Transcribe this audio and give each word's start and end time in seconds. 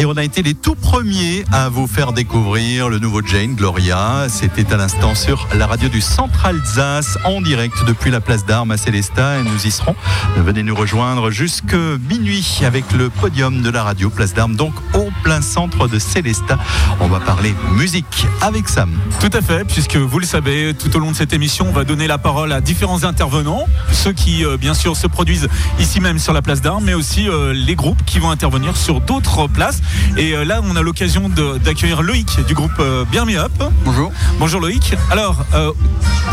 Et 0.00 0.06
on 0.06 0.16
a 0.16 0.24
été 0.24 0.42
les 0.42 0.54
tout 0.54 0.76
premiers 0.76 1.44
à 1.52 1.68
vous 1.68 1.86
faire 1.86 2.14
découvrir 2.14 2.88
le 2.88 2.98
nouveau 2.98 3.20
Jane 3.20 3.54
Gloria. 3.54 4.28
C'était 4.30 4.72
à 4.72 4.78
l'instant 4.78 5.14
sur 5.14 5.46
la 5.54 5.66
radio 5.66 5.90
du 5.90 6.00
Centre 6.00 6.46
Alsace 6.46 7.18
en 7.26 7.42
direct 7.42 7.84
depuis 7.86 8.10
la 8.10 8.22
place 8.22 8.46
d'Armes 8.46 8.70
à 8.70 8.78
Célestat 8.78 9.40
et 9.40 9.42
nous 9.42 9.66
y 9.66 9.70
serons. 9.70 9.94
Venez 10.38 10.62
nous 10.62 10.74
rejoindre 10.74 11.30
jusque 11.30 11.74
minuit 12.08 12.62
avec 12.64 12.90
le 12.92 13.10
podium 13.10 13.60
de 13.60 13.68
la 13.68 13.82
radio 13.82 14.08
Place 14.08 14.32
d'Armes, 14.32 14.56
donc 14.56 14.72
au 14.94 15.09
plein 15.22 15.40
centre 15.40 15.88
de 15.88 15.98
Célestat. 15.98 16.58
On 17.00 17.08
va 17.08 17.20
parler 17.20 17.54
musique 17.72 18.26
avec 18.40 18.68
Sam. 18.68 18.90
Tout 19.20 19.30
à 19.32 19.40
fait, 19.40 19.64
puisque 19.64 19.96
vous 19.96 20.18
le 20.18 20.26
savez, 20.26 20.74
tout 20.74 20.94
au 20.96 21.00
long 21.00 21.10
de 21.10 21.16
cette 21.16 21.32
émission, 21.32 21.66
on 21.68 21.72
va 21.72 21.84
donner 21.84 22.06
la 22.06 22.18
parole 22.18 22.52
à 22.52 22.60
différents 22.60 23.04
intervenants, 23.04 23.66
ceux 23.92 24.12
qui 24.12 24.44
euh, 24.44 24.56
bien 24.56 24.74
sûr 24.74 24.96
se 24.96 25.06
produisent 25.06 25.48
ici 25.78 26.00
même 26.00 26.18
sur 26.18 26.32
la 26.32 26.42
place 26.42 26.60
d'Armes, 26.60 26.84
mais 26.84 26.94
aussi 26.94 27.28
euh, 27.28 27.52
les 27.52 27.74
groupes 27.74 28.02
qui 28.04 28.18
vont 28.18 28.30
intervenir 28.30 28.76
sur 28.76 29.00
d'autres 29.00 29.46
places. 29.46 29.80
Et 30.16 30.34
euh, 30.34 30.44
là, 30.44 30.60
on 30.64 30.76
a 30.76 30.82
l'occasion 30.82 31.30
d'accueillir 31.64 32.02
Loïc 32.02 32.44
du 32.46 32.54
groupe 32.54 32.82
Bien 33.10 33.24
Me 33.24 33.36
Up. 33.36 33.52
Bonjour. 33.84 34.12
Bonjour 34.38 34.60
Loïc. 34.60 34.94
Alors, 35.10 35.44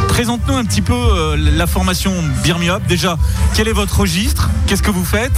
présente-nous 0.07 0.55
un 0.55 0.65
petit 0.65 0.81
peu 0.81 1.35
la 1.35 1.67
formation 1.67 2.13
Beer 2.43 2.57
Me 2.59 2.69
Up. 2.69 2.81
Déjà, 2.87 3.17
quel 3.53 3.67
est 3.67 3.73
votre 3.73 3.99
registre? 3.99 4.49
Qu'est-ce 4.67 4.83
que 4.83 4.91
vous 4.91 5.05
faites? 5.05 5.37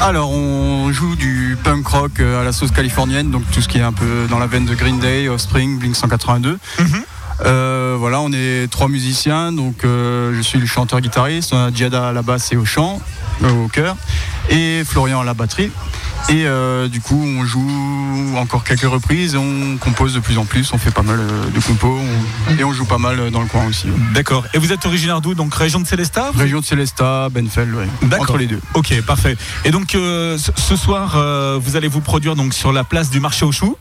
Alors, 0.00 0.30
on 0.30 0.92
joue 0.92 1.16
du 1.16 1.56
punk 1.62 1.86
rock 1.86 2.20
à 2.20 2.44
la 2.44 2.52
sauce 2.52 2.70
californienne, 2.70 3.30
donc 3.30 3.42
tout 3.52 3.60
ce 3.60 3.68
qui 3.68 3.78
est 3.78 3.82
un 3.82 3.92
peu 3.92 4.26
dans 4.30 4.38
la 4.38 4.46
veine 4.46 4.64
de 4.64 4.74
Green 4.74 4.98
Day, 4.98 5.28
Offspring, 5.28 5.78
Blink 5.78 5.96
182. 5.96 6.58
Mhm. 6.78 7.02
Euh, 7.44 7.96
voilà, 7.98 8.20
on 8.20 8.32
est 8.32 8.70
trois 8.70 8.88
musiciens, 8.88 9.52
donc 9.52 9.84
euh, 9.84 10.34
je 10.34 10.40
suis 10.40 10.58
le 10.58 10.66
chanteur-guitariste, 10.66 11.52
on 11.52 11.66
a 11.66 11.70
Diada 11.70 12.08
à 12.08 12.12
la 12.12 12.22
basse 12.22 12.52
et 12.52 12.56
au 12.56 12.64
chant, 12.64 13.00
euh, 13.44 13.64
au 13.64 13.68
chœur, 13.68 13.96
et 14.50 14.82
Florian 14.84 15.20
à 15.20 15.24
la 15.24 15.34
batterie. 15.34 15.70
Et 16.30 16.46
euh, 16.46 16.88
du 16.88 17.00
coup, 17.00 17.22
on 17.24 17.44
joue 17.44 18.36
encore 18.36 18.64
quelques 18.64 18.82
reprises, 18.82 19.36
on 19.36 19.76
compose 19.78 20.14
de 20.14 20.20
plus 20.20 20.36
en 20.36 20.44
plus, 20.44 20.72
on 20.72 20.78
fait 20.78 20.90
pas 20.90 21.02
mal 21.02 21.20
de 21.54 21.60
compos 21.60 21.98
et 22.58 22.64
on 22.64 22.72
joue 22.72 22.84
pas 22.84 22.98
mal 22.98 23.30
dans 23.30 23.40
le 23.40 23.46
coin 23.46 23.66
aussi. 23.66 23.86
D'accord. 24.12 24.44
Et 24.52 24.58
vous 24.58 24.72
êtes 24.72 24.84
originaire 24.84 25.20
d'où 25.20 25.34
Donc 25.34 25.54
région 25.54 25.80
de 25.80 25.86
Célestat 25.86 26.32
Région 26.36 26.58
de 26.60 26.64
Célestat, 26.64 27.28
Benfeld, 27.30 27.72
oui. 27.72 28.10
Entre 28.18 28.36
les 28.36 28.46
deux. 28.46 28.60
Ok, 28.74 29.00
parfait. 29.02 29.36
Et 29.64 29.70
donc 29.70 29.94
euh, 29.94 30.36
ce 30.36 30.76
soir, 30.76 31.16
vous 31.60 31.76
allez 31.76 31.88
vous 31.88 32.00
produire 32.00 32.34
donc 32.34 32.52
sur 32.52 32.72
la 32.72 32.84
place 32.84 33.10
du 33.10 33.20
marché 33.20 33.46
aux 33.46 33.52
choux 33.52 33.76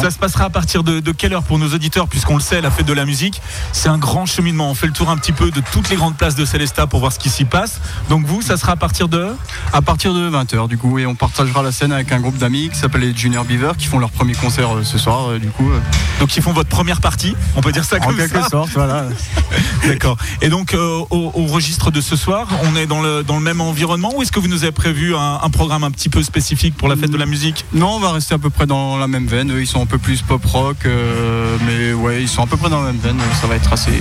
ça 0.00 0.10
se 0.10 0.18
passera 0.18 0.44
à 0.44 0.50
partir 0.50 0.84
de, 0.84 1.12
quelle 1.12 1.32
heure 1.32 1.42
pour 1.42 1.58
nos 1.58 1.68
auditeurs 1.74 2.08
Puisqu'on 2.08 2.34
le 2.36 2.40
sait, 2.40 2.60
la 2.60 2.70
fête 2.70 2.86
de 2.86 2.92
la 2.92 3.04
musique, 3.04 3.40
c'est 3.72 3.88
un 3.88 3.98
grand 3.98 4.26
cheminement. 4.26 4.70
On 4.70 4.74
fait 4.74 4.86
le 4.86 4.92
tour 4.92 5.10
un 5.10 5.16
petit 5.16 5.32
peu 5.32 5.50
de 5.50 5.60
toutes 5.72 5.90
les 5.90 5.96
grandes 5.96 6.16
places 6.16 6.34
de 6.34 6.44
Célestat 6.44 6.86
pour 6.86 7.00
voir 7.00 7.12
ce 7.12 7.18
qui 7.18 7.30
s'y 7.30 7.44
passe. 7.44 7.80
Donc 8.08 8.24
vous, 8.24 8.42
ça 8.42 8.56
sera 8.56 8.72
à 8.72 8.76
partir 8.76 9.08
de 9.08 9.28
À 9.72 9.82
partir 9.82 10.14
de 10.14 10.30
20h 10.30 10.68
du 10.68 10.78
coup. 10.78 10.98
Et 10.98 11.06
on 11.06 11.14
partagera 11.14 11.62
la 11.62 11.72
scène 11.72 11.92
avec 11.92 12.12
un 12.12 12.20
groupe 12.20 12.38
d'amis 12.38 12.70
qui 12.70 12.78
s'appelle 12.78 13.02
les 13.02 13.14
Junior 13.14 13.44
Beaver 13.44 13.72
qui 13.76 13.86
font 13.86 13.98
leur 13.98 14.10
premier 14.10 14.34
concert 14.34 14.76
euh, 14.76 14.84
ce 14.84 14.98
soir 14.98 15.30
euh, 15.30 15.38
du 15.38 15.48
coup. 15.48 15.70
Euh. 15.70 15.80
Donc 16.20 16.36
ils 16.36 16.42
font 16.42 16.52
votre 16.52 16.68
première 16.68 17.00
partie, 17.00 17.34
on 17.56 17.60
peut 17.60 17.72
dire 17.72 17.84
ça 17.84 17.98
comme 17.98 18.16
ça 18.16 18.24
En 18.24 18.28
quelque 18.28 18.48
sorte, 18.48 18.70
voilà. 18.70 19.06
D'accord. 19.86 20.16
Et 20.42 20.48
donc 20.48 20.74
au, 20.74 21.46
registre 21.46 21.90
de 21.90 22.00
ce 22.00 22.16
soir, 22.16 22.46
on 22.64 22.76
est 22.76 22.86
dans 22.86 23.02
le, 23.02 23.22
dans 23.22 23.36
le 23.36 23.42
même 23.42 23.60
environnement 23.60 24.12
ou 24.14 24.22
est-ce 24.22 24.32
que 24.32 24.40
vous 24.40 24.48
nous 24.48 24.62
avez 24.62 24.72
prévu 24.72 25.14
un, 25.16 25.50
programme 25.50 25.84
un 25.84 25.90
petit 25.90 26.08
peu 26.08 26.22
spécifique 26.22 26.76
pour 26.76 26.88
la 26.88 26.96
fête 26.96 27.10
de 27.10 27.16
la 27.16 27.26
musique? 27.26 27.64
Non, 27.72 27.96
on 27.96 28.00
va 28.00 28.12
rester 28.12 28.34
à 28.34 28.38
peu 28.38 28.50
près 28.50 28.66
dans 28.66 28.98
la 28.98 29.08
même 29.08 29.26
veine. 29.26 29.49
Eux, 29.50 29.60
ils 29.60 29.66
sont 29.66 29.82
un 29.82 29.86
peu 29.86 29.98
plus 29.98 30.22
pop 30.22 30.44
rock, 30.44 30.76
euh, 30.86 31.56
mais 31.66 31.92
ouais, 31.92 32.22
ils 32.22 32.28
sont 32.28 32.42
à 32.42 32.46
peu 32.46 32.56
près 32.56 32.70
dans 32.70 32.80
la 32.80 32.92
même 32.92 33.00
veine. 33.00 33.18
Ça 33.40 33.46
va 33.46 33.56
être 33.56 33.72
assez. 33.72 33.92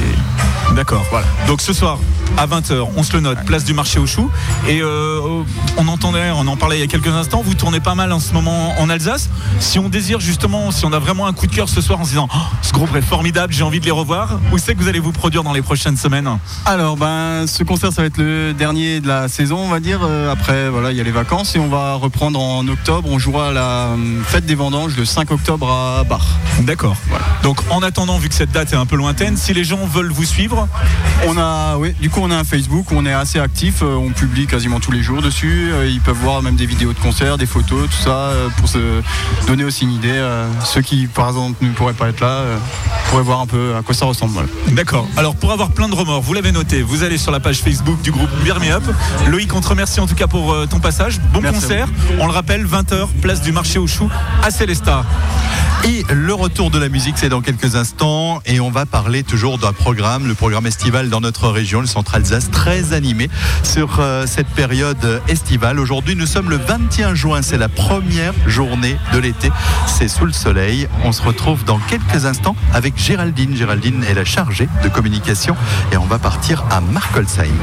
D'accord. 0.75 1.03
Voilà. 1.09 1.25
Donc 1.47 1.61
ce 1.61 1.73
soir, 1.73 1.97
à 2.38 2.47
20h, 2.47 2.88
on 2.95 3.03
se 3.03 3.13
le 3.13 3.19
note, 3.22 3.44
place 3.45 3.63
du 3.63 3.73
marché 3.73 3.99
aux 3.99 4.08
choux. 4.08 4.30
Et 4.67 4.81
euh, 4.81 5.44
on 5.77 5.88
entendait, 5.88 6.31
on 6.31 6.47
en 6.47 6.58
parlait 6.58 6.77
il 6.77 6.81
y 6.81 6.83
a 6.83 6.88
quelques 6.88 7.08
instants, 7.08 7.41
vous 7.44 7.53
tournez 7.53 7.80
pas 7.80 7.95
mal 7.95 8.11
en 8.11 8.19
ce 8.19 8.33
moment 8.33 8.80
en 8.80 8.89
Alsace. 8.89 9.30
Si 9.59 9.80
on 9.80 9.89
désire 9.89 10.19
justement, 10.19 10.72
si 10.72 10.85
on 10.85 10.94
a 10.94 11.00
vraiment 11.00 11.27
un 11.27 11.33
coup 11.33 11.47
de 11.47 11.55
cœur 11.55 11.69
ce 11.69 11.81
soir 11.81 12.00
en 12.00 12.03
se 12.03 12.09
disant 12.09 12.27
oh, 12.33 12.38
ce 12.61 12.72
groupe 12.72 12.95
est 12.95 13.02
formidable, 13.02 13.53
j'ai 13.53 13.63
envie 13.63 13.80
de 13.80 13.85
les 13.85 13.91
revoir, 13.91 14.39
où 14.52 14.57
c'est 14.57 14.75
que 14.75 14.81
vous 14.81 14.88
allez 14.88 15.00
vous 15.00 15.11
produire 15.11 15.44
dans 15.44 15.53
les 15.53 15.61
prochaines 15.61 15.97
semaines? 15.97 16.29
Alors, 16.66 16.97
ben, 16.97 17.45
ce 17.47 17.63
concert, 17.63 17.91
ça 17.91 18.01
va 18.01 18.07
être 18.07 18.17
le 18.17 18.53
dernier 18.53 19.00
de 19.00 19.07
la 19.07 19.28
saison, 19.28 19.57
on 19.57 19.69
va 19.69 19.79
dire. 19.79 20.00
Euh, 20.03 20.31
après, 20.31 20.69
voilà, 20.69 20.91
il 20.91 20.97
y 20.97 21.01
a 21.01 21.03
les 21.03 21.11
vacances 21.11 21.56
et 21.56 21.59
on 21.59 21.67
va 21.67 21.96
reprendre 21.96 22.40
en 22.40 22.67
octobre. 22.67 23.07
On 23.11 23.19
jouera 23.19 23.50
à 23.50 23.51
la 23.51 23.90
fête 24.25 24.46
des 24.46 24.56
vendanges 24.56 24.96
le 24.97 25.06
5 25.06 25.31
octobre 25.31 25.72
à 25.72 26.03
Bar. 26.03 26.25
D'accord. 26.61 26.96
Donc, 27.44 27.59
en 27.69 27.81
attendant, 27.81 28.17
vu 28.17 28.29
que 28.29 28.35
cette 28.35 28.51
date 28.51 28.73
est 28.73 28.78
un 28.78 28.85
peu 28.85 28.96
lointaine, 28.96 29.38
si 29.38 29.53
les 29.53 29.63
gens 29.63 29.85
veulent 29.85 30.11
vous 30.11 30.25
suivre, 30.25 30.67
on 31.28 31.38
a, 31.38 31.78
oui, 31.78 31.94
du 32.00 32.09
coup, 32.09 32.19
on 32.19 32.31
a 32.31 32.35
un 32.35 32.44
Facebook 32.44 32.91
où 32.91 32.96
on 32.96 33.06
est 33.06 33.13
assez 33.13 33.40
actif, 33.40 33.81
euh, 33.81 33.96
on 33.96 34.12
publie 34.12 34.46
quasiment 34.46 34.80
tous 34.80 34.91
les 34.91 35.02
jours 35.02 35.22
dessus. 35.22 35.69
Euh, 35.72 35.88
ils 35.88 36.02
peuvent 36.02 36.18
voir 36.18 36.41
même 36.41 36.56
des 36.56 36.66
vidéos 36.66 36.94
de 36.94 37.00
concerts, 37.00 37.38
des 37.38 37.46
photos, 37.46 37.90
tout 37.90 38.03
ça, 38.03 38.12
euh, 38.12 38.50
pour 38.57 38.68
se 38.68 39.02
donner 39.47 39.63
aussi 39.63 39.85
une 39.85 39.91
idée. 39.91 40.09
Ceux 40.66 40.81
qui, 40.81 41.08
par 41.08 41.28
exemple, 41.29 41.63
ne 41.63 41.72
pourraient 41.72 41.94
pas 41.94 42.09
être 42.09 42.19
là, 42.19 42.44
pourraient 43.09 43.24
voir 43.24 43.40
un 43.40 43.47
peu 43.47 43.75
à 43.75 43.81
quoi 43.81 43.96
ça 43.96 44.06
ressemble. 44.06 44.47
D'accord. 44.69 45.08
Alors, 45.18 45.35
pour 45.35 45.52
avoir 45.52 45.72
plein 45.72 45.90
de 45.90 45.96
remords, 45.96 46.22
vous 46.22 46.34
l'avez 46.34 46.52
noté, 46.52 46.81
vous 46.81 47.03
allez 47.03 47.18
sur 47.18 47.31
la 47.31 47.40
page 47.40 47.59
Facebook 47.59 48.02
du 48.02 48.12
groupe 48.12 48.29
Beer 48.44 48.56
Up. 48.72 48.84
Loïc, 49.28 49.53
on 49.53 49.62
te 49.62 49.68
remercie 49.68 50.00
en 50.00 50.08
tout 50.08 50.16
cas 50.16 50.28
pour 50.28 50.56
ton 50.68 50.79
passage. 50.79 51.19
Bon 51.34 51.41
concert. 51.41 51.88
On 52.19 52.25
le 52.25 52.34
rappelle, 52.34 52.66
20h, 52.66 53.08
place 53.22 53.41
du 53.41 53.52
marché 53.52 53.79
aux 53.79 53.88
choux 53.88 54.09
à 54.44 54.52
Célestat. 54.52 55.06
Et 55.85 56.03
le 56.13 56.34
retour 56.34 56.72
de 56.72 56.78
la 56.78 56.90
musique, 56.90 57.18
c'est 57.18 57.29
dans 57.29 57.41
quelques 57.41 57.75
instants. 57.75 58.41
Et 58.46 58.59
on 58.59 58.69
va 58.69 58.85
parler 58.85 59.24
toujours 59.24 59.58
d'un 59.58 59.72
programme, 59.72 60.28
le 60.28 60.34
programme 60.34 60.66
estival 60.66 61.09
dans 61.09 61.22
notre 61.22 61.47
région, 61.50 61.79
le 61.79 61.88
Centre 61.88 62.09
Alsace, 62.14 62.50
très 62.52 62.94
animé 62.94 63.30
sur 63.64 64.00
euh, 64.00 64.25
cette 64.25 64.47
période 64.47 65.22
estivale. 65.28 65.80
Aujourd'hui, 65.80 66.16
nous 66.16 66.25
sommes 66.25 66.50
le 66.50 66.58
21 66.58 67.16
juin. 67.16 67.42
C'est 67.42 67.58
la 67.58 67.70
première 67.70 68.34
journée 68.47 68.97
de 69.14 69.20
l'été. 69.20 69.52
C'est 69.88 70.08
sous 70.08 70.25
le 70.25 70.34
soleil. 70.34 70.88
On 71.03 71.12
se 71.12 71.22
retrouve 71.22 71.64
dans 71.66 71.80
quelques 71.80 72.25
instants 72.25 72.56
avec 72.74 72.97
Géraldine. 72.97 73.56
Géraldine 73.56 74.03
est 74.03 74.14
la 74.14 74.25
chargée 74.25 74.70
de 74.84 74.90
communication. 74.90 75.56
Et 75.92 75.97
on 75.97 76.06
va 76.06 76.20
partir 76.20 76.64
à 76.72 76.81
Markolsheim. 76.81 77.53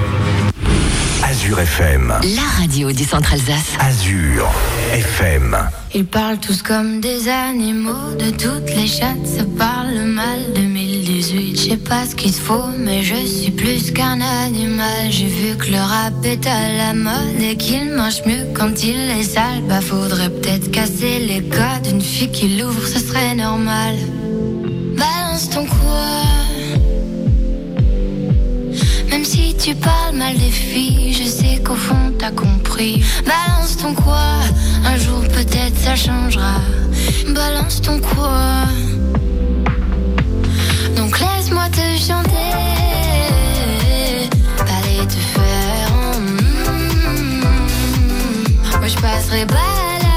Azure 1.25 1.61
FM. 1.61 2.09
La 2.35 2.61
radio 2.61 2.93
du 2.93 3.05
Centre 3.05 3.33
Alsace. 3.33 3.73
Azure 3.81 4.51
FM. 4.93 5.57
Ils 5.95 6.05
parlent 6.05 6.39
tous 6.39 6.63
comme 6.63 7.01
des 7.01 7.29
animaux, 7.29 8.13
de 8.19 8.31
toutes 8.31 8.69
les 8.77 8.87
chattes, 8.87 9.27
ça 9.27 9.45
parle 9.59 9.95
mal 10.05 10.39
2018. 10.55 11.57
Je 11.57 11.71
sais 11.71 11.77
pas 11.77 12.05
ce 12.07 12.15
qu'il 12.15 12.33
se 12.33 12.41
faut, 12.41 12.69
mais 12.79 13.03
je 13.03 13.15
suis 13.27 13.51
plus 13.51 13.91
qu'un 13.93 14.21
animal. 14.21 15.11
J'ai 15.11 15.27
vu 15.27 15.57
que 15.57 15.71
le 15.71 15.79
rap 15.79 16.15
est 16.25 16.47
à 16.47 16.73
la 16.77 16.95
mode 16.95 17.41
et 17.41 17.57
qu'il 17.57 17.91
mange 17.93 18.23
mieux 18.27 18.47
quand 18.55 18.83
il 18.85 18.97
est 19.19 19.23
sale. 19.23 19.63
Bah 19.69 19.81
faudrait 19.81 20.31
peut-être 20.31 20.71
casser 20.71 21.19
les 21.21 21.43
codes, 21.43 21.87
une 21.91 22.03
fille 22.03 22.31
qui 22.31 22.57
l'ouvre, 22.57 22.87
ce 22.87 22.99
serait 22.99 23.35
normal. 23.35 23.97
Balance 24.97 25.51
ton 25.51 25.65
quoi? 25.65 26.26
Si 29.27 29.57
tu 29.57 29.75
parles 29.75 30.15
mal 30.15 30.35
des 30.39 30.51
filles, 30.51 31.13
je 31.13 31.25
sais 31.25 31.61
qu'au 31.65 31.75
fond 31.75 32.13
t'as 32.17 32.31
compris. 32.31 33.03
Balance 33.25 33.77
ton 33.77 33.93
quoi, 33.93 34.29
un 34.85 34.97
jour 34.97 35.23
peut-être 35.37 35.77
ça 35.77 35.97
changera. 35.97 36.61
Balance 37.35 37.83
ton 37.83 37.99
quoi. 37.99 38.69
Donc 40.97 41.19
laisse-moi 41.19 41.69
te 41.71 41.87
chanter. 42.09 42.53
Allez 44.77 45.07
te 45.15 45.21
faire. 45.35 45.91
Mm, 46.21 47.41
moi 48.79 48.89
je 48.89 48.99
passerai 49.01 49.45
pas 49.47 49.55
à 49.55 49.99
la 50.03 50.17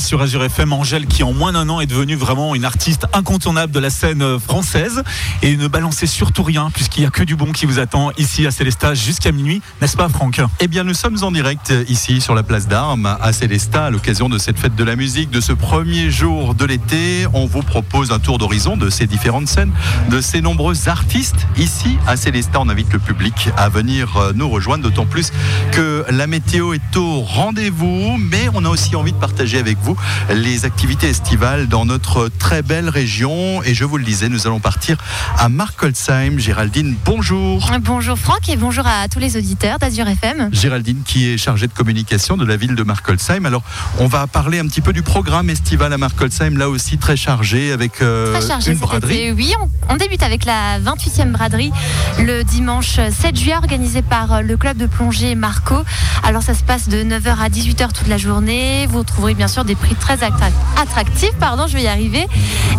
sur 0.00 0.20
Azure 0.20 0.42
FM. 0.42 0.72
Angèle 0.72 1.06
qui 1.06 1.22
en 1.22 1.32
moins 1.32 1.52
d'un 1.52 1.68
an 1.68 1.80
est 1.80 1.86
devenue 1.86 2.16
vraiment 2.16 2.54
une 2.54 2.64
artiste 2.64 3.06
incontournable 3.12 3.72
de 3.72 3.80
la 3.80 3.90
scène 3.90 4.22
euh, 4.22 4.38
française. 4.38 5.02
Et 5.42 5.56
ne 5.56 5.68
balancez 5.68 6.06
surtout 6.06 6.42
rien 6.42 6.70
puisqu'il 6.72 7.00
n'y 7.00 7.06
a 7.06 7.10
que 7.10 7.22
du 7.22 7.36
bon 7.36 7.52
qui 7.52 7.66
vous 7.66 7.78
attend 7.78 8.10
ici 8.18 8.46
à 8.46 8.50
Célestat 8.50 8.94
jusqu'à 8.94 9.32
minuit. 9.32 9.62
N'est-ce 9.80 9.96
pas 9.96 10.08
Franck? 10.08 10.40
Eh 10.60 10.68
bien, 10.68 10.84
nous 10.84 10.94
sommes 10.94 11.22
en 11.22 11.30
direct 11.30 11.70
euh, 11.70 11.84
ici 11.88 12.20
sur 12.20 12.34
la 12.34 12.42
place 12.42 12.68
d'Armes 12.68 13.16
à 13.20 13.32
Célestat 13.32 13.86
à 13.86 13.90
l'occasion 13.90 14.28
de 14.28 14.38
cette 14.38 14.58
fête 14.58 14.74
de 14.74 14.84
la 14.84 14.96
musique, 14.96 15.30
de 15.30 15.40
ce 15.40 15.52
premier 15.52 16.10
jour 16.10 16.54
de 16.54 16.64
l'été. 16.64 17.26
On 17.32 17.46
vous 17.46 17.62
propose 17.62 18.12
un 18.12 18.18
tour 18.18 18.38
d'horizon 18.38 18.76
de 18.76 18.90
ces 18.90 19.06
différentes 19.06 19.48
scènes, 19.48 19.72
de 20.10 20.20
ces 20.20 20.40
nombreux 20.40 20.88
artistes 20.88 21.46
ici 21.56 21.98
à 22.06 22.16
Célestat. 22.16 22.60
On 22.60 22.68
invite 22.68 22.92
le 22.92 22.98
public 22.98 23.50
à 23.56 23.68
venir 23.68 24.16
euh, 24.16 24.32
nous 24.34 24.48
rejoindre, 24.48 24.84
d'autant 24.84 25.06
plus 25.06 25.32
que 25.72 25.89
la 26.08 26.26
météo 26.26 26.72
est 26.74 26.96
au 26.96 27.20
rendez-vous, 27.20 28.16
mais 28.18 28.48
on 28.54 28.64
a 28.64 28.68
aussi 28.68 28.94
envie 28.96 29.12
de 29.12 29.18
partager 29.18 29.58
avec 29.58 29.78
vous 29.82 29.96
les 30.32 30.64
activités 30.64 31.08
estivales 31.08 31.68
dans 31.68 31.84
notre 31.84 32.28
très 32.28 32.62
belle 32.62 32.88
région. 32.88 33.62
Et 33.64 33.74
je 33.74 33.84
vous 33.84 33.98
le 33.98 34.04
disais, 34.04 34.28
nous 34.28 34.46
allons 34.46 34.60
partir 34.60 34.96
à 35.38 35.48
Markolsheim. 35.48 36.38
Géraldine, 36.38 36.96
bonjour. 37.04 37.70
Bonjour 37.82 38.18
Franck 38.18 38.48
et 38.48 38.56
bonjour 38.56 38.86
à 38.86 39.08
tous 39.08 39.18
les 39.18 39.36
auditeurs 39.36 39.78
d'Azur 39.78 40.06
FM. 40.08 40.50
Géraldine 40.52 41.02
qui 41.04 41.28
est 41.28 41.36
chargée 41.38 41.66
de 41.66 41.72
communication 41.72 42.36
de 42.36 42.44
la 42.44 42.56
ville 42.56 42.74
de 42.74 42.82
Markolsheim. 42.82 43.44
Alors, 43.44 43.62
on 43.98 44.06
va 44.06 44.26
parler 44.26 44.58
un 44.58 44.66
petit 44.66 44.80
peu 44.80 44.92
du 44.92 45.02
programme 45.02 45.50
estival 45.50 45.92
à 45.92 45.98
Markolsheim, 45.98 46.56
là 46.56 46.68
aussi 46.68 46.98
très 46.98 47.16
chargé 47.16 47.72
avec 47.72 48.02
euh, 48.02 48.32
Très 48.38 48.46
chargé 48.48 48.72
une 48.72 48.78
braderie. 48.78 49.14
été. 49.14 49.32
Oui, 49.32 49.52
on, 49.60 49.94
on 49.94 49.96
débute 49.96 50.22
avec 50.22 50.44
la 50.44 50.78
28e 50.80 51.32
braderie 51.32 51.72
le 52.18 52.42
dimanche 52.42 52.96
7 52.96 53.36
juillet 53.36 53.56
organisée 53.56 54.02
par 54.02 54.32
euh, 54.32 54.40
le 54.42 54.56
club 54.56 54.76
de 54.76 54.86
plongée 54.86 55.34
Marco. 55.34 55.76
Alors 56.22 56.42
ça 56.42 56.54
se 56.54 56.62
passe 56.62 56.88
de 56.88 57.02
9h 57.02 57.36
à 57.40 57.48
18h 57.48 57.92
toute 57.92 58.08
la 58.08 58.18
journée. 58.18 58.86
Vous 58.90 59.02
trouverez 59.04 59.34
bien 59.34 59.48
sûr 59.48 59.64
des 59.64 59.74
prix 59.74 59.94
très 59.94 60.16
attra- 60.16 60.50
attractifs, 60.80 61.34
pardon, 61.38 61.66
je 61.66 61.74
vais 61.76 61.82
y 61.82 61.88
arriver. 61.88 62.26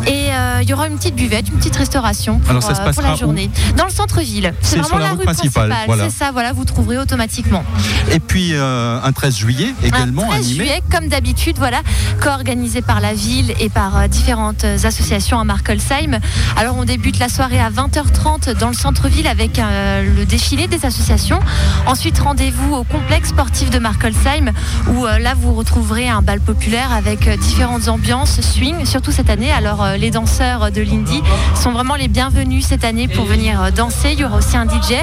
Et 0.08 0.28
euh, 0.32 0.60
il 0.62 0.70
y 0.70 0.74
aura 0.74 0.88
une 0.88 0.98
petite 0.98 1.16
buvette, 1.16 1.48
une 1.50 1.58
petite 1.58 1.76
restauration 1.76 2.40
pour, 2.40 2.50
Alors, 2.52 2.64
ça 2.64 2.76
se 2.76 2.82
euh, 2.82 2.92
pour 2.92 3.02
la 3.04 3.16
journée. 3.16 3.50
Dans 3.78 3.86
le 3.86 3.92
centre-ville. 3.92 4.54
C'est 4.62 4.78
vraiment 4.78 4.98
la 4.98 5.06
la 5.06 5.12
rue 5.12 5.24
principale, 5.24 5.70
principale. 5.70 5.86
voilà. 5.88 6.10
C'est 6.10 6.18
ça, 6.18 6.32
voilà, 6.32 6.54
vous 6.54 6.66
trouverez 6.66 6.98
automatiquement. 6.98 7.64
Et 8.12 8.20
puis 8.20 8.52
euh, 8.54 9.00
un 9.04 9.12
13 9.12 9.36
juillet 9.38 9.74
également 9.84 10.24
un 10.24 10.28
13 10.28 10.40
animé. 10.46 10.56
juillet, 10.66 10.82
comme 10.92 11.08
d'habitude, 11.08 11.58
voilà, 11.58 11.82
co-organisé 12.22 12.82
par 12.82 13.02
la 13.02 13.14
ville 13.14 13.54
et 13.60 13.70
par 13.70 14.08
différentes 14.10 14.64
associations 14.64 15.40
à 15.40 15.44
Markolsheim. 15.44 16.20
Alors 16.58 16.78
on 16.78 16.86
débute 16.86 17.20
la 17.20 17.30
soirée 17.30 17.60
à 17.60 17.70
20h30 17.70 18.54
dans 18.58 18.68
le 18.70 18.74
centre-ville 18.76 19.28
avec 19.28 19.60
euh, 19.60 20.04
le 20.16 20.26
défilé 20.26 20.68
des 20.68 20.86
associations. 20.86 21.40
Ensuite 21.86 22.20
rendez-vous 22.20 22.74
au 22.76 22.84
complexe 23.02 23.30
sportif 23.30 23.72
de 23.72 23.80
Markolsheim 23.80 24.52
où 24.90 25.08
euh, 25.08 25.18
là 25.18 25.34
vous 25.36 25.54
retrouverez 25.54 26.08
un 26.08 26.22
bal 26.22 26.40
populaire 26.40 26.92
avec 26.94 27.28
euh, 27.28 27.36
différentes 27.36 27.88
ambiances 27.88 28.42
swing, 28.42 28.86
surtout 28.86 29.12
cette 29.12 29.30
année. 29.32 29.52
Alors 29.52 29.84
euh, 29.84 29.98
les 29.98 30.12
danseurs 30.12 30.72
de 30.72 30.82
l'Indie 30.82 31.24
sont 31.56 31.72
vraiment 31.72 31.96
les 31.96 32.08
bienvenus 32.08 32.64
cette 32.66 32.84
année 32.84 33.08
pour 33.08 33.26
venir 33.26 33.72
danser. 33.72 34.12
Il 34.14 34.20
y 34.20 34.26
aura 34.26 34.38
aussi 34.38 34.56
un 34.56 34.66
DJ 34.66 34.94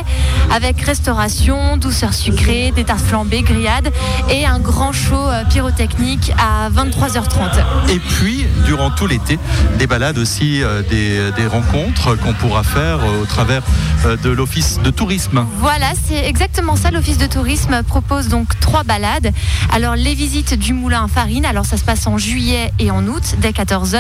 avec 0.53 0.81
restauration, 0.81 1.77
douceur 1.77 2.15
sucrée, 2.15 2.71
des 2.71 2.85
tartes 2.85 3.01
flambées, 3.01 3.43
grillades 3.43 3.93
et 4.31 4.47
un 4.47 4.61
grand 4.61 4.93
show 4.93 5.27
pyrotechnique 5.51 6.33
à 6.39 6.71
23h30. 6.71 7.91
Et 7.91 7.99
puis, 7.99 8.47
durant 8.65 8.91
tout 8.91 9.07
l'été, 9.07 9.39
des 9.79 9.87
balades 9.87 10.19
aussi, 10.19 10.63
des, 10.91 11.31
des 11.33 11.47
rencontres 11.47 12.17
qu'on 12.17 12.35
pourra 12.35 12.63
faire 12.63 13.01
au 13.21 13.25
travers 13.27 13.63
de 14.23 14.31
l'office 14.31 14.79
de 14.83 14.91
tourisme. 14.91 15.45
Voilà, 15.59 15.93
c'est 16.07 16.25
exactement 16.27 16.77
ça. 16.77 16.91
L'Office 16.91 17.19
de 17.19 17.27
tourisme 17.27 17.83
propose 17.89 18.29
donc 18.29 18.59
trois 18.61 18.85
balades. 18.85 19.33
Alors, 19.73 19.97
les 19.97 20.15
visites 20.15 20.55
du 20.55 20.73
moulin 20.73 21.09
farine. 21.09 21.45
Alors, 21.45 21.67
ça 21.67 21.77
se 21.77 21.85
passe 21.85 22.07
en 22.07 22.19
juillet 22.19 22.73
et 22.79 22.91
en 22.91 23.07
août, 23.07 23.35
dès 23.39 23.51
14h. 23.51 23.99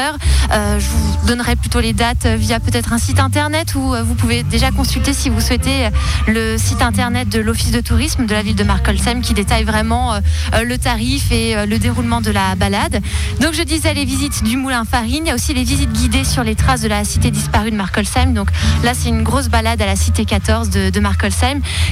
je 0.52 0.86
vous 0.88 1.26
donnerai 1.26 1.56
plutôt 1.56 1.80
les 1.80 1.92
dates 1.92 2.26
via 2.26 2.60
peut-être 2.60 2.92
un 2.92 2.98
site 2.98 3.18
internet 3.18 3.74
où 3.74 3.94
euh, 3.94 4.02
vous 4.02 4.14
pouvez 4.14 4.42
déjà 4.42 4.70
consulter 4.70 5.12
si 5.12 5.28
vous 5.28 5.40
souhaitez 5.40 5.86
euh, 5.86 5.90
le 6.26 6.58
site 6.58 6.82
internet 6.82 7.28
de 7.28 7.40
l'Office 7.40 7.70
de 7.70 7.80
tourisme 7.80 8.26
de 8.26 8.34
la 8.34 8.42
ville 8.42 8.54
de 8.54 8.64
Markolsheim 8.64 9.20
qui 9.22 9.34
détaille 9.34 9.64
vraiment 9.64 10.14
euh, 10.14 10.20
euh, 10.54 10.64
le 10.64 10.78
tarif 10.78 11.32
et 11.32 11.56
euh, 11.56 11.66
le 11.66 11.78
déroulement 11.78 12.20
de 12.20 12.30
la 12.30 12.54
balade. 12.54 13.00
Donc, 13.40 13.54
je 13.54 13.62
disais 13.62 13.94
les 13.94 14.04
visites 14.04 14.42
du 14.44 14.56
moulin 14.56 14.84
farine. 14.84 15.24
Il 15.24 15.28
y 15.28 15.30
a 15.30 15.34
aussi 15.34 15.54
les 15.54 15.64
visites 15.64 15.92
guidées 15.92 16.24
sur 16.24 16.44
les 16.44 16.54
traces 16.54 16.82
de 16.82 16.88
la 16.88 17.04
cité 17.04 17.30
disparue 17.30 17.70
de 17.70 17.76
Markolsheim. 17.76 18.32
Donc, 18.34 18.50
là, 18.84 18.92
c'est 18.94 19.08
une 19.08 19.22
grosse 19.22 19.48
balade 19.48 19.80
à 19.80 19.86
la 19.86 19.96
cité 19.96 20.24
14 20.24 20.70
de, 20.70 20.90
de. 20.90 21.02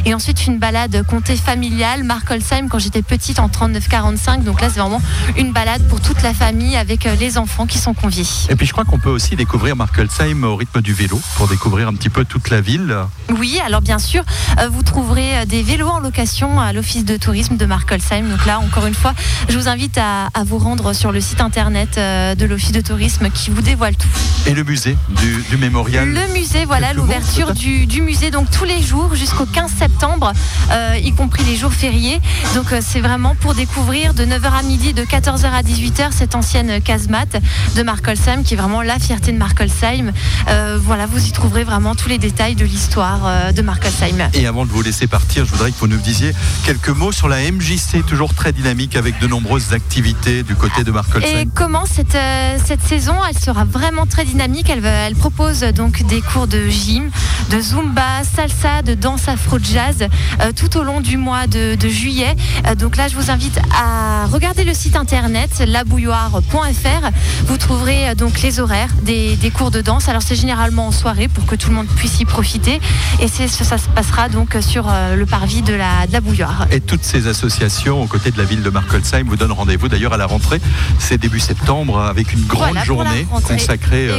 Et 0.04 0.12
ensuite, 0.12 0.46
une 0.46 0.58
balade 0.58 1.04
comté 1.06 1.36
familiale, 1.36 1.85
Markolsheim, 2.04 2.68
quand 2.68 2.78
j'étais 2.78 3.02
petite 3.02 3.38
en 3.38 3.48
39-45. 3.48 4.42
Donc 4.42 4.60
là, 4.60 4.68
c'est 4.72 4.80
vraiment 4.80 5.00
une 5.36 5.52
balade 5.52 5.86
pour 5.88 6.00
toute 6.00 6.22
la 6.22 6.34
famille 6.34 6.76
avec 6.76 7.06
euh, 7.06 7.14
les 7.14 7.38
enfants 7.38 7.66
qui 7.66 7.78
sont 7.78 7.94
conviés. 7.94 8.26
Et 8.48 8.56
puis 8.56 8.66
je 8.66 8.72
crois 8.72 8.84
qu'on 8.84 8.98
peut 8.98 9.10
aussi 9.10 9.36
découvrir 9.36 9.76
Markelsheim 9.76 10.44
au 10.44 10.56
rythme 10.56 10.80
du 10.82 10.92
vélo 10.92 11.20
pour 11.36 11.48
découvrir 11.48 11.88
un 11.88 11.94
petit 11.94 12.08
peu 12.08 12.24
toute 12.24 12.50
la 12.50 12.60
ville. 12.60 12.94
Oui, 13.38 13.60
alors 13.64 13.82
bien 13.82 13.98
sûr, 13.98 14.24
euh, 14.58 14.68
vous 14.68 14.82
trouverez 14.82 15.38
euh, 15.38 15.44
des 15.44 15.62
vélos 15.62 15.88
en 15.88 16.00
location 16.00 16.60
à 16.60 16.72
l'office 16.72 17.04
de 17.04 17.16
tourisme 17.16 17.56
de 17.56 17.66
Markolsheim. 17.66 18.28
Donc 18.28 18.44
là, 18.46 18.58
encore 18.58 18.86
une 18.86 18.94
fois, 18.94 19.14
je 19.48 19.56
vous 19.56 19.68
invite 19.68 19.96
à, 19.98 20.26
à 20.34 20.44
vous 20.44 20.58
rendre 20.58 20.92
sur 20.92 21.12
le 21.12 21.20
site 21.20 21.40
internet 21.40 21.96
de 21.96 22.44
l'office 22.46 22.72
de 22.72 22.80
tourisme 22.80 23.30
qui 23.30 23.50
vous 23.50 23.62
dévoile 23.62 23.94
tout. 23.96 24.08
Et 24.46 24.54
le 24.54 24.64
musée 24.64 24.96
du, 25.08 25.42
du 25.48 25.56
mémorial. 25.56 26.12
Le 26.12 26.32
musée, 26.32 26.64
voilà 26.64 26.92
l'ouverture 26.92 27.52
du, 27.54 27.86
du 27.86 28.02
musée, 28.02 28.30
donc 28.30 28.50
tous 28.50 28.64
les 28.64 28.82
jours 28.82 29.14
jusqu'au 29.14 29.46
15 29.46 29.70
septembre, 29.70 30.32
euh, 30.70 30.96
y 31.02 31.12
compris 31.12 31.44
les 31.44 31.56
jours 31.56 31.72
fériés. 31.76 32.20
Donc 32.54 32.72
euh, 32.72 32.80
c'est 32.82 33.00
vraiment 33.00 33.34
pour 33.34 33.54
découvrir 33.54 34.14
de 34.14 34.24
9h 34.24 34.58
à 34.58 34.62
midi, 34.62 34.94
de 34.94 35.02
14h 35.02 35.44
à 35.44 35.62
18h, 35.62 36.10
cette 36.10 36.34
ancienne 36.34 36.80
casemate 36.80 37.36
de 37.76 37.82
Markolsheim 37.82 38.42
qui 38.42 38.54
est 38.54 38.56
vraiment 38.56 38.82
la 38.82 38.98
fierté 38.98 39.32
de 39.32 39.38
Markolsheim. 39.38 40.12
Euh, 40.48 40.78
voilà, 40.82 41.06
vous 41.06 41.26
y 41.26 41.32
trouverez 41.32 41.64
vraiment 41.64 41.94
tous 41.94 42.08
les 42.08 42.18
détails 42.18 42.54
de 42.54 42.64
l'histoire 42.64 43.20
euh, 43.26 43.52
de 43.52 43.62
Markolsheim. 43.62 44.30
Et 44.34 44.46
avant 44.46 44.64
de 44.64 44.70
vous 44.70 44.82
laisser 44.82 45.06
partir, 45.06 45.44
je 45.44 45.50
voudrais 45.50 45.70
que 45.70 45.76
vous 45.78 45.86
nous 45.86 45.98
disiez 45.98 46.32
quelques 46.64 46.88
mots 46.88 47.12
sur 47.12 47.28
la 47.28 47.38
MJC, 47.50 48.04
toujours 48.06 48.34
très 48.34 48.52
dynamique 48.52 48.96
avec 48.96 49.18
de 49.18 49.26
nombreuses 49.26 49.72
activités 49.72 50.42
du 50.42 50.54
côté 50.54 50.84
de 50.84 50.90
Et 50.90 50.92
Markelsheim. 50.92 51.50
comment 51.54 51.84
cette, 51.86 52.14
euh, 52.14 52.56
cette 52.64 52.82
saison, 52.82 53.14
elle 53.28 53.38
sera 53.38 53.64
vraiment 53.64 54.06
très 54.06 54.24
dynamique. 54.24 54.70
Elle, 54.70 55.14
propose 55.16 55.60
donc 55.60 56.02
des 56.06 56.20
cours 56.20 56.46
de 56.46 56.68
gym, 56.68 57.10
de 57.50 57.60
zumba, 57.60 58.22
salsa, 58.24 58.82
de 58.82 58.94
danse 58.94 59.28
afro-jazz 59.28 60.06
euh, 60.40 60.52
tout 60.54 60.76
au 60.76 60.82
long 60.82 61.00
du 61.00 61.16
mois 61.16 61.46
de 61.46 61.55
de, 61.76 61.88
juillet. 61.88 62.36
Euh, 62.66 62.74
donc 62.74 62.96
là, 62.96 63.08
je 63.08 63.16
vous 63.16 63.30
invite 63.30 63.58
à 63.74 64.26
regarder 64.26 64.64
le 64.64 64.74
site 64.74 64.96
internet 64.96 65.50
labouilloire.fr. 65.66 67.10
Vous 67.46 67.56
trouverez 67.56 68.14
donc 68.14 68.42
les 68.42 68.60
horaires 68.60 68.88
des, 69.02 69.36
cours 69.54 69.70
de 69.70 69.80
danse. 69.80 70.08
Alors 70.08 70.22
c'est 70.22 70.36
généralement 70.36 70.88
en 70.88 70.92
soirée 70.92 71.28
pour 71.28 71.46
que 71.46 71.54
tout 71.54 71.70
le 71.70 71.76
monde 71.76 71.86
puisse 71.86 72.20
y 72.20 72.24
profiter. 72.24 72.80
Et 73.20 73.28
ça 73.28 73.78
se 73.78 73.88
passera 73.88 74.28
donc 74.28 74.56
sur 74.60 74.86
le 75.16 75.26
parvis 75.26 75.62
de 75.62 75.74
la, 75.74 76.06
de 76.06 76.12
la 76.12 76.20
Bouilloire. 76.20 76.66
Et 76.70 76.80
toutes 76.80 77.04
ces 77.04 77.26
associations 77.26 78.02
aux 78.02 78.06
côtés 78.06 78.30
de 78.30 78.38
la 78.38 78.44
ville 78.44 78.62
de 78.62 78.70
Markolsheim 78.70 79.24
vous 79.26 79.36
donnent 79.36 79.52
rendez-vous 79.52 79.88
d'ailleurs 79.88 80.12
à 80.12 80.16
la 80.16 80.26
rentrée. 80.26 80.60
C'est 80.98 81.18
début 81.18 81.40
septembre 81.40 82.00
avec 82.00 82.32
une 82.32 82.44
grande 82.44 82.78
journée 82.84 83.26
consacrée 83.30 84.10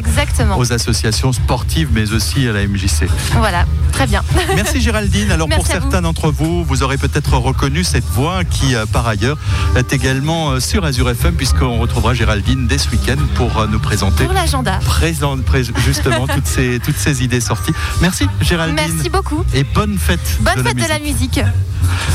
aux 0.58 0.74
associations 0.74 1.34
sportives 1.34 1.90
mais 1.92 2.14
aussi 2.14 2.48
à 2.48 2.54
la 2.54 2.66
MJC. 2.68 3.08
Voilà, 3.34 3.66
très 3.92 4.08
bien. 4.08 4.24
Merci 4.56 4.82
Géraldine. 4.88 5.32
Alors 5.32 5.50
pour 5.50 5.66
certains 5.68 6.02
d'entre 6.02 6.32
vous, 6.32 6.64
vous 6.64 6.84
aurez 6.84 6.98
peut-être 6.98 7.27
reconnu 7.36 7.84
cette 7.84 8.06
voix 8.06 8.44
qui 8.44 8.76
euh, 8.76 8.86
par 8.86 9.08
ailleurs 9.08 9.38
est 9.76 9.94
également 9.94 10.52
euh, 10.52 10.60
sur 10.60 10.86
Azure 10.86 11.10
FM 11.10 11.36
puisqu'on 11.36 11.78
retrouvera 11.78 12.14
Géraldine 12.14 12.68
dès 12.68 12.78
ce 12.78 12.90
week-end 12.90 13.18
pour 13.36 13.60
euh, 13.60 13.68
nous 13.68 13.80
présenter. 13.80 14.24
Pour 14.24 14.34
l'agenda. 14.34 14.80
Présente 14.86 15.42
justement 15.86 16.28
toutes, 16.34 16.48
ces, 16.48 16.80
toutes 16.80 16.98
ces 16.98 17.24
idées 17.24 17.42
sorties. 17.42 17.74
Merci 18.02 18.28
Géraldine. 18.42 18.76
Merci 18.76 19.10
beaucoup. 19.10 19.44
Et 19.54 19.64
bonne 19.64 19.98
fête. 19.98 20.38
Bonne 20.42 20.64
fête 20.64 20.78
de 20.78 20.88
la 20.88 21.00
musique. 21.00 21.40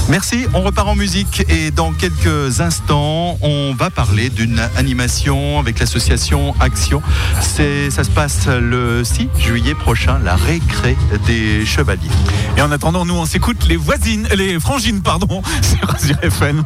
Merci, 0.09 0.47
on 0.52 0.62
repart 0.62 0.88
en 0.88 0.97
musique 0.97 1.45
et 1.49 1.71
dans 1.71 1.92
quelques 1.92 2.61
instants, 2.61 3.38
on 3.40 3.73
va 3.73 3.88
parler 3.88 4.31
d'une 4.31 4.61
animation 4.76 5.59
avec 5.59 5.78
l'association 5.78 6.54
Action. 6.61 7.02
Ça 7.40 8.04
se 8.04 8.11
passe 8.11 8.47
le 8.47 9.04
6 9.04 9.28
juillet 9.38 9.75
prochain, 9.75 10.19
la 10.25 10.37
récré 10.37 10.97
des 11.26 11.64
chevaliers. 11.64 12.11
Et 12.57 12.62
en 12.62 12.73
attendant, 12.73 13.04
nous 13.04 13.14
on 13.14 13.26
s'écoute 13.26 13.66
les 13.69 13.76
voisines, 13.76 14.26
les 14.37 14.59
frangines, 14.59 15.01
pardon, 15.02 15.42
sur 15.62 15.94
Azure 15.94 16.18
FM. 16.23 16.62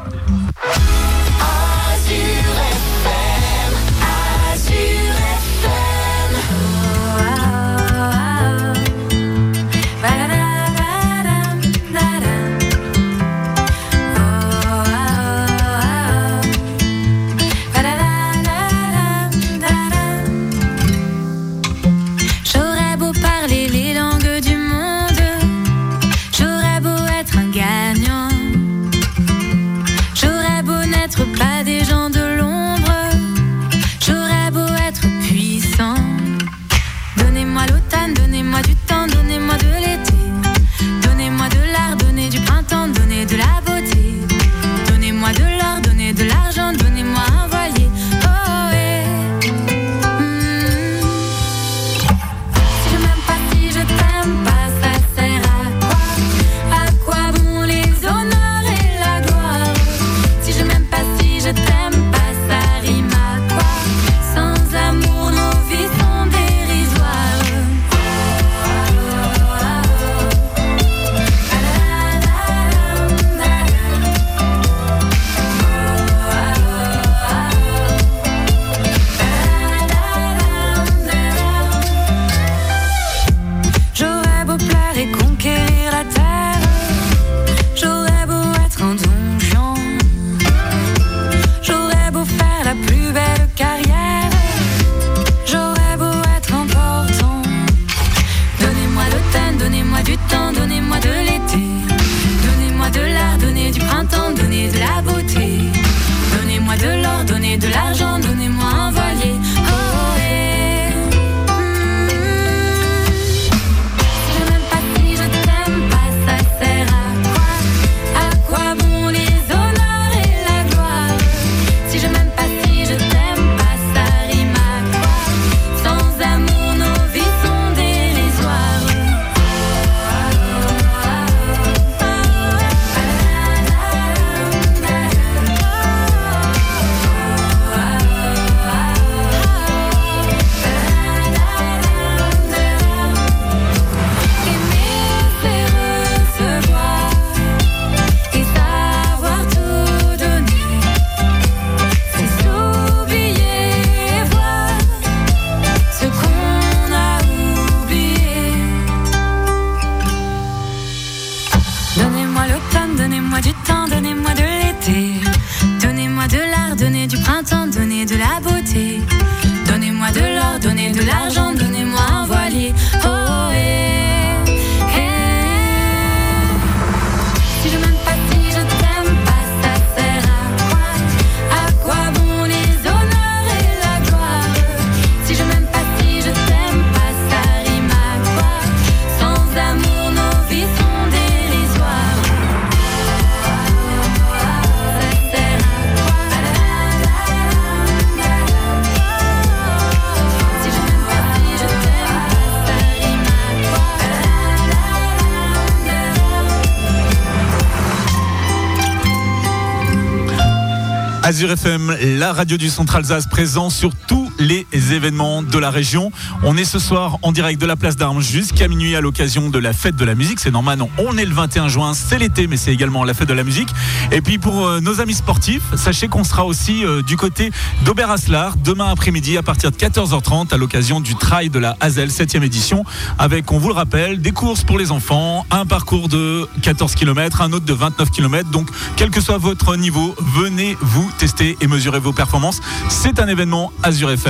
FM, 211.45 211.95
la 212.19 212.33
radio 212.33 212.57
du 212.57 212.71
Centre 212.71 212.97
Alsace, 212.97 213.26
présent 213.26 213.69
sur 213.69 213.95
tous 213.95 214.25
les 214.38 214.66
événements 214.93 215.43
de 215.43 215.59
la 215.59 215.71
région. 215.71 216.11
On 216.43 216.57
est 216.57 216.64
ce 216.64 216.78
soir 216.78 217.19
en 217.23 217.33
direct 217.33 217.61
de 217.61 217.66
la 217.66 217.76
place 217.76 217.97
d'Armes 217.97 218.21
jusqu'à 218.21 218.69
minuit 218.69 218.97
à 218.97 219.00
l'occasion 219.00 219.49
de 219.50 219.59
la 219.59 219.73
fête 219.73 219.97
de 219.97 220.05
la 220.05 220.14
musique. 220.14 220.40
C'est 220.40 220.50
normal, 220.50 220.78
on 220.99 221.16
est 221.16 221.25
le 221.25 221.35
21 221.35 221.69
juin, 221.69 221.95
c'est 221.95 222.19
l'été, 222.19 222.47
mais 222.47 222.57
c'est 222.57 222.73
également 222.73 223.05
la 223.05 223.14
fête 223.14 223.28
de 223.28 223.35
la 223.35 223.45
musique. 223.45 223.69
Et 224.12 224.21
puis 224.21 224.38
pour 224.38 224.66
euh, 224.66 224.81
nos 224.81 225.00
amis 225.00 225.14
sportifs, 225.14 225.62
sachez 225.76 226.09
qu'on 226.09 226.25
sera 226.25 226.45
aussi 226.45 226.85
euh, 226.85 227.02
du 227.02 227.16
côté 227.16 227.50
d'Aubert-Aslar 227.85 228.57
demain 228.57 228.90
après-midi 228.90 229.37
à 229.37 229.43
partir 229.43 229.71
de 229.71 229.76
14h30 229.76 230.52
à 230.52 230.57
l'occasion 230.57 231.00
du 231.00 231.14
trail 231.14 231.50
de 231.50 231.59
la 231.59 231.76
Hazel 231.81 232.09
7e 232.09 232.43
édition 232.43 232.85
avec, 233.19 233.50
on 233.52 233.59
vous 233.59 233.69
le 233.69 233.75
rappelle, 233.75 234.21
des 234.21 234.33
courses 234.33 234.64
pour 234.64 234.78
les 234.78 234.90
enfants, 234.90 235.47
un 235.50 235.66
parcours 235.66 236.09
de 236.09 236.49
14 236.62 236.95
km, 236.95 237.40
un 237.40 237.52
autre 237.52 237.64
de 237.64 237.73
29 237.73 238.11
km. 238.11 238.50
Donc, 238.50 238.69
quel 238.97 239.11
que 239.11 239.21
soit 239.21 239.38
votre 239.38 239.76
niveau, 239.76 240.14
venez 240.37 240.76
vous 240.81 241.11
tester 241.19 241.57
et 241.61 241.66
mesurer 241.66 242.00
vos 242.00 242.12
performances. 242.12 242.61
C'est 242.88 243.21
un 243.21 243.28
événement 243.28 243.73
Azure 243.83 244.11
FM. 244.11 244.25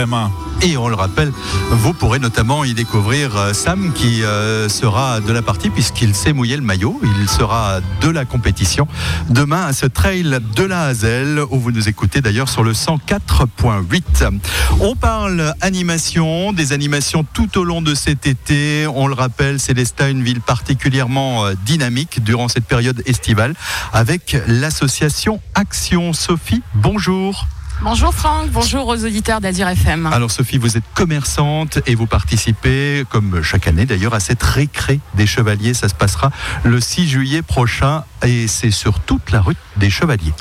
Et 0.60 0.76
on 0.76 0.88
le 0.88 0.94
rappelle, 0.94 1.32
vous 1.70 1.94
pourrez 1.94 2.18
notamment 2.18 2.64
y 2.64 2.74
découvrir 2.74 3.34
euh, 3.34 3.54
Sam 3.54 3.94
qui 3.94 4.22
euh, 4.24 4.68
sera 4.68 5.20
de 5.20 5.32
la 5.32 5.40
partie 5.40 5.70
puisqu'il 5.70 6.14
s'est 6.14 6.34
mouillé 6.34 6.56
le 6.56 6.62
maillot. 6.62 7.00
Il 7.02 7.26
sera 7.30 7.80
de 8.02 8.10
la 8.10 8.26
compétition 8.26 8.86
demain 9.30 9.64
à 9.64 9.72
ce 9.72 9.86
trail 9.86 10.38
de 10.54 10.64
la 10.64 10.82
Hazel 10.82 11.40
où 11.50 11.58
vous 11.58 11.72
nous 11.72 11.88
écoutez 11.88 12.20
d'ailleurs 12.20 12.50
sur 12.50 12.62
le 12.62 12.72
104.8. 12.72 14.38
On 14.80 14.96
parle 14.96 15.54
animation, 15.62 16.52
des 16.52 16.74
animations 16.74 17.24
tout 17.32 17.56
au 17.56 17.64
long 17.64 17.80
de 17.80 17.94
cet 17.94 18.26
été. 18.26 18.86
On 18.86 19.06
le 19.06 19.14
rappelle, 19.14 19.58
Célestat, 19.58 20.10
une 20.10 20.22
ville 20.22 20.42
particulièrement 20.42 21.46
euh, 21.46 21.54
dynamique 21.64 22.22
durant 22.22 22.48
cette 22.48 22.66
période 22.66 23.02
estivale 23.06 23.54
avec 23.94 24.36
l'association 24.46 25.40
Action. 25.54 26.12
Sophie, 26.12 26.62
bonjour. 26.74 27.46
Bonjour 27.82 28.12
Franck, 28.14 28.50
bonjour 28.50 28.88
aux 28.88 29.04
auditeurs 29.04 29.40
d'Azur 29.40 29.68
FM. 29.68 30.06
Alors 30.06 30.30
Sophie, 30.30 30.56
vous 30.56 30.78
êtes 30.78 30.84
commerçante 30.94 31.78
et 31.86 31.94
vous 31.94 32.06
participez, 32.06 33.04
comme 33.10 33.42
chaque 33.42 33.68
année 33.68 33.84
d'ailleurs, 33.84 34.14
à 34.14 34.20
cette 34.20 34.42
récré 34.42 34.98
des 35.14 35.26
Chevaliers. 35.26 35.74
Ça 35.74 35.88
se 35.88 35.94
passera 35.94 36.30
le 36.64 36.80
6 36.80 37.06
juillet 37.06 37.42
prochain 37.42 38.04
et 38.24 38.48
c'est 38.48 38.70
sur 38.70 39.00
toute 39.00 39.30
la 39.30 39.42
rue 39.42 39.56
des 39.76 39.90
Chevaliers. 39.90 40.32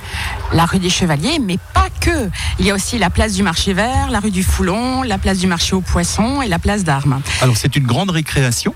La 0.53 0.65
rue 0.65 0.79
des 0.79 0.89
Chevaliers, 0.89 1.39
mais 1.39 1.59
pas 1.73 1.89
que. 1.99 2.29
Il 2.57 2.65
y 2.65 2.71
a 2.71 2.73
aussi 2.73 2.97
la 2.97 3.09
place 3.09 3.33
du 3.33 3.43
marché 3.43 3.73
vert, 3.73 4.09
la 4.09 4.21
rue 4.21 4.31
du 4.31 4.41
Foulon, 4.41 5.03
la 5.03 5.17
place 5.17 5.37
du 5.37 5.47
marché 5.47 5.75
aux 5.75 5.81
poissons 5.81 6.41
et 6.41 6.47
la 6.47 6.57
place 6.57 6.85
d'Armes. 6.85 7.21
Alors 7.41 7.57
c'est 7.57 7.75
une 7.75 7.85
grande 7.85 8.11
récréation 8.11 8.73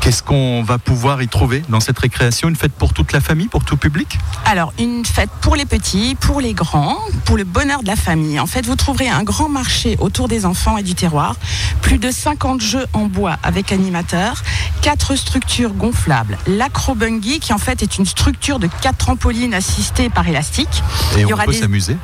Qu'est-ce 0.00 0.22
qu'on 0.22 0.62
va 0.62 0.78
pouvoir 0.78 1.22
y 1.22 1.28
trouver 1.28 1.62
dans 1.68 1.80
cette 1.80 1.98
récréation? 1.98 2.48
Une 2.48 2.56
fête 2.56 2.72
pour 2.72 2.92
toute 2.92 3.12
la 3.12 3.20
famille, 3.20 3.48
pour 3.48 3.64
tout 3.64 3.76
public? 3.76 4.18
Alors, 4.44 4.72
une 4.78 5.04
fête 5.04 5.30
pour 5.40 5.56
les 5.56 5.66
petits, 5.66 6.16
pour 6.18 6.40
les 6.40 6.54
grands, 6.54 6.98
pour 7.24 7.36
le 7.36 7.44
bonheur 7.44 7.82
de 7.82 7.88
la 7.88 7.96
famille. 7.96 8.40
En 8.40 8.46
fait, 8.46 8.64
vous 8.64 8.76
trouverez 8.76 9.08
un 9.08 9.22
grand 9.22 9.48
marché 9.48 9.96
autour 10.00 10.28
des 10.28 10.46
enfants 10.46 10.78
et 10.78 10.82
du 10.82 10.94
terroir, 10.94 11.36
plus 11.82 11.98
de 11.98 12.10
50 12.10 12.60
jeux 12.60 12.86
en 12.92 13.06
bois 13.06 13.36
avec 13.42 13.72
animateurs, 13.72 14.42
quatre 14.82 15.16
structures 15.16 15.72
gonflables, 15.72 16.38
l'acrobungy 16.46 17.40
qui 17.40 17.52
en 17.52 17.58
fait 17.58 17.82
est 17.82 17.98
une 17.98 18.06
structure 18.06 18.58
de 18.58 18.68
quatre 18.80 18.98
trampolines 18.98 19.54
assistées 19.54 20.08
par 20.08 20.26
élastique. 20.28 20.82
Et 21.16 21.24
on 21.24 21.36
peut 21.36 21.52
s'amuser 21.52 21.96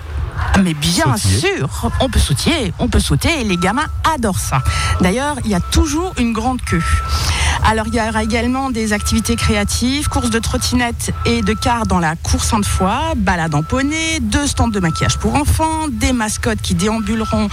mais 0.62 0.75
bien 0.75 1.16
sûr, 1.16 1.90
on 2.00 2.08
peut 2.08 2.18
sauter, 2.18 2.73
on 2.78 2.88
peut 2.88 3.00
sauter 3.00 3.40
et 3.40 3.44
les 3.44 3.56
gamins 3.56 3.87
adorent 4.14 4.38
ça. 4.38 4.62
D'ailleurs, 5.00 5.37
il 5.44 5.50
y 5.50 5.54
a 5.54 5.61
toujours 5.61 6.12
une 6.18 6.32
grande 6.32 6.61
queue. 6.62 6.82
Alors 7.66 7.87
il 7.87 7.94
y 7.94 8.00
aura 8.00 8.23
également 8.23 8.70
des 8.70 8.92
activités 8.92 9.37
créatives, 9.37 10.08
courses 10.08 10.30
de 10.30 10.38
trottinettes 10.38 11.12
et 11.25 11.40
de 11.40 11.54
cars 11.54 11.87
dans 11.87 11.99
la 11.99 12.14
course 12.14 12.52
de 12.54 12.64
foie, 12.64 13.14
balade 13.16 13.54
en 13.54 13.62
poney, 13.62 14.20
deux 14.20 14.46
stands 14.46 14.68
de 14.68 14.80
maquillage 14.80 15.16
pour 15.18 15.34
enfants, 15.34 15.88
des 15.90 16.12
mascottes 16.12 16.61
qui 16.61 16.75
déambuleront 16.75 17.49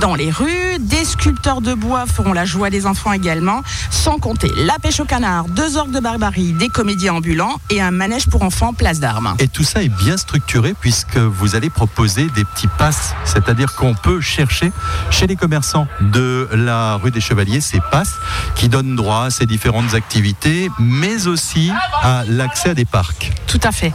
dans 0.00 0.14
les 0.14 0.30
rues, 0.30 0.78
des 0.80 1.04
sculpteurs 1.04 1.60
de 1.60 1.74
bois 1.74 2.06
feront 2.06 2.32
la 2.32 2.44
joie 2.44 2.70
des 2.70 2.86
enfants 2.86 3.12
également, 3.12 3.62
sans 3.90 4.18
compter 4.18 4.50
la 4.56 4.78
pêche 4.78 5.00
au 5.00 5.04
canard, 5.04 5.44
deux 5.48 5.76
orgues 5.76 5.92
de 5.92 6.00
barbarie, 6.00 6.52
des 6.52 6.68
comédiens 6.68 7.14
ambulants 7.14 7.60
et 7.68 7.82
un 7.82 7.90
manège 7.90 8.28
pour 8.28 8.42
enfants 8.42 8.72
place 8.72 9.00
d'armes. 9.00 9.34
Et 9.38 9.48
tout 9.48 9.64
ça 9.64 9.82
est 9.82 9.90
bien 9.90 10.16
structuré 10.16 10.74
puisque 10.80 11.18
vous 11.18 11.54
allez 11.56 11.68
proposer 11.68 12.28
des 12.32 12.44
petits 12.44 12.68
passes, 12.78 13.14
c'est-à-dire 13.24 13.74
qu'on 13.74 13.94
peut 13.94 14.20
chercher 14.20 14.72
chez 15.10 15.26
les 15.26 15.36
commerçants 15.36 15.86
de 16.00 16.48
la 16.52 16.96
rue 16.96 17.10
des 17.10 17.20
Chevaliers 17.20 17.60
ces 17.60 17.80
passes 17.90 18.14
qui 18.54 18.68
donnent 18.68 18.96
droit 18.96 19.24
à 19.26 19.30
ces 19.30 19.46
différentes 19.46 19.94
activités, 19.94 20.70
mais 20.78 21.26
aussi 21.26 21.70
à 22.02 22.24
l'accès 22.26 22.70
à 22.70 22.74
des 22.74 22.84
parcs. 22.84 23.32
Tout 23.46 23.60
à 23.62 23.72
fait. 23.72 23.92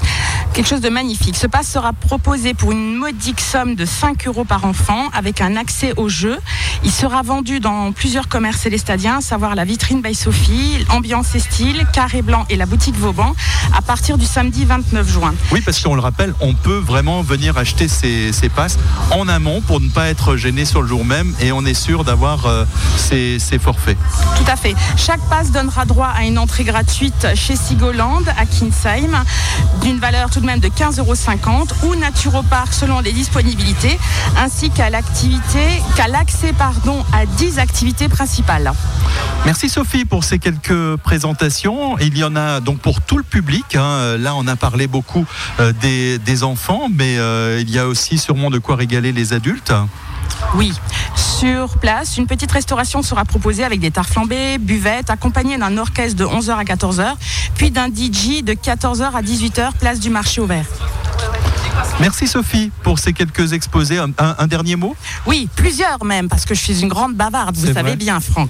Quelque 0.54 0.68
chose 0.68 0.82
de 0.82 0.90
magnifique. 0.90 1.36
Ce 1.36 1.48
pass 1.48 1.68
sera 1.68 1.94
proposé 1.94 2.54
pour 2.54 2.72
une 2.72 2.96
modique 2.96 3.42
somme 3.42 3.76
de 3.76 3.86
5 3.86 4.28
euros 4.28 4.46
par 4.46 4.66
enfant 4.66 5.10
avec 5.14 5.42
un 5.42 5.56
accès 5.56 5.94
au 5.98 6.10
jeu. 6.10 6.38
Il 6.84 6.92
sera 6.92 7.22
vendu 7.22 7.60
dans 7.60 7.92
plusieurs 7.92 8.28
commerces 8.28 8.62
célestadiens, 8.62 9.18
à 9.18 9.22
savoir 9.22 9.56
la 9.56 9.66
vitrine 9.66 10.02
by 10.02 10.16
Sophie, 10.16 10.86
Ambiance 10.90 11.36
et 11.36 11.40
Style, 11.40 11.86
Carré 11.94 12.22
Blanc 12.22 12.46
et 12.50 12.56
la 12.56 12.66
boutique 12.66 12.96
Vauban, 12.96 13.36
à 13.76 13.82
partir 13.82 14.18
du 14.18 14.26
samedi 14.26 14.66
29 14.66 15.12
juin. 15.12 15.34
Oui, 15.52 15.62
parce 15.62 15.82
qu'on 15.82 15.96
le 15.96 16.02
rappelle, 16.02 16.34
on 16.40 16.54
peut 16.54 16.78
vraiment 16.78 17.22
venir 17.22 17.58
acheter 17.58 17.88
ces, 17.88 18.27
ces 18.32 18.50
passes 18.50 18.78
en 19.12 19.28
amont 19.28 19.62
pour 19.62 19.80
ne 19.82 19.90
pas 19.90 20.08
être 20.10 20.36
gêné 20.36 20.66
sur 20.66 20.82
le 20.82 20.88
jour 20.88 21.06
même 21.06 21.34
et 21.40 21.52
on 21.52 21.66
est 21.66 21.74
sûr 21.74 22.04
d'avoir 22.04 22.46
euh, 22.46 22.66
ces, 22.98 23.40
ces 23.40 23.60
forfaits. 23.60 23.98
Tout 24.38 24.52
à 24.52 24.56
fait. 24.56 24.76
Chaque 24.96 25.22
passe 25.30 25.52
donnera 25.52 25.86
droit 25.86 26.08
à 26.08 26.24
une 26.24 26.38
entrée 26.38 26.64
gratuite 26.64 27.28
chez 27.36 27.56
Sigoland 27.56 28.24
à 28.38 28.46
Kinsheim 28.46 29.24
d'une 29.82 30.00
valeur 30.00 30.30
tout 30.30 30.40
de 30.40 30.46
même 30.46 30.60
de 30.60 30.68
15,50 30.68 31.00
euros 31.00 31.68
ou 31.84 31.96
Naturopark 31.96 32.74
selon 32.74 33.00
les 33.00 33.12
disponibilités 33.12 33.98
ainsi 34.38 34.70
qu'à 34.70 34.90
l'activité 34.90 35.60
qu'à 35.96 36.08
l'accès 36.08 36.54
pardon 36.54 37.04
à 37.14 37.26
10 37.26 37.60
activités 37.60 38.08
principales. 38.10 38.72
Merci 39.46 39.70
Sophie 39.70 40.06
pour 40.06 40.24
ces 40.24 40.40
quelques 40.40 40.98
présentations. 40.98 41.98
Il 42.00 42.18
y 42.18 42.24
en 42.24 42.36
a 42.36 42.60
donc 42.60 42.80
pour 42.80 43.02
tout 43.02 43.18
le 43.18 43.24
public. 43.24 43.76
Hein. 43.76 44.18
Là, 44.18 44.36
on 44.36 44.48
a 44.48 44.56
parlé 44.56 44.88
beaucoup 44.88 45.26
euh, 45.60 45.72
des, 45.82 46.44
enfants, 46.44 46.88
mais 46.94 47.18
euh, 47.18 47.60
il 47.62 47.70
y 47.72 47.80
a 47.80 47.88
aussi 47.88 48.17
sûrement 48.18 48.50
de 48.50 48.60
quoi 48.60 48.76
régaler 48.76 49.12
les 49.12 49.34
adultes. 49.34 49.74
Oui, 50.56 50.74
sur 51.16 51.78
place, 51.78 52.18
une 52.18 52.28
petite 52.28 52.52
restauration 52.52 53.02
sera 53.02 53.26
proposée 53.26 53.64
avec 53.64 53.80
des 53.80 53.92
tartes 53.92 54.10
flambées, 54.10 54.58
buvettes, 54.58 55.10
accompagnée 55.10 55.58
d'un 55.58 55.78
orchestre 55.78 56.18
de 56.18 56.26
11h 56.26 56.52
à 56.52 56.64
14h, 56.64 57.16
puis 57.56 57.72
d'un 57.72 57.88
DJ 57.88 58.44
de 58.44 58.54
14h 58.54 59.12
à 59.14 59.22
18h, 59.22 59.74
place 59.80 60.00
du 60.00 60.10
marché 60.10 60.42
ouvert. 60.42 60.66
Merci 62.00 62.28
Sophie 62.28 62.72
pour 62.84 63.00
ces 63.00 63.14
quelques 63.14 63.54
exposés. 63.54 64.00
Un, 64.18 64.48
dernier 64.48 64.76
mot? 64.76 64.96
Oui, 65.26 65.50
plusieurs 65.56 66.04
même, 66.04 66.28
parce 66.28 66.46
que 66.46 66.56
je 66.56 66.62
suis 66.62 66.82
une 66.82 66.88
grande 66.88 67.16
bavarde, 67.16 67.56
vous 67.56 67.74
savez 67.74 67.96
bien, 67.96 68.20
Franck. 68.20 68.50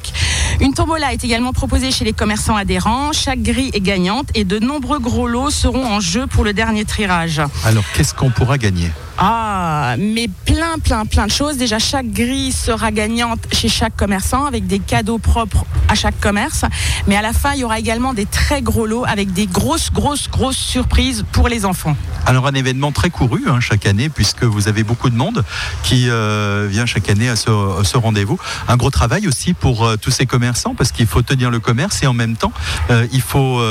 Une 0.60 0.74
tombola 0.74 1.14
est 1.14 1.24
également 1.24 1.54
proposée 1.54 1.92
chez 1.92 2.06
les 2.06 2.14
commerçants 2.14 2.56
adhérents. 2.56 3.12
Chaque 3.14 3.42
grille 3.42 3.72
est 3.74 3.82
gagnante 3.82 4.28
et 4.36 4.44
de 4.44 4.60
nombreux 4.60 5.00
gros 5.00 5.28
lots 5.28 5.50
seront 5.50 5.86
en 5.86 6.00
jeu 6.00 6.28
pour 6.28 6.44
le 6.44 6.54
dernier 6.54 6.86
tirage. 6.86 7.42
Alors, 7.66 7.84
qu'est-ce 7.94 8.14
qu'on 8.14 8.30
pourra 8.30 8.58
gagner? 8.58 8.92
Ah, 9.20 9.96
mais 9.98 10.28
plein, 10.46 10.78
plein, 10.78 11.06
plein 11.06 11.26
de 11.26 11.32
choses. 11.32 11.58
Déjà, 11.58 11.80
chaque 11.80 12.06
grille 12.12 12.52
sera 12.52 12.92
gagnante 12.92 13.40
chez 13.52 13.68
chaque 13.68 13.96
commerçant 13.96 14.46
avec 14.46 14.68
des 14.68 14.78
cadeaux 14.78 15.18
propres 15.18 15.66
à 15.88 15.96
chaque 15.96 16.20
commerce. 16.20 16.66
Mais 17.08 17.16
à 17.16 17.24
la 17.24 17.34
fin, 17.34 17.54
il 17.54 17.62
y 17.62 17.64
aura 17.64 17.80
également 17.80 18.14
des 18.14 18.28
très 18.28 18.62
gros 18.62 18.86
lots 18.86 19.06
avec 19.06 19.34
des 19.34 19.48
grosses, 19.48 19.92
grosses, 19.92 20.30
grosses 20.30 20.58
surprises 20.58 21.26
pour 21.32 21.48
les 21.48 21.66
enfants. 21.66 21.96
Alors, 22.28 22.46
un 22.46 22.54
événement 22.54 22.92
très 22.92 23.10
couru 23.10 23.46
hein, 23.48 23.60
chaque 23.60 23.88
année, 23.88 24.10
puisque 24.10 24.44
vous 24.44 24.68
avez 24.68 24.84
beaucoup 24.84 25.10
de 25.10 25.16
monde 25.16 25.44
qui 25.82 26.10
euh, 26.10 26.68
vient 26.70 26.86
chaque 26.86 27.10
année 27.10 27.30
à 27.30 27.36
ce, 27.36 27.98
rendez-vous. 27.98 28.38
Un 28.68 28.78
gros 28.78 28.92
travail 28.92 29.28
aussi 29.28 29.54
pour 29.54 29.86
euh, 29.86 29.96
tous 29.96 30.12
ces 30.12 30.28
commerçants, 30.28 30.76
parce 30.76 30.92
qu'il 30.92 31.08
faut 31.08 31.24
tenir 31.24 31.50
le 31.50 31.60
commerce 31.60 32.04
et 32.04 32.08
en 32.08 32.14
même 32.14 32.36
temps, 32.36 32.52
euh, 32.92 33.08
il 33.12 33.22
faut 33.22 33.62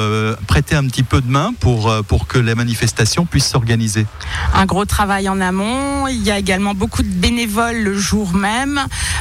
prêter 0.46 0.74
un 0.74 0.84
petit 0.84 1.02
peu 1.02 1.20
de 1.20 1.30
main 1.30 1.52
pour, 1.60 1.94
pour 2.08 2.26
que 2.26 2.38
la 2.38 2.54
manifestation 2.54 3.26
puisse 3.26 3.46
s'organiser. 3.46 4.06
Un 4.54 4.66
gros 4.66 4.84
travail 4.84 5.28
en 5.28 5.35
amont. 5.40 6.06
Il 6.08 6.22
y 6.22 6.30
a 6.30 6.38
également 6.38 6.74
beaucoup 6.74 7.02
de 7.02 7.08
bénévoles 7.08 7.78
le 7.78 7.98
jour 7.98 8.34
même. 8.34 8.80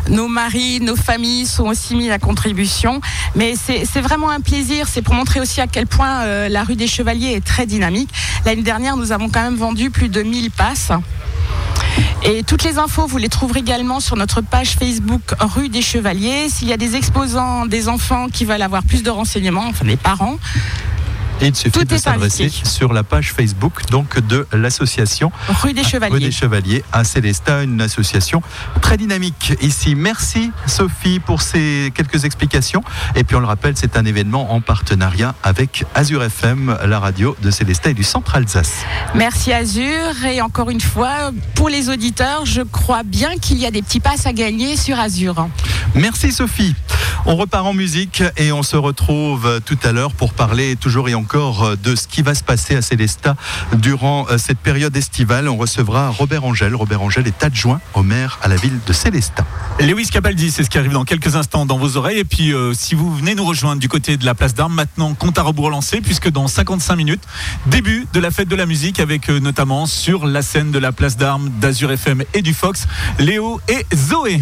Nos 0.10 0.28
maris, 0.28 0.80
nos 0.80 0.96
familles 0.96 1.46
sont 1.46 1.66
aussi 1.66 1.96
mis 1.96 2.12
à 2.12 2.20
contribution. 2.20 3.02
Mais 3.36 3.56
c'est 3.56 4.02
vraiment 4.02 4.30
un 4.30 4.42
plaisir. 4.42 4.88
C'est 4.90 5.02
pour 5.02 5.16
montrer 5.16 5.40
aussi 5.40 5.62
à 5.62 5.68
quel 5.68 5.88
point 5.88 6.22
euh, 6.24 6.50
la 6.50 6.64
rue 6.64 6.76
des 6.76 6.88
Chevaliers 6.88 7.34
est 7.34 7.46
très 7.46 7.66
dynamique. 7.66 8.10
L'année 8.46 8.64
dernière, 8.64 8.98
nous 8.98 9.12
avons 9.12 9.30
quand 9.30 9.42
même 9.42 9.56
vendu 9.56 9.90
plus 9.90 10.10
de 10.10 10.22
1000 10.22 10.52
passes. 10.52 10.92
Et 12.24 12.44
toutes 12.44 12.64
les 12.64 12.78
infos, 12.78 13.06
vous 13.06 13.18
les 13.18 13.30
trouverez 13.30 13.60
également 13.60 14.00
sur 14.00 14.16
notre 14.16 14.42
page 14.42 14.76
Facebook 14.80 15.22
Rue 15.40 15.70
des 15.70 15.82
Chevaliers. 15.82 16.50
S'il 16.50 16.68
y 16.68 16.74
a 16.74 16.78
des 16.78 16.96
exposants, 16.96 17.66
des 17.66 17.88
enfants 17.88 18.28
qui 18.30 18.46
veulent 18.46 18.62
avoir 18.62 18.84
plus 18.84 19.04
de 19.04 19.10
renseignements, 19.10 19.66
enfin 19.68 19.86
des 19.86 19.98
parents, 19.98 20.38
Et 21.42 21.48
il 21.48 21.56
suffit 21.56 21.84
de 21.84 21.98
s'adresser 21.98 22.50
sur 22.50 22.94
la 22.94 23.04
page 23.04 23.34
Facebook 23.34 23.90
donc 23.92 24.20
de 24.26 24.48
l'association 24.54 25.32
Rue 25.50 25.74
des 25.74 25.84
Chevaliers. 25.84 26.14
Rue 26.14 26.20
des 26.22 26.32
Chevaliers 26.32 26.84
à 26.94 27.04
Célestat, 27.04 27.64
une 27.64 27.82
association 27.82 28.42
très 28.82 28.96
dynamique 28.96 29.54
ici. 29.62 29.96
Merci 29.96 30.52
Sophie 30.66 31.20
pour 31.20 31.42
ces 31.42 31.92
quelques 31.94 32.24
explications. 32.24 32.84
Et 33.16 33.26
puis 33.26 33.36
on 33.36 33.42
le 33.42 33.48
rappelle, 33.48 33.74
c'est 33.76 33.98
un 33.98 34.06
événement 34.06 34.54
en 34.54 34.62
partenariat 34.62 35.36
avec 35.44 35.84
Azure 35.94 36.24
FM, 36.24 36.78
la 36.86 37.00
radio 37.00 37.36
de 37.42 37.52
Célestat 37.52 37.90
et 37.90 37.94
du 37.94 38.04
Centre 38.04 38.36
Alsace. 38.36 38.86
Merci 39.14 39.52
Azure. 39.52 40.24
Et 40.26 40.42
encore 40.42 40.70
une 40.70 40.82
fois, 40.82 41.32
pour 41.54 41.68
les 41.68 41.90
auditeurs, 41.90 42.46
je 42.46 42.62
crois 42.62 43.04
bien 43.04 43.38
qu'il 43.38 43.58
y 43.58 43.66
a 43.66 43.72
des 43.72 43.82
petits 43.82 44.00
passes 44.00 44.26
à 44.26 44.32
gagner 44.32 44.78
sur 44.78 44.98
Azure. 44.98 45.50
Merci 45.96 46.32
Sophie. 46.32 46.76
On 47.26 47.36
repart 47.36 47.66
en 47.66 47.74
musique 47.74 48.24
et 48.38 48.52
on 48.52 48.62
se 48.64 48.78
retrouve 48.78 49.60
tout 49.66 49.80
à 49.84 49.92
l'heure 49.92 50.14
pour 50.14 50.34
parler 50.34 50.76
toujours 50.76 51.10
et 51.10 51.16
encore 51.16 51.25
de 51.26 51.96
ce 51.96 52.08
qui 52.08 52.22
va 52.22 52.36
se 52.36 52.44
passer 52.44 52.76
à 52.76 52.82
Célestat 52.82 53.36
durant 53.74 54.28
euh, 54.30 54.38
cette 54.38 54.60
période 54.60 54.96
estivale. 54.96 55.50
On 55.50 55.58
recevra 55.58 56.10
Robert 56.10 56.44
Angel. 56.46 56.76
Robert 56.76 57.02
Angel 57.02 57.28
est 57.28 57.44
adjoint 57.44 57.82
au 57.94 58.04
maire 58.04 58.40
à 58.42 58.48
la 58.48 58.56
ville 58.56 58.80
de 58.86 58.94
Célestat. 58.94 59.46
Lewis 59.80 60.08
Cabaldi, 60.08 60.52
c'est 60.52 60.64
ce 60.64 60.70
qui 60.70 60.78
arrive 60.78 60.94
dans 60.94 61.04
quelques 61.04 61.36
instants 61.36 61.66
dans 61.66 61.78
vos 61.78 61.98
oreilles. 61.98 62.20
Et 62.20 62.24
puis, 62.24 62.54
euh, 62.54 62.74
si 62.74 62.96
vous 62.96 63.14
venez 63.16 63.36
nous 63.36 63.46
rejoindre 63.46 63.82
du 63.82 63.90
côté 63.90 64.18
de 64.18 64.26
la 64.26 64.36
place 64.36 64.54
d'Armes, 64.54 64.74
maintenant, 64.74 65.14
compte 65.14 65.38
à 65.38 65.42
rebours 65.42 65.70
lancé, 65.70 66.02
puisque 66.02 66.30
dans 66.30 66.48
55 66.48 66.96
minutes, 66.96 67.24
début 67.68 68.08
de 68.14 68.20
la 68.20 68.32
fête 68.32 68.48
de 68.48 68.56
la 68.56 68.66
musique 68.66 69.00
avec 69.00 69.30
euh, 69.30 69.40
notamment 69.40 69.86
sur 69.88 70.26
la 70.26 70.42
scène 70.42 70.72
de 70.72 70.80
la 70.80 70.92
place 70.92 71.18
d'Armes, 71.18 71.50
d'Azur 71.60 71.92
FM 71.92 72.24
et 72.34 72.42
du 72.42 72.54
Fox, 72.54 72.88
Léo 73.20 73.60
et 73.68 73.86
Zoé. 73.96 74.42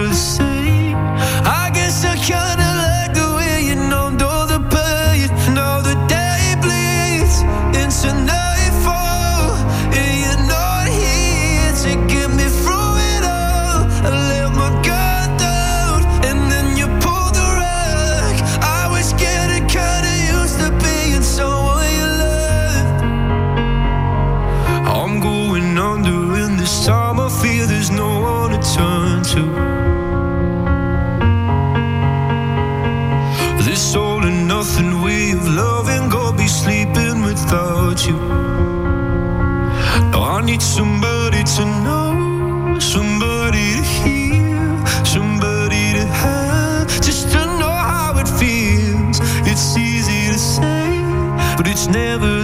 Sur 51.93 52.40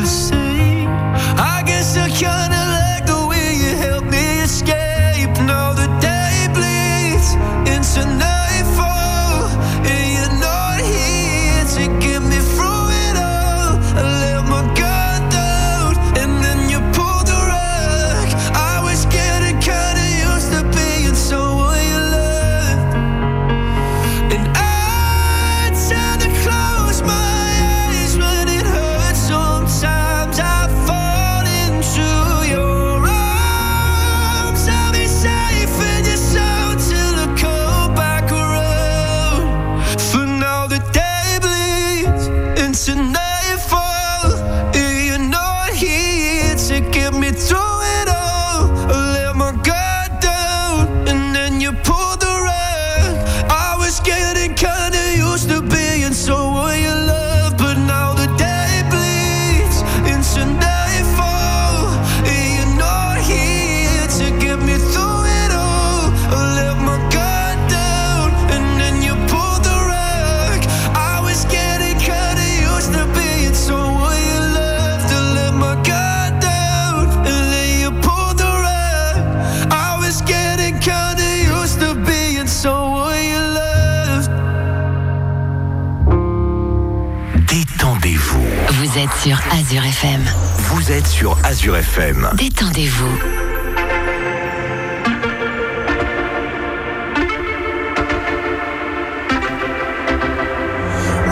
Azure 89.67 89.83
FM. 89.83 90.23
Vous 90.59 90.91
êtes 90.93 91.07
sur 91.07 91.37
Azure 91.43 91.75
FM. 91.75 92.29
Détendez-vous. 92.35 93.19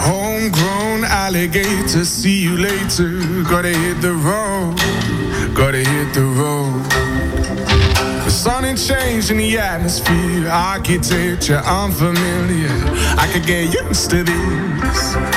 Homegrown 0.04 1.06
alligator, 1.06 2.04
see 2.04 2.42
you 2.42 2.58
later. 2.58 3.22
Gotta 3.50 3.70
hit 3.70 4.02
the 4.02 4.12
road, 4.12 4.76
gotta 5.54 5.78
hit 5.78 6.14
the 6.14 6.26
road. 6.26 6.84
The 8.26 8.32
sun 8.32 8.66
ain't 8.66 8.78
changing 8.78 9.38
the 9.38 9.58
atmosphere, 9.58 10.50
architecture 10.50 11.62
unfamiliar. 11.66 12.76
I 13.18 13.30
could 13.32 13.46
get 13.46 13.74
used 13.74 14.10
to 14.10 14.26
this. 14.26 15.35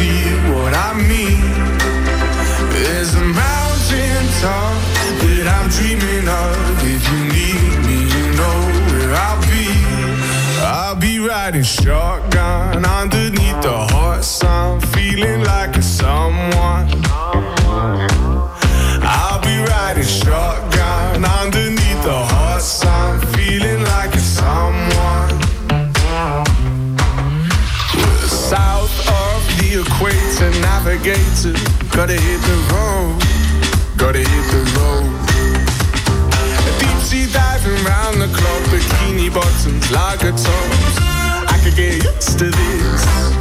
See 0.00 0.22
what 0.52 0.72
I 0.88 0.90
mean. 1.12 1.44
There's 2.74 3.12
a 3.14 3.26
mountain 3.42 4.22
top 4.42 4.76
that 5.22 5.46
I'm 5.56 5.66
dreaming 5.76 6.26
of. 6.42 6.56
If 6.94 7.02
you 7.10 7.20
need 7.36 7.72
me, 7.88 7.98
you 8.14 8.26
know 8.40 8.58
where 8.88 9.12
I'll 9.26 9.42
be. 9.52 9.66
I'll 10.76 11.00
be 11.08 11.14
riding 11.18 11.66
shotgun 11.78 12.84
underneath 12.84 13.60
the 13.62 13.78
hot 13.94 14.24
sun, 14.24 14.80
feeling 14.94 15.42
like 15.52 15.72
navigate 31.00 31.36
to. 31.42 31.52
Gotta 31.96 32.14
hit 32.14 32.40
the 32.42 32.56
road, 32.72 33.18
gotta 33.96 34.18
hit 34.18 34.46
the 34.50 34.62
road. 34.78 35.10
Deep 36.78 36.98
sea 37.02 37.32
diving 37.32 37.84
round 37.84 38.20
the 38.20 38.28
clock, 38.28 38.62
bikini 38.70 39.32
bottoms, 39.32 39.90
lager 39.90 40.30
tops. 40.30 40.98
I 41.00 41.58
could 41.62 41.76
get 41.76 42.02
used 42.04 42.38
to 42.38 42.50
this. 42.50 43.39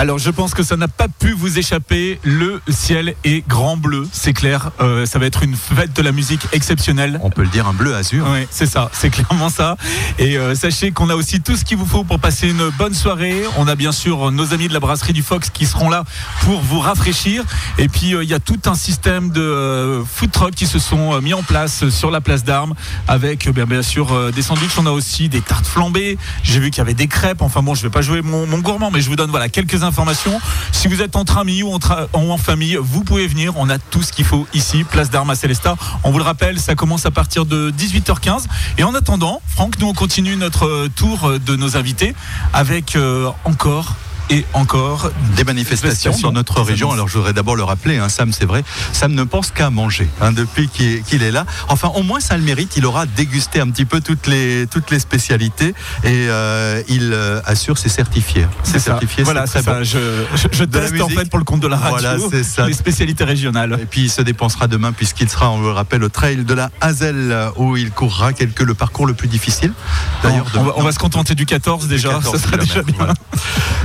Alors 0.00 0.16
je 0.16 0.30
pense 0.30 0.54
que 0.54 0.62
ça 0.62 0.78
n'a 0.78 0.88
pas 0.88 1.08
pu 1.08 1.32
vous 1.32 1.58
échapper. 1.58 2.18
Le 2.24 2.62
ciel 2.70 3.16
est 3.22 3.46
grand 3.46 3.76
bleu, 3.76 4.08
c'est 4.12 4.32
clair. 4.32 4.70
Euh, 4.80 5.04
ça 5.04 5.18
va 5.18 5.26
être 5.26 5.42
une 5.42 5.54
fête 5.54 5.94
de 5.94 6.00
la 6.00 6.10
musique 6.10 6.40
exceptionnelle. 6.52 7.20
On 7.22 7.28
peut 7.28 7.42
le 7.42 7.48
dire, 7.48 7.68
un 7.68 7.74
bleu 7.74 7.94
azur. 7.94 8.26
Oui, 8.32 8.46
c'est 8.50 8.64
ça, 8.64 8.88
c'est 8.94 9.10
clairement 9.10 9.50
ça. 9.50 9.76
Et 10.18 10.38
euh, 10.38 10.54
sachez 10.54 10.90
qu'on 10.90 11.10
a 11.10 11.14
aussi 11.14 11.42
tout 11.42 11.54
ce 11.54 11.66
qu'il 11.66 11.76
vous 11.76 11.84
faut 11.84 12.02
pour 12.02 12.18
passer 12.18 12.48
une 12.48 12.70
bonne 12.78 12.94
soirée. 12.94 13.42
On 13.58 13.68
a 13.68 13.74
bien 13.74 13.92
sûr 13.92 14.32
nos 14.32 14.54
amis 14.54 14.68
de 14.68 14.72
la 14.72 14.80
brasserie 14.80 15.12
du 15.12 15.22
Fox 15.22 15.50
qui 15.50 15.66
seront 15.66 15.90
là 15.90 16.04
pour 16.44 16.62
vous 16.62 16.80
rafraîchir. 16.80 17.44
Et 17.76 17.88
puis 17.88 18.14
euh, 18.14 18.24
il 18.24 18.30
y 18.30 18.34
a 18.34 18.40
tout 18.40 18.60
un 18.64 18.74
système 18.76 19.28
de 19.28 19.42
euh, 19.42 20.02
food 20.02 20.30
truck 20.30 20.54
qui 20.54 20.66
se 20.66 20.78
sont 20.78 21.12
euh, 21.12 21.20
mis 21.20 21.34
en 21.34 21.42
place 21.42 21.90
sur 21.90 22.10
la 22.10 22.22
place 22.22 22.42
d'armes 22.42 22.72
avec 23.06 23.46
euh, 23.46 23.52
bien, 23.52 23.66
bien 23.66 23.82
sûr 23.82 24.14
euh, 24.14 24.30
des 24.30 24.40
sandwichs. 24.40 24.78
On 24.78 24.86
a 24.86 24.92
aussi 24.92 25.28
des 25.28 25.42
tartes 25.42 25.66
flambées. 25.66 26.16
J'ai 26.42 26.58
vu 26.58 26.70
qu'il 26.70 26.78
y 26.78 26.80
avait 26.80 26.94
des 26.94 27.06
crêpes. 27.06 27.42
Enfin 27.42 27.60
bon, 27.62 27.74
je 27.74 27.82
vais 27.82 27.90
pas 27.90 28.00
jouer 28.00 28.22
mon, 28.22 28.46
mon 28.46 28.60
gourmand, 28.60 28.90
mais 28.90 29.02
je 29.02 29.10
vous 29.10 29.16
donne 29.16 29.28
voilà 29.28 29.50
quelques 29.50 29.74
informations. 29.74 29.89
Si 30.72 30.88
vous 30.88 31.02
êtes 31.02 31.16
entre 31.16 31.38
amis 31.38 31.62
ou 31.62 31.72
entre, 31.72 32.08
ou 32.14 32.32
en 32.32 32.38
famille, 32.38 32.78
vous 32.80 33.04
pouvez 33.04 33.26
venir. 33.26 33.54
On 33.56 33.68
a 33.68 33.78
tout 33.78 34.02
ce 34.02 34.12
qu'il 34.12 34.24
faut 34.24 34.46
ici, 34.54 34.84
place 34.84 35.10
d'armes 35.10 35.30
à 35.30 35.34
Célestat. 35.34 35.76
On 36.04 36.10
vous 36.10 36.18
le 36.18 36.24
rappelle, 36.24 36.58
ça 36.58 36.74
commence 36.74 37.06
à 37.06 37.10
partir 37.10 37.44
de 37.44 37.70
18h15. 37.70 38.44
Et 38.78 38.84
en 38.84 38.94
attendant, 38.94 39.40
Franck, 39.46 39.78
nous 39.78 39.88
on 39.88 39.94
continue 39.94 40.36
notre 40.36 40.66
euh, 40.66 40.88
tour 40.94 41.32
de 41.38 41.56
nos 41.56 41.76
invités 41.76 42.14
avec 42.52 42.96
euh, 42.96 43.30
encore 43.44 43.94
et 44.30 44.46
encore 44.54 45.10
des 45.36 45.44
manifestations 45.44 46.16
dans 46.22 46.32
notre 46.32 46.62
région. 46.62 46.92
Alors 46.92 47.08
je 47.08 47.18
voudrais 47.18 47.32
d'abord 47.32 47.56
le 47.56 47.64
rappeler, 47.64 47.98
hein, 47.98 48.08
Sam, 48.08 48.32
c'est 48.32 48.44
vrai, 48.44 48.64
Sam 48.92 49.12
ne 49.12 49.24
pense 49.24 49.50
qu'à 49.50 49.70
manger 49.70 50.08
hein, 50.20 50.32
depuis 50.32 50.68
qu'il 50.68 51.22
est, 51.22 51.30
là. 51.30 51.44
Enfin, 51.68 51.88
au 51.94 52.02
moins 52.02 52.20
ça 52.20 52.36
le 52.36 52.42
mérite. 52.42 52.76
Il 52.76 52.86
aura 52.86 53.06
dégusté 53.06 53.60
un 53.60 53.68
petit 53.70 53.84
peu 53.84 54.00
toutes 54.00 54.26
les 54.26 54.66
toutes 54.70 54.90
les 54.90 55.00
spécialités 55.00 55.74
et 56.04 56.28
euh, 56.28 56.82
il 56.88 57.12
euh, 57.12 57.40
assure 57.44 57.76
ses 57.76 57.88
certifiés. 57.88 58.46
C'est 58.62 58.78
certifié. 58.78 59.24
Voilà, 59.24 59.46
c'est 59.46 59.58
c'est 59.58 59.64
très 59.64 59.72
ça. 59.72 59.78
bon. 59.78 59.84
Je, 59.84 60.64
teste 60.64 61.00
en 61.00 61.08
fait 61.08 61.28
pour 61.28 61.38
le 61.38 61.44
compte 61.44 61.60
de 61.60 61.68
la 61.68 61.76
radio 61.76 61.98
Voilà, 61.98 62.16
c'est 62.30 62.44
ça. 62.44 62.66
les 62.66 62.72
spécialités 62.72 63.24
régionales. 63.24 63.78
Et 63.80 63.86
puis 63.86 64.02
il 64.02 64.10
se 64.10 64.22
dépensera 64.22 64.68
demain 64.68 64.92
puisqu'il 64.92 65.28
sera, 65.28 65.50
on 65.50 65.60
le 65.60 65.70
rappelle, 65.70 66.04
au 66.04 66.08
trail 66.08 66.44
de 66.44 66.54
la 66.54 66.70
Hazel 66.80 67.50
où 67.56 67.76
il 67.76 67.90
courra 67.90 68.32
quelque 68.32 68.62
le 68.62 68.74
parcours 68.74 69.06
le 69.06 69.14
plus 69.14 69.28
difficile. 69.28 69.72
D'ailleurs, 70.22 70.46
on, 70.54 70.58
va, 70.58 70.62
demain. 70.62 70.72
on 70.76 70.82
va 70.82 70.92
se 70.92 70.98
contenter 70.98 71.34
du 71.34 71.46
14 71.46 71.88
déjà, 71.88 72.10
14 72.10 72.36
ça 72.36 72.42
sera 72.42 72.56
déjà 72.56 72.82
bien. 72.82 72.94
voilà. 72.96 73.14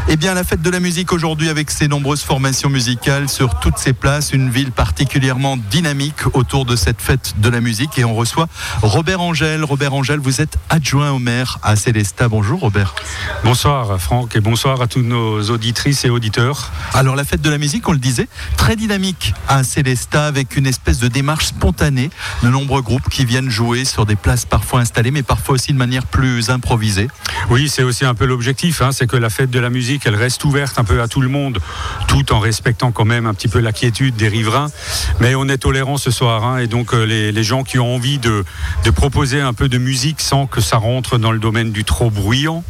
Eh 0.07 0.17
bien, 0.17 0.34
la 0.35 0.43
fête 0.43 0.61
de 0.61 0.69
la 0.69 0.81
musique 0.81 1.13
aujourd'hui 1.13 1.47
avec 1.47 1.71
ses 1.71 1.87
nombreuses 1.87 2.21
formations 2.21 2.69
musicales 2.69 3.29
sur 3.29 3.57
toutes 3.59 3.77
ses 3.77 3.93
places, 3.93 4.33
une 4.33 4.49
ville 4.49 4.73
particulièrement 4.73 5.55
dynamique 5.55 6.25
autour 6.33 6.65
de 6.65 6.75
cette 6.75 7.01
fête 7.01 7.35
de 7.37 7.47
la 7.47 7.61
musique. 7.61 7.97
Et 7.97 8.03
on 8.03 8.13
reçoit 8.13 8.49
Robert 8.81 9.21
Angèle. 9.21 9.63
Robert 9.63 9.93
Angèle, 9.93 10.19
vous 10.19 10.41
êtes 10.41 10.57
adjoint 10.69 11.11
au 11.11 11.19
maire 11.19 11.59
à 11.63 11.77
Célestat. 11.77 12.27
Bonjour 12.27 12.59
Robert. 12.59 12.95
Bonsoir 13.45 13.97
Franck 14.01 14.35
et 14.35 14.41
bonsoir 14.41 14.81
à 14.81 14.87
tous 14.87 15.03
nos 15.03 15.41
auditrices 15.51 16.03
et 16.03 16.09
auditeurs. 16.09 16.69
Alors 16.93 17.15
la 17.15 17.23
fête 17.23 17.41
de 17.41 17.49
la 17.49 17.57
musique, 17.57 17.87
on 17.87 17.93
le 17.93 17.97
disait, 17.97 18.27
très 18.57 18.75
dynamique 18.75 19.33
à 19.47 19.63
Célestat 19.63 20.25
avec 20.25 20.57
une 20.57 20.67
espèce 20.67 20.99
de 20.99 21.07
démarche 21.07 21.45
spontanée, 21.45 22.09
de 22.43 22.49
nombreux 22.49 22.81
groupes 22.81 23.07
qui 23.09 23.23
viennent 23.23 23.49
jouer 23.49 23.85
sur 23.85 24.05
des 24.05 24.17
places 24.17 24.43
parfois 24.43 24.81
installées, 24.81 25.11
mais 25.11 25.23
parfois 25.23 25.55
aussi 25.55 25.71
de 25.71 25.77
manière 25.77 26.05
plus 26.05 26.49
improvisée. 26.49 27.07
Oui, 27.49 27.69
c'est 27.69 27.83
aussi 27.83 28.03
un 28.03 28.15
peu 28.15 28.25
l'objectif, 28.25 28.81
hein, 28.81 28.91
c'est 28.91 29.07
que 29.07 29.15
la 29.15 29.29
fête 29.29 29.49
de 29.49 29.59
la 29.59 29.69
musique, 29.69 30.03
elle 30.05 30.15
reste 30.25 30.43
ouverte 30.43 30.79
un 30.79 30.83
peu 30.83 31.01
à 31.03 31.07
tout 31.07 31.21
le 31.21 31.27
monde, 31.29 31.59
tout 32.07 32.33
en 32.33 32.39
respectant 32.39 32.91
quand 32.91 33.05
même 33.05 33.27
un 33.27 33.33
petit 33.35 33.47
peu 33.47 33.59
la 33.59 33.71
quiétude 33.71 34.15
des 34.15 34.27
riverains. 34.27 34.69
Mais 35.19 35.35
on 35.35 35.47
est 35.47 35.59
tolérant 35.59 35.97
ce 35.97 36.09
soir, 36.09 36.43
hein, 36.43 36.57
et 36.57 36.65
donc 36.67 36.93
euh, 36.95 37.03
les, 37.05 37.31
les 37.31 37.43
gens 37.43 37.63
qui 37.63 37.77
ont 37.77 37.93
envie 37.93 38.17
de, 38.17 38.43
de 38.83 38.89
proposer 38.89 39.39
un 39.39 39.53
peu 39.53 39.69
de 39.69 39.77
musique 39.77 40.21
sans 40.21 40.47
que 40.47 40.61
ça 40.61 40.77
rentre 40.77 41.19
dans 41.19 41.31
le 41.31 41.37
domaine 41.37 41.71
du 41.71 41.83
trop 41.83 42.09
bruyant, 42.09 42.63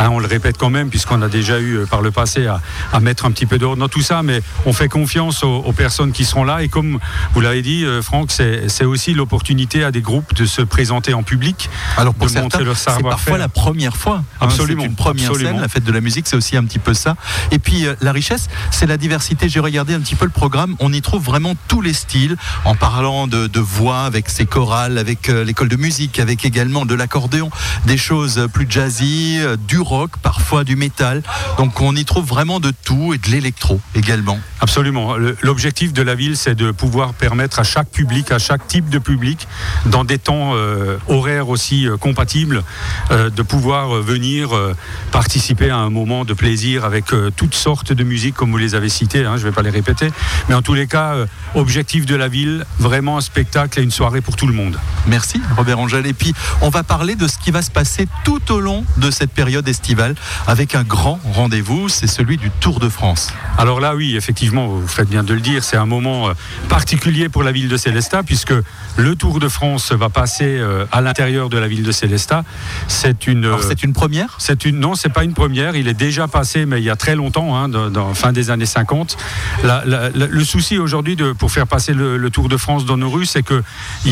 hein, 0.00 0.08
on 0.10 0.18
le 0.18 0.26
répète 0.26 0.56
quand 0.58 0.68
même, 0.70 0.88
puisqu'on 0.90 1.22
a 1.22 1.28
déjà 1.28 1.60
eu 1.60 1.76
euh, 1.76 1.86
par 1.86 2.02
le 2.02 2.10
passé 2.10 2.48
à, 2.48 2.60
à 2.92 2.98
mettre 2.98 3.24
un 3.24 3.30
petit 3.30 3.46
peu 3.46 3.58
d'ordre 3.58 3.76
dans 3.78 3.88
tout 3.88 4.02
ça, 4.02 4.24
mais 4.24 4.42
on 4.66 4.72
fait 4.72 4.88
confiance 4.88 5.44
aux, 5.44 5.58
aux 5.58 5.72
personnes 5.72 6.10
qui 6.10 6.24
seront 6.24 6.42
là, 6.44 6.62
et 6.64 6.68
comme 6.68 6.98
vous 7.34 7.40
l'avez 7.40 7.62
dit, 7.62 7.84
euh, 7.84 8.02
Franck, 8.02 8.32
c'est 8.32 8.84
aussi 8.84 9.14
l'opportunité 9.14 9.84
à 9.84 9.92
des 9.92 10.00
groupes 10.00 10.34
de 10.34 10.44
se 10.44 10.62
présenter 10.62 11.14
en 11.14 11.22
public, 11.22 11.70
Alors 11.96 12.14
pour 12.14 12.26
de 12.26 12.32
certains, 12.32 12.42
montrer 12.42 12.64
leur 12.64 12.76
c'est 12.76 12.84
parfois 12.86 13.02
savoir-faire. 13.02 13.38
la 13.38 13.48
première 13.48 13.96
fois. 13.96 14.16
hein, 14.40 14.46
Absolument, 14.46 14.84
une 14.84 14.96
première 14.96 15.28
absolument. 15.30 15.52
scène. 15.52 15.60
La 15.60 15.68
fête 15.68 15.84
de 15.84 15.92
la 15.92 16.00
musique, 16.00 16.26
c'est 16.26 16.36
aussi 16.36 16.56
un 16.56 16.64
petit 16.64 16.78
peu 16.80 16.85
ça. 16.94 17.16
Et 17.50 17.58
puis 17.58 17.86
euh, 17.86 17.94
la 18.00 18.12
richesse, 18.12 18.48
c'est 18.70 18.86
la 18.86 18.96
diversité. 18.96 19.48
J'ai 19.48 19.60
regardé 19.60 19.94
un 19.94 20.00
petit 20.00 20.14
peu 20.14 20.24
le 20.24 20.30
programme. 20.30 20.76
On 20.80 20.92
y 20.92 21.02
trouve 21.02 21.22
vraiment 21.22 21.54
tous 21.68 21.80
les 21.80 21.92
styles, 21.92 22.36
en 22.64 22.74
parlant 22.74 23.26
de, 23.26 23.60
voix 23.60 24.04
avec 24.04 24.28
ses 24.28 24.46
chorales, 24.46 24.98
avec 24.98 25.28
euh, 25.28 25.44
l'école 25.44 25.68
de 25.68 25.76
musique, 25.76 26.20
avec 26.20 26.44
également 26.44 26.86
de 26.86 26.94
l'accordéon, 26.94 27.50
des 27.86 27.96
choses 27.96 28.48
plus 28.52 28.66
jazzy, 28.68 29.38
euh, 29.40 29.56
du 29.56 29.78
rock, 29.78 30.12
parfois 30.22 30.64
du 30.64 30.76
métal. 30.76 31.22
Donc 31.58 31.80
on 31.80 31.96
y 31.96 32.04
trouve 32.04 32.26
vraiment 32.26 32.60
de 32.60 32.72
tout 32.84 33.14
et 33.14 33.18
de 33.18 33.28
l'électro 33.28 33.80
également. 33.94 34.38
Absolument. 34.60 35.16
L'objectif 35.42 35.92
de 35.92 36.02
la 36.02 36.14
ville, 36.14 36.36
c'est 36.36 36.54
de 36.54 36.70
pouvoir 36.70 37.14
permettre 37.14 37.58
à 37.58 37.64
chaque 37.64 37.90
public, 37.90 38.32
à 38.32 38.38
chaque 38.38 38.66
type 38.66 38.88
de 38.88 38.98
public, 38.98 39.46
dans 39.86 40.04
des 40.04 40.18
temps 40.18 40.52
euh, 40.54 40.98
horaires 41.08 41.48
aussi 41.48 41.86
euh, 41.86 41.96
compatibles, 41.96 42.62
euh, 43.10 43.30
de 43.30 43.42
pouvoir 43.42 43.96
euh, 43.96 44.00
venir 44.00 44.56
euh, 44.56 44.74
participer 45.12 45.70
à 45.70 45.76
un 45.76 45.90
moment 45.90 46.24
de 46.24 46.34
plaisir 46.34 46.75
avec 46.84 47.12
euh, 47.12 47.30
toutes 47.34 47.54
sortes 47.54 47.92
de 47.92 48.04
musiques 48.04 48.34
comme 48.34 48.50
vous 48.50 48.58
les 48.58 48.74
avez 48.74 48.88
citées, 48.88 49.24
hein, 49.24 49.36
je 49.36 49.44
ne 49.44 49.50
vais 49.50 49.54
pas 49.54 49.62
les 49.62 49.70
répéter. 49.70 50.10
Mais 50.48 50.54
en 50.54 50.62
tous 50.62 50.74
les 50.74 50.86
cas, 50.86 51.14
euh, 51.14 51.26
objectif 51.54 52.06
de 52.06 52.14
la 52.14 52.28
ville, 52.28 52.64
vraiment 52.78 53.18
un 53.18 53.20
spectacle 53.20 53.80
et 53.80 53.82
une 53.82 53.90
soirée 53.90 54.20
pour 54.20 54.36
tout 54.36 54.46
le 54.46 54.52
monde. 54.52 54.78
Merci 55.06 55.40
Robert 55.56 55.78
Angèle. 55.78 56.06
Et 56.06 56.12
puis 56.12 56.34
on 56.60 56.68
va 56.68 56.82
parler 56.82 57.14
de 57.14 57.28
ce 57.28 57.38
qui 57.38 57.50
va 57.50 57.62
se 57.62 57.70
passer 57.70 58.08
tout 58.24 58.52
au 58.52 58.60
long 58.60 58.84
de 58.96 59.10
cette 59.10 59.30
période 59.30 59.68
estivale 59.68 60.14
avec 60.46 60.74
un 60.74 60.82
grand 60.82 61.20
rendez-vous, 61.24 61.88
c'est 61.88 62.06
celui 62.06 62.36
du 62.36 62.50
Tour 62.60 62.80
de 62.80 62.88
France. 62.88 63.32
Alors 63.58 63.80
là, 63.80 63.94
oui, 63.94 64.16
effectivement, 64.16 64.66
vous 64.66 64.88
faites 64.88 65.08
bien 65.08 65.24
de 65.24 65.34
le 65.34 65.40
dire, 65.40 65.64
c'est 65.64 65.76
un 65.76 65.86
moment 65.86 66.28
euh, 66.28 66.32
particulier 66.68 67.28
pour 67.28 67.42
la 67.42 67.52
ville 67.52 67.68
de 67.68 67.76
Célestat 67.76 68.22
puisque 68.22 68.54
le 68.96 69.16
Tour 69.16 69.40
de 69.40 69.48
France 69.48 69.92
va 69.92 70.08
passer 70.08 70.60
à 70.92 71.00
l'intérieur 71.00 71.48
de 71.48 71.58
la 71.58 71.68
ville 71.68 71.82
de 71.82 71.92
Célestat. 71.92 72.44
C'est 72.88 73.26
une, 73.26 73.50
c'est 73.60 73.82
une 73.82 73.92
première? 73.92 74.36
C'est 74.38 74.64
une 74.64 74.78
non, 74.78 74.94
c'est 74.94 75.08
pas 75.08 75.24
une 75.24 75.34
première. 75.34 75.76
Il 75.76 75.88
est 75.88 75.94
déjà 75.94 76.28
passé, 76.28 76.65
mais 76.66 76.80
il 76.80 76.84
y 76.84 76.90
a 76.90 76.96
très 76.96 77.14
longtemps, 77.14 77.56
hein, 77.56 77.70
fin 78.14 78.32
des 78.32 78.50
années 78.50 78.66
50. 78.66 79.16
le 79.64 80.44
souci 80.44 80.78
aujourd'hui 80.78 81.16
pour 81.38 81.50
faire 81.50 81.66
passer 81.66 81.94
le, 81.94 82.26
Tour 82.30 82.48
de 82.48 82.56
France 82.56 82.84
dans 82.84 82.96
nos 82.96 83.08
rues, 83.08 83.24
c'est 83.24 83.44
qu'il 83.44 83.62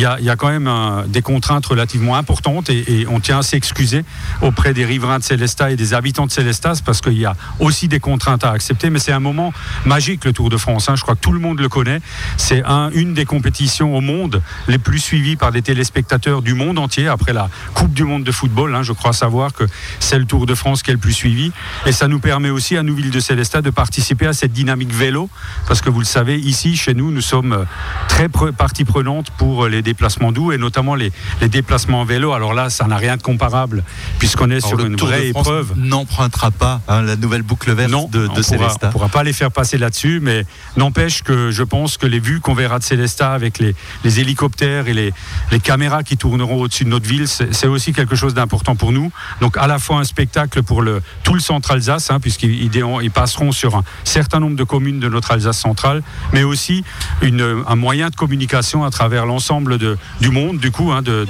y 0.00 0.04
a, 0.04 0.18
y 0.20 0.30
a 0.30 0.36
quand 0.36 0.48
même 0.48 0.70
des 1.08 1.20
contraintes 1.20 1.66
relativement 1.66 2.16
importantes 2.16 2.70
et, 2.70 3.06
on 3.10 3.20
tient 3.20 3.40
à 3.40 3.42
s'excuser 3.42 4.04
auprès 4.40 4.72
des 4.72 4.84
riverains 4.84 5.18
de 5.18 5.24
Célestat 5.24 5.72
et 5.72 5.76
des 5.76 5.94
habitants 5.94 6.26
de 6.26 6.30
Célestat 6.30 6.74
parce 6.84 7.00
qu'il 7.00 7.18
y 7.18 7.26
a 7.26 7.34
aussi 7.60 7.88
des 7.88 8.00
contraintes 8.00 8.44
à 8.44 8.50
accepter. 8.50 8.90
Mais 8.90 8.98
c'est 8.98 9.12
un 9.12 9.20
moment 9.20 9.52
magique, 9.84 10.24
le 10.24 10.32
Tour 10.32 10.50
de 10.50 10.56
France. 10.56 10.88
Hein. 10.88 10.96
Je 10.96 11.02
crois 11.02 11.14
que 11.14 11.20
tout 11.20 11.32
le 11.32 11.38
monde 11.38 11.60
le 11.60 11.68
connaît. 11.68 12.00
C'est 12.36 12.64
un, 12.64 12.90
une 12.90 13.14
des 13.14 13.24
compétitions 13.24 13.96
au 13.96 14.00
monde 14.00 14.42
les 14.68 14.78
plus 14.78 14.98
suivies 14.98 15.36
par 15.36 15.52
des 15.52 15.62
téléspectateurs 15.62 16.42
du 16.42 16.54
monde 16.54 16.78
entier 16.78 17.08
après 17.08 17.32
la 17.32 17.48
Coupe 17.74 17.92
du 17.92 18.04
Monde 18.04 18.24
de 18.24 18.32
football. 18.32 18.74
Hein. 18.74 18.82
Je 18.82 18.92
crois 18.92 19.12
savoir 19.12 19.52
que 19.52 19.64
c'est 20.00 20.18
le 20.18 20.24
Tour 20.24 20.46
de 20.46 20.54
France 20.54 20.82
qui 20.82 20.90
est 20.90 20.94
le 20.94 21.00
plus 21.00 21.12
suivi. 21.12 21.52
Et 21.86 21.92
ça 21.92 22.08
nous 22.08 22.20
permet 22.20 22.43
aussi 22.50 22.76
à 22.76 22.82
nous, 22.82 22.94
Ville 22.94 23.10
de 23.10 23.20
Célestat, 23.20 23.62
de 23.62 23.70
participer 23.70 24.26
à 24.26 24.32
cette 24.32 24.52
dynamique 24.52 24.92
vélo. 24.92 25.28
Parce 25.68 25.80
que 25.80 25.90
vous 25.90 26.00
le 26.00 26.04
savez, 26.04 26.38
ici, 26.38 26.76
chez 26.76 26.94
nous, 26.94 27.10
nous 27.10 27.20
sommes 27.20 27.52
euh, 27.52 27.64
très 28.08 28.28
partie 28.28 28.84
prenante 28.84 29.30
pour 29.30 29.64
euh, 29.64 29.68
les 29.68 29.82
déplacements 29.82 30.32
doux 30.32 30.52
et 30.52 30.58
notamment 30.58 30.94
les, 30.94 31.12
déplacements 31.42 32.00
en 32.00 32.04
vélo. 32.04 32.32
Alors 32.32 32.54
là, 32.54 32.70
ça 32.70 32.86
n'a 32.86 32.96
rien 32.96 33.16
de 33.16 33.22
comparable 33.22 33.84
puisqu'on 34.18 34.50
est 34.50 34.60
sur 34.60 34.80
une 34.80 34.96
vraie 34.96 35.28
épreuve. 35.28 35.72
n'empruntera 35.76 36.50
pas 36.50 36.80
hein, 36.88 37.02
la 37.02 37.16
nouvelle 37.16 37.42
boucle 37.42 37.72
verte 37.72 38.10
de, 38.10 38.26
de 38.26 38.42
Célestat. 38.42 38.86
on 38.86 38.86
ne 38.88 38.92
pourra 38.92 39.08
pas 39.08 39.22
les 39.22 39.32
faire 39.32 39.50
passer 39.50 39.78
là-dessus, 39.78 40.20
mais 40.22 40.44
n'empêche 40.76 41.22
que 41.22 41.50
je 41.50 41.62
pense 41.62 41.96
que 41.96 42.06
les 42.06 42.20
vues 42.20 42.40
qu'on 42.40 42.54
verra 42.54 42.78
de 42.78 42.84
Célestat 42.84 43.32
avec 43.32 43.58
les, 43.58 43.74
hélicoptères 44.04 44.88
et 44.88 44.94
les, 44.94 45.12
les 45.50 45.60
caméras 45.60 46.02
qui 46.02 46.16
tourneront 46.16 46.60
au-dessus 46.62 46.84
de 46.84 46.90
notre 46.90 47.06
ville, 47.06 47.26
c'est 47.28 47.66
aussi 47.66 47.92
quelque 47.92 48.16
chose 48.16 48.34
d'important 48.34 48.76
pour 48.76 48.92
nous. 48.92 49.10
Donc 49.40 49.56
à 49.56 49.66
la 49.66 49.78
fois 49.78 49.98
un 49.98 50.04
spectacle 50.04 50.62
pour 50.62 50.82
le, 50.82 51.02
tout 51.22 51.34
le 51.34 51.40
centre 51.40 51.70
Alsace, 51.70 52.10
hein, 52.10 52.20
puisqu'ils 52.36 52.70
ils 53.02 53.10
passeront 53.10 53.52
sur 53.52 53.76
un 53.76 53.84
certain 54.04 54.40
nombre 54.40 54.56
de 54.56 54.64
communes 54.64 55.00
de 55.00 55.08
notre 55.08 55.32
Alsace 55.32 55.58
centrale, 55.58 56.02
mais 56.32 56.42
aussi 56.42 56.84
une, 57.22 57.62
un 57.66 57.76
moyen 57.76 58.10
de 58.10 58.16
communication 58.16 58.84
à 58.84 58.90
travers 58.90 59.26
l'ensemble 59.26 59.78
du 60.20 60.30
monde, 60.30 60.58
du 60.58 60.70
coup, 60.70 60.92
hein, 60.92 61.02
de, 61.02 61.26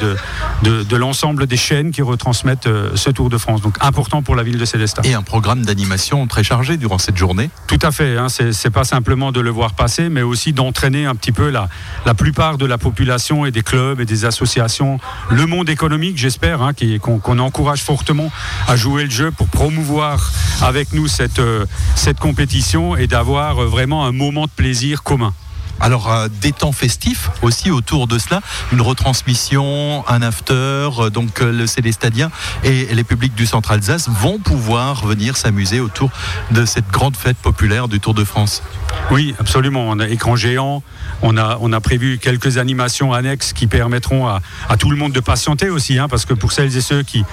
de, 0.63 0.83
de, 0.83 0.97
l'ensemble 0.97 1.47
des 1.47 1.57
chaînes 1.57 1.91
qui 1.91 2.03
retransmettent 2.03 2.67
euh, 2.67 2.91
ce 2.95 3.11
Tour 3.11 3.31
de 3.31 3.39
France. 3.39 3.61
Donc 3.61 3.77
important 3.81 4.23
pour 4.23 4.37
la 4.37 4.43
ville 4.43 4.59
de 4.59 4.65
Célestat. 4.65 5.03
Et 5.05 5.15
un 5.15 5.23
programme 5.23 5.65
d'animation 5.65 6.27
très 6.27 6.45
chargé 6.45 6.77
durant 6.77 6.99
cette 6.99 7.17
journée 7.17 7.51
Tout 7.67 7.79
à 7.83 7.91
fait. 7.91 8.17
Hein, 8.17 8.29
c'est 8.29 8.71
pas 8.71 8.85
simplement 8.85 9.33
de 9.33 9.41
le 9.41 9.51
voir 9.51 9.75
passer, 9.75 10.09
mais 10.09 10.23
aussi 10.23 10.53
d'entraîner 10.53 11.07
un 11.07 11.15
petit 11.15 11.33
peu 11.33 11.51
la, 11.51 11.69
la 12.07 12.15
plupart 12.15 12.59
de 12.59 12.67
la 12.67 12.79
population 12.79 13.47
et 13.47 13.51
des 13.51 13.63
clubs 13.63 14.01
et 14.01 14.05
des 14.05 14.25
associations, 14.25 14.99
le 15.31 15.47
monde 15.47 15.69
économique, 15.69 16.17
j'espère, 16.17 16.63
hein, 16.63 16.73
qu'on 17.01 17.39
encourage 17.39 17.83
fortement 17.83 18.31
à 18.69 18.77
jouer 18.77 19.05
le 19.05 19.11
jeu 19.11 19.31
pour 19.31 19.49
promouvoir 19.49 20.31
avec 20.63 20.93
nous 20.95 21.09
cette, 21.09 21.39
euh, 21.39 21.67
cette 21.97 22.19
compétition 22.19 22.97
et 22.97 23.07
d'avoir 23.07 23.63
euh, 23.63 23.67
vraiment 23.67 24.07
un 24.07 24.13
moment 24.13 24.47
de 24.47 24.51
plaisir 24.51 25.03
commun. 25.03 25.35
Alors, 25.81 26.11
euh, 26.11 26.29
des 26.41 26.53
temps 26.53 26.73
festifs 26.73 27.31
aussi 27.43 27.71
autour 27.71 28.07
de 28.07 28.19
cela, 28.19 28.41
une 28.73 28.81
retransmission, 28.81 30.05
un 30.09 30.23
after, 30.23 30.89
donc 31.13 31.41
le 31.41 31.67
Célestadien 31.67 32.31
et 32.63 32.95
les 32.95 33.05
publics 33.05 33.35
du 33.35 33.47
Centre 33.47 33.73
Alsace 33.73 34.09
vont 34.09 34.39
pouvoir 34.39 35.07
venir 35.07 35.37
s'amuser 35.37 35.81
autour 35.81 36.11
de 36.51 36.65
cette 36.65 36.89
grande 36.91 37.17
fête 37.17 37.37
populaire 37.37 37.89
du 37.89 38.01
Tour 38.01 38.15
de 38.15 38.25
France. 38.25 38.63
Oui, 39.11 39.35
absolument. 39.39 39.87
On 39.89 39.99
a 40.01 40.09
écran 40.09 40.35
géant, 40.37 40.83
on 41.23 41.37
a, 41.37 41.81
prévu 41.81 42.19
quelques 42.19 42.57
animations 42.57 43.13
annexes 43.13 43.53
qui 43.53 43.67
permettront 43.67 44.27
à, 44.27 44.41
tout 44.79 44.91
le 44.91 44.97
monde 44.97 45.13
de 45.13 45.21
patienter 45.21 45.69
aussi, 45.69 45.99
hein, 45.99 46.09
parce 46.09 46.25
que 46.25 46.33
pour 46.33 46.53
celles 46.53 46.77
et 46.77 46.81
ceux 46.81 47.03
qui, 47.03 47.25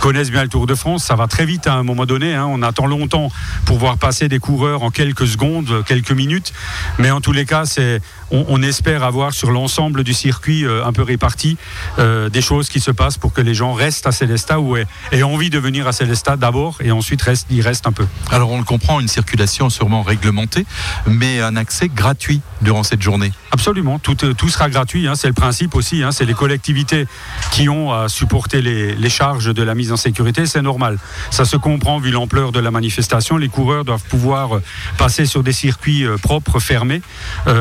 connaissent 0.00 0.30
bien 0.30 0.42
le 0.42 0.48
Tour 0.48 0.66
de 0.66 0.74
France, 0.74 1.04
ça 1.04 1.16
va 1.16 1.26
très 1.26 1.46
vite 1.46 1.66
à 1.66 1.74
un 1.74 1.82
moment 1.82 2.06
donné. 2.06 2.34
Hein. 2.34 2.46
On 2.48 2.62
attend 2.62 2.86
longtemps 2.86 3.32
pour 3.64 3.78
voir 3.78 3.98
passer 3.98 4.28
des 4.28 4.38
coureurs 4.38 4.82
en 4.82 4.90
quelques 4.90 5.26
secondes, 5.26 5.82
quelques 5.86 6.12
minutes. 6.12 6.52
Mais 6.98 7.10
en 7.10 7.20
tous 7.20 7.32
les 7.32 7.44
cas, 7.44 7.64
c'est, 7.64 7.85
on, 8.30 8.62
espère 8.62 9.04
avoir 9.04 9.32
sur 9.32 9.50
l'ensemble 9.50 10.02
du 10.02 10.14
circuit 10.14 10.64
euh, 10.64 10.84
un 10.84 10.92
peu 10.92 11.02
réparti 11.02 11.56
euh, 11.98 12.28
des 12.28 12.40
choses 12.40 12.68
qui 12.68 12.80
se 12.80 12.90
passent 12.90 13.18
pour 13.18 13.32
que 13.32 13.40
les 13.40 13.54
gens 13.54 13.72
restent 13.72 14.06
à 14.06 14.12
Célestat 14.12 14.60
ou 14.60 14.76
aient, 14.76 14.86
envie 15.22 15.50
de 15.50 15.58
venir 15.58 15.86
à 15.86 15.92
Célestat 15.92 16.36
d'abord 16.36 16.78
et 16.80 16.90
ensuite 16.90 17.22
reste, 17.22 17.46
y 17.50 17.60
restent 17.60 17.86
un 17.86 17.92
peu. 17.92 18.06
Alors 18.30 18.50
on 18.50 18.58
le 18.58 18.64
comprend, 18.64 19.00
une 19.00 19.08
circulation 19.08 19.70
sûrement 19.70 20.02
réglementée, 20.02 20.66
mais 21.06 21.40
un 21.40 21.56
accès 21.56 21.88
gratuit 21.88 22.40
durant 22.62 22.82
cette 22.82 23.02
journée. 23.02 23.32
Absolument, 23.52 23.98
tout, 23.98 24.24
euh, 24.24 24.34
tout 24.34 24.48
sera 24.48 24.68
gratuit, 24.68 25.06
hein, 25.06 25.14
c'est 25.14 25.28
le 25.28 25.34
principe 25.34 25.74
aussi, 25.74 26.02
hein, 26.02 26.10
c'est 26.12 26.24
les 26.24 26.34
collectivités 26.34 27.06
qui 27.52 27.68
ont 27.68 27.92
à 27.92 28.08
supporter 28.08 28.60
les, 28.62 29.08
charges 29.08 29.54
de 29.54 29.62
la 29.62 29.74
mise 29.74 29.92
en 29.92 29.96
sécurité, 29.96 30.46
c'est 30.46 30.62
normal. 30.62 30.98
Ça 31.30 31.44
se 31.44 31.56
comprend 31.56 31.98
vu 31.98 32.10
l'ampleur 32.10 32.50
de 32.50 32.58
la 32.58 32.70
manifestation, 32.70 33.36
les 33.36 33.48
coureurs 33.48 33.84
doivent 33.84 34.02
pouvoir 34.02 34.60
passer 34.98 35.26
sur 35.26 35.44
des 35.44 35.52
circuits 35.52 36.04
propres, 36.22 36.58
fermés, 36.58 37.00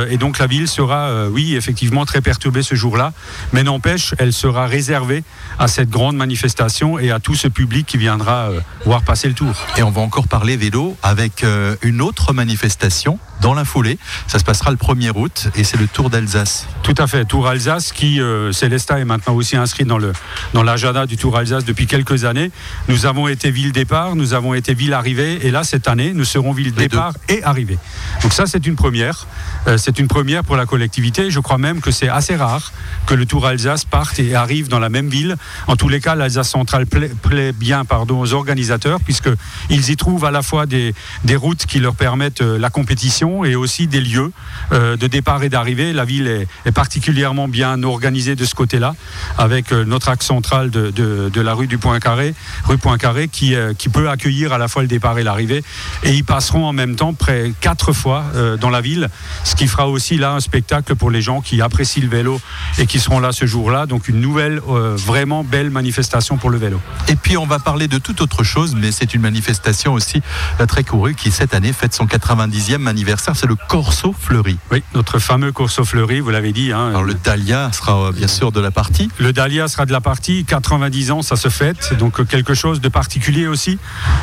et 0.09 0.14
donc 0.17 0.39
la 0.39 0.47
ville 0.47 0.67
sera, 0.67 1.27
oui, 1.29 1.55
effectivement 1.55 2.05
très 2.05 2.21
perturbée 2.21 2.63
ce 2.63 2.75
jour-là, 2.75 3.13
mais 3.53 3.63
n'empêche, 3.63 4.13
elle 4.17 4.33
sera 4.33 4.67
réservée 4.67 5.23
à 5.59 5.67
cette 5.67 5.89
grande 5.89 6.15
manifestation 6.15 6.99
et 6.99 7.11
à 7.11 7.19
tout 7.19 7.35
ce 7.35 7.47
public 7.47 7.85
qui 7.85 7.97
viendra 7.97 8.49
voir 8.85 9.03
passer 9.03 9.27
le 9.27 9.33
tour. 9.33 9.53
Et 9.77 9.83
on 9.83 9.91
va 9.91 10.01
encore 10.01 10.27
parler 10.27 10.57
vélo 10.57 10.97
avec 11.03 11.45
une 11.81 12.01
autre 12.01 12.33
manifestation 12.33 13.19
dans 13.41 13.53
la 13.53 13.65
foulée. 13.65 13.97
Ça 14.27 14.39
se 14.39 14.43
passera 14.43 14.71
le 14.71 14.77
1er 14.77 15.11
août 15.15 15.49
et 15.55 15.63
c'est 15.63 15.77
le 15.77 15.87
Tour 15.87 16.09
d'Alsace. 16.09 16.67
Tout 16.83 16.95
à 16.97 17.07
fait, 17.07 17.25
Tour 17.25 17.47
Alsace 17.47 17.91
qui, 17.91 18.21
euh, 18.21 18.51
Célestat 18.51 18.99
est 18.99 19.05
maintenant 19.05 19.35
aussi 19.35 19.55
inscrit 19.55 19.85
dans 19.85 19.97
le 19.97 20.13
dans 20.53 20.63
l'agenda 20.63 21.05
du 21.05 21.17
Tour 21.17 21.37
Alsace 21.37 21.65
depuis 21.65 21.87
quelques 21.87 22.25
années. 22.25 22.51
Nous 22.87 23.05
avons 23.05 23.27
été 23.27 23.51
ville 23.51 23.71
départ, 23.71 24.15
nous 24.15 24.33
avons 24.33 24.53
été 24.53 24.73
ville 24.73 24.93
arrivée 24.93 25.45
et 25.45 25.51
là 25.51 25.63
cette 25.63 25.87
année 25.87 26.13
nous 26.13 26.25
serons 26.25 26.51
ville 26.51 26.73
départ 26.73 27.13
et 27.29 27.43
arrivée. 27.43 27.77
Donc 28.23 28.33
ça 28.33 28.45
c'est 28.45 28.65
une 28.65 28.75
première. 28.75 29.27
Euh, 29.67 29.77
c'est 29.77 29.99
une 29.99 30.07
première 30.07 30.43
pour 30.43 30.55
la 30.55 30.65
collectivité. 30.65 31.31
Je 31.31 31.39
crois 31.39 31.57
même 31.57 31.81
que 31.81 31.91
c'est 31.91 32.09
assez 32.09 32.35
rare 32.35 32.71
que 33.05 33.13
le 33.13 33.25
Tour 33.25 33.45
Alsace 33.45 33.85
parte 33.85 34.19
et 34.19 34.35
arrive 34.35 34.67
dans 34.67 34.79
la 34.79 34.89
même 34.89 35.09
ville. 35.09 35.35
En 35.67 35.75
tous 35.75 35.89
les 35.89 35.99
cas, 35.99 36.15
l'Alsace 36.15 36.49
centrale 36.49 36.85
plaît, 36.85 37.51
bien 37.51 37.85
pardon, 37.85 38.19
aux 38.19 38.33
organisateurs 38.33 38.99
puisqu'ils 38.99 39.89
y 39.89 39.95
trouvent 39.95 40.25
à 40.25 40.31
la 40.31 40.41
fois 40.41 40.65
des, 40.65 40.93
routes 41.35 41.65
qui 41.65 41.79
leur 41.79 41.95
permettent 41.95 42.41
euh, 42.41 42.57
la 42.57 42.69
compétition 42.69 43.43
et 43.43 43.55
aussi 43.55 43.87
des 43.87 43.99
lieux 43.99 44.31
euh, 44.71 44.95
de 44.95 45.07
départ 45.07 45.43
et 45.43 45.49
d'arrivée. 45.49 45.93
La 45.93 46.05
ville 46.05 46.27
est, 46.27 46.71
particulièrement 46.71 47.47
bien 47.47 47.83
organisée 47.83 48.35
de 48.35 48.43
ce 48.43 48.53
côté-là, 48.53 48.95
avec 49.37 49.71
notre 49.71 50.09
axe 50.09 50.25
central 50.25 50.69
de, 50.69 51.41
la 51.41 51.53
rue 51.53 51.67
du 51.67 51.77
Point-Carré, 51.77 52.33
rue 52.65 52.77
Point-Carré, 52.77 53.29
qui, 53.29 53.55
peut 53.93 54.09
accueillir 54.09 54.51
à 54.51 54.57
la 54.57 54.67
fois 54.67 54.81
le 54.81 54.87
départ 54.87 55.17
et 55.19 55.23
l'arrivée. 55.23 55.63
Et 56.03 56.11
ils 56.11 56.25
passeront 56.25 56.65
en 56.65 56.73
même 56.73 56.95
temps 56.95 57.13
près 57.13 57.53
quatre 57.61 57.93
fois 57.93 58.25
dans 58.59 58.69
la 58.69 58.81
ville, 58.81 59.09
qui 59.55 59.67
fera 59.67 59.87
aussi 59.87 60.17
là 60.17 60.33
un 60.33 60.39
spectacle 60.39 60.95
pour 60.95 61.11
les 61.11 61.21
gens 61.21 61.41
qui 61.41 61.61
apprécient 61.61 62.03
le 62.03 62.09
vélo 62.09 62.39
et 62.77 62.85
qui 62.85 62.99
seront 62.99 63.19
là 63.19 63.31
ce 63.31 63.45
jour-là. 63.45 63.85
Donc 63.85 64.07
une 64.07 64.19
nouvelle, 64.19 64.59
vraiment 64.59 65.43
belle 65.43 65.69
manifestation 65.69 66.37
pour 66.37 66.49
le 66.49 66.57
vélo. 66.57 66.79
Et 67.07 67.15
puis 67.15 67.37
on 67.37 67.45
va 67.45 67.59
parler 67.59 67.87
de 67.87 67.97
toute 67.97 68.21
autre 68.21 68.43
chose, 68.43 68.75
mais 68.75 68.91
c'est 68.91 69.13
une 69.13 69.21
manifestation 69.21 69.93
aussi 69.93 70.21
très 70.67 70.83
courue 70.83 71.15
qui 71.15 71.31
cette 71.31 71.53
année 71.53 71.73
fête 71.73 71.93
son 71.93 72.05
90e 72.05 72.87
anniversaire 72.87 73.35
c'est 73.35 73.47
le 73.47 73.55
Corso 73.55 74.13
Fleuri. 74.17 74.57
Oui, 74.71 74.83
notre 74.93 75.19
fameux 75.19 75.51
Corso 75.51 75.83
Fleuri, 75.83 76.19
vous 76.19 76.29
l'avez 76.29 76.53
dit. 76.53 76.71
Hein. 76.71 76.89
Alors 76.89 77.03
le 77.03 77.13
Dahlia 77.13 77.71
sera 77.71 78.07
euh, 78.07 78.11
bien 78.11 78.27
sûr 78.27 78.51
de 78.51 78.59
la 78.59 78.71
partie. 78.71 79.09
Le 79.19 79.33
Dahlia 79.33 79.67
sera 79.67 79.85
de 79.85 79.91
la 79.91 80.01
partie. 80.01 80.45
90 80.45 81.11
ans, 81.11 81.21
ça 81.21 81.35
se 81.35 81.49
fête. 81.49 81.93
Donc 81.97 82.19
euh, 82.19 82.25
quelque 82.25 82.53
chose 82.53 82.81
de 82.81 82.89
particulier 82.89 83.47
aussi. 83.47 83.71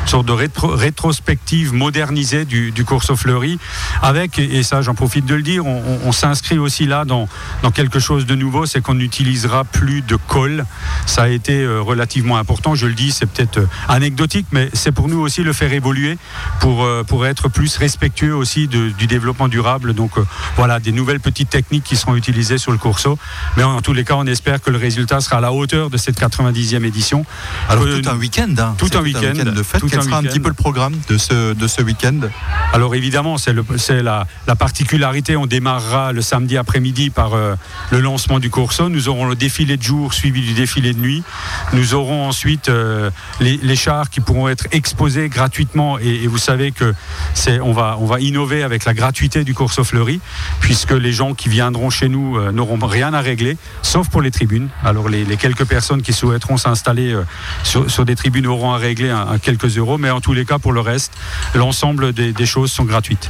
Une 0.03 0.07
sorte 0.07 0.25
de 0.25 0.33
rétrospective 0.33 1.73
modernisée 1.73 2.45
du, 2.45 2.71
du 2.71 2.85
Corso 2.85 3.15
Fleuri. 3.15 3.59
Avec, 4.01 4.39
et 4.39 4.63
ça 4.63 4.81
j'en 4.81 4.95
profite 4.95 5.22
de 5.25 5.35
le 5.35 5.41
dire, 5.41 5.65
on, 5.65 6.11
s'inscrit 6.11 6.57
aussi 6.57 6.85
là 6.85 7.05
dans, 7.05 7.27
dans 7.63 7.71
quelque 7.71 7.99
chose 7.99 8.25
de 8.25 8.35
nouveau, 8.35 8.65
c'est 8.65 8.81
qu'on 8.81 8.93
n'utilisera 8.95 9.63
plus 9.63 10.01
de 10.01 10.15
colle. 10.15 10.65
Ça 11.05 11.23
a 11.23 11.27
été 11.27 11.65
relativement 11.65 12.37
important. 12.37 12.75
Je 12.75 12.87
le 12.87 12.93
dis, 12.93 13.11
c'est 13.11 13.25
peut-être 13.25 13.61
anecdotique, 13.87 14.47
mais 14.51 14.69
c'est 14.73 14.91
pour 14.91 15.07
nous 15.07 15.19
aussi 15.19 15.43
le 15.43 15.53
faire 15.53 15.73
évoluer 15.73 16.17
pour, 16.59 16.87
pour 17.07 17.25
être 17.25 17.49
plus 17.49 17.77
respectueux 17.77 18.35
aussi 18.35 18.67
du 18.67 19.07
développement 19.07 19.47
durable. 19.47 19.93
Donc 19.93 20.11
voilà, 20.55 20.79
des 20.79 20.91
nouvelles 20.91 21.19
petites 21.19 21.49
techniques 21.49 21.83
qui 21.83 21.95
seront 21.95 22.15
utilisées 22.15 22.57
sur 22.57 22.71
le 22.71 22.77
Courso. 22.77 23.17
Mais 23.57 23.63
en, 23.63 23.81
tous 23.81 23.93
les 23.93 24.03
cas, 24.03 24.15
on 24.15 24.25
espère 24.25 24.61
que 24.61 24.69
le 24.69 24.77
résultat 24.77 25.19
sera 25.19 25.37
à 25.37 25.41
la 25.41 25.51
hauteur 25.51 25.89
de 25.89 25.97
cette 25.97 26.19
90e 26.19 26.83
édition. 26.83 27.25
Alors 27.69 27.85
tout 27.85 28.09
un 28.09 28.17
week-end, 28.17 28.53
hein. 28.57 28.75
tout 28.77 28.89
un 28.93 29.01
week-end 29.01 29.33
de 29.33 29.63
fête. 29.63 29.83
Quel 29.89 30.03
sera 30.03 30.17
un, 30.17 30.23
petit 30.23 30.39
peu 30.39 30.49
le 30.49 30.55
programme 30.55 30.95
de 31.09 31.17
ce, 31.17 31.53
de 31.53 31.67
ce 31.67 31.81
week-end? 31.81 32.19
Alors 32.73 32.95
évidemment, 32.95 33.37
c'est 33.37 33.53
la, 34.01 34.27
la, 34.47 34.55
particularité. 34.55 35.12
On 35.37 35.45
démarrera 35.45 36.11
le 36.11 36.23
samedi 36.23 36.57
après-midi 36.57 37.11
par 37.11 37.35
euh, 37.35 37.53
le 37.91 37.99
lancement 37.99 38.39
du 38.39 38.49
Courso. 38.49 38.89
Nous 38.89 39.09
aurons 39.09 39.25
le 39.25 39.35
défilé 39.35 39.77
de 39.77 39.83
jour 39.83 40.11
suivi 40.11 40.41
du 40.41 40.53
défilé 40.53 40.91
de 40.91 40.99
nuit. 40.99 41.23
Nous 41.71 41.93
aurons 41.93 42.27
ensuite 42.27 42.69
euh, 42.69 43.11
les, 43.39 43.75
chars 43.75 44.09
qui 44.09 44.21
pourront 44.21 44.49
être 44.49 44.65
exposés 44.71 45.29
gratuitement. 45.29 45.99
Et, 45.99 46.25
vous 46.25 46.39
savez 46.39 46.71
que 46.71 46.95
c'est 47.35 47.59
on 47.59 47.73
va, 47.73 47.97
on 47.99 48.07
va 48.07 48.19
innover 48.21 48.63
avec 48.63 48.85
la 48.85 48.95
gratuité 48.95 49.43
du 49.43 49.53
Courso 49.53 49.83
Fleury, 49.83 50.19
puisque 50.59 50.91
les 50.91 51.11
gens 51.11 51.35
qui 51.35 51.47
viendront 51.47 51.91
chez 51.91 52.09
nous 52.09 52.37
euh, 52.37 52.51
n'auront 52.51 52.79
rien 52.83 53.13
à 53.13 53.21
régler, 53.21 53.55
sauf 53.83 54.09
pour 54.09 54.23
les 54.23 54.31
tribunes. 54.31 54.69
Alors 54.83 55.09
les, 55.09 55.25
quelques 55.37 55.65
personnes 55.65 56.01
qui 56.01 56.11
souhaiteront 56.11 56.57
s'installer 56.57 57.15
sur, 57.63 58.03
des 58.03 58.15
tribunes 58.15 58.47
auront 58.47 58.73
à 58.73 58.77
régler 58.77 59.15
quelques 59.43 59.77
euros, 59.77 59.99
mais 59.99 60.09
en 60.09 60.21
tous 60.21 60.33
les 60.33 60.45
cas, 60.45 60.57
pour 60.57 60.73
le 60.73 60.81
reste, 60.81 61.13
l'ensemble 61.53 62.13
des, 62.13 62.33
des 62.33 62.45
choses 62.47 62.71
sont 62.71 62.85
gratuites. 62.85 63.29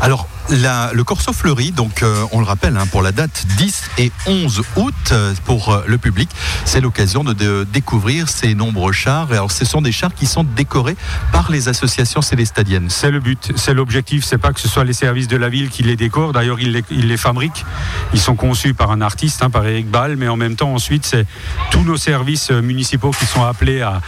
Alors, 0.00 0.28
le 0.50 1.02
Corso 1.02 1.32
Fleuri, 1.32 1.72
donc 1.72 2.02
euh, 2.02 2.24
on 2.32 2.40
le 2.40 2.44
rappelle, 2.44 2.76
hein, 2.76 2.86
pour 2.90 3.02
la 3.02 3.12
date 3.12 3.46
10 3.56 3.90
et 3.98 4.12
11 4.26 4.62
août 4.76 4.94
euh, 5.12 5.32
pour 5.44 5.70
euh, 5.70 5.84
le 5.86 5.98
public, 5.98 6.28
c'est 6.64 6.80
l'occasion 6.80 7.24
de, 7.24 7.64
découvrir 7.64 8.28
ces 8.28 8.54
nombreux 8.54 8.92
chars. 8.92 9.30
Alors, 9.32 9.50
ce 9.50 9.64
sont 9.64 9.80
des 9.80 9.92
chars 9.92 10.14
qui 10.14 10.26
sont 10.26 10.44
décorés 10.44 10.96
par 11.32 11.50
les 11.50 11.68
associations 11.68 12.22
célestadiennes. 12.22 12.90
C'est 12.90 13.10
le 13.10 13.20
but, 13.20 13.52
c'est 13.56 13.74
l'objectif. 13.74 14.24
C'est 14.24 14.38
pas 14.38 14.52
que 14.52 14.60
ce 14.60 14.68
soit 14.68 14.84
les 14.84 14.92
services 14.92 15.28
de 15.28 15.36
la 15.36 15.48
ville 15.48 15.70
qui 15.70 15.82
les 15.82 15.96
décorent. 15.96 16.32
D'ailleurs, 16.32 16.60
ils 16.60 16.84
les, 16.90 17.16
fabriquent. 17.16 17.64
Ils 18.12 18.20
sont 18.20 18.34
conçus 18.34 18.74
par 18.74 18.90
un 18.90 19.00
artiste, 19.00 19.42
hein, 19.42 19.50
par 19.50 19.66
Eric 19.66 19.90
Ball, 19.90 20.16
mais 20.16 20.28
en 20.28 20.36
même 20.36 20.56
temps, 20.56 20.74
ensuite, 20.74 21.06
c'est 21.06 21.26
tous 21.70 21.82
nos 21.82 21.96
services 21.96 22.50
municipaux 22.50 23.10
qui 23.10 23.26
sont 23.26 23.42
appelés 23.42 23.82
à, 23.82 24.00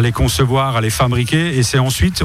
les 0.00 0.12
concevoir, 0.12 0.76
à 0.76 0.80
les 0.80 0.90
fabriquer. 0.90 1.56
Et 1.56 1.62
c'est 1.62 1.78
ensuite, 1.78 2.22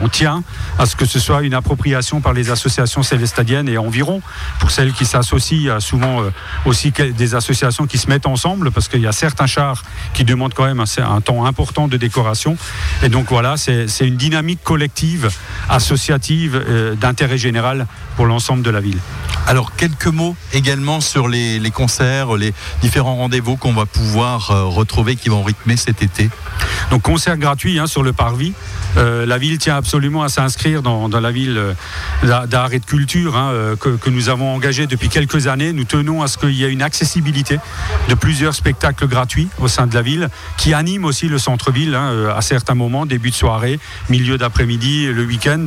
on 0.00 0.08
tient 0.08 0.42
à 0.78 0.86
ce 0.86 0.96
que 0.96 1.04
ce 1.04 1.18
soit 1.18 1.42
une 1.42 1.54
appropriation 1.54 2.20
par 2.20 2.32
les 2.32 2.50
associations 2.50 2.81
célestadiennes 2.86 3.68
et 3.68 3.78
environ. 3.78 4.20
Pour 4.58 4.70
celles 4.70 4.92
qui 4.92 5.04
s'associent, 5.04 5.80
souvent 5.80 6.22
euh, 6.22 6.30
aussi 6.64 6.92
des 6.92 7.34
associations 7.34 7.86
qui 7.86 7.98
se 7.98 8.08
mettent 8.08 8.26
ensemble 8.26 8.70
parce 8.70 8.88
qu'il 8.88 9.00
y 9.00 9.06
a 9.06 9.12
certains 9.12 9.46
chars 9.46 9.82
qui 10.14 10.24
demandent 10.24 10.54
quand 10.54 10.64
même 10.64 10.80
un, 10.80 11.20
temps 11.20 11.44
important 11.44 11.88
de 11.88 11.96
décoration. 11.96 12.56
Et 13.02 13.08
donc 13.08 13.26
voilà, 13.28 13.56
c'est 13.56 13.86
une 14.00 14.16
dynamique 14.16 14.62
collective, 14.62 15.30
associative, 15.68 16.62
euh, 16.68 16.94
d'intérêt 16.94 17.38
général 17.38 17.86
pour 18.16 18.26
l'ensemble 18.26 18.62
de 18.62 18.70
la 18.70 18.80
ville. 18.80 18.98
Alors 19.46 19.74
quelques 19.74 20.06
mots 20.06 20.36
également 20.52 21.00
sur 21.00 21.28
les, 21.28 21.60
concerts, 21.70 22.36
les 22.36 22.54
différents 22.80 23.16
rendez-vous 23.16 23.56
qu'on 23.56 23.72
va 23.72 23.86
pouvoir 23.86 24.50
euh, 24.50 24.64
retrouver 24.64 25.16
qui 25.16 25.28
vont 25.28 25.42
rythmer 25.42 25.76
cet 25.76 26.02
été. 26.02 26.30
Donc 26.90 27.02
concert 27.02 27.36
gratuit 27.36 27.78
hein, 27.78 27.86
sur 27.86 28.02
le 28.02 28.12
parvis. 28.12 28.52
la 28.96 29.38
ville 29.38 29.58
tient 29.58 29.76
absolument 29.76 30.22
à 30.22 30.28
s'inscrire 30.28 30.82
dans, 30.82 31.08
la 31.08 31.30
ville 31.30 31.74
d'art 32.22 32.72
et 32.72 32.78
de 32.78 32.84
culture 32.84 33.36
hein, 33.36 33.50
euh, 33.52 33.76
que, 33.76 34.10
nous 34.10 34.28
avons 34.28 34.54
engagé 34.54 34.86
depuis 34.86 35.08
quelques 35.08 35.46
années. 35.46 35.72
Nous 35.72 35.84
tenons 35.84 36.22
à 36.22 36.28
ce 36.28 36.38
qu'il 36.38 36.52
y 36.52 36.64
ait 36.64 36.72
une 36.72 36.82
accessibilité 36.82 37.58
de 38.08 38.14
plusieurs 38.14 38.54
spectacles 38.54 39.06
gratuits 39.06 39.48
au 39.58 39.68
sein 39.68 39.86
de 39.86 39.94
la 39.94 40.02
ville 40.02 40.28
qui 40.56 40.74
animent 40.74 41.04
aussi 41.04 41.28
le 41.28 41.38
centre-ville 41.38 41.94
hein, 41.94 42.10
euh, 42.10 42.36
à 42.36 42.42
certains 42.42 42.74
moments, 42.74 43.06
début 43.06 43.30
de 43.30 43.34
soirée, 43.34 43.78
milieu 44.08 44.38
d'après-midi, 44.38 45.06
le 45.06 45.24
week-end. 45.24 45.66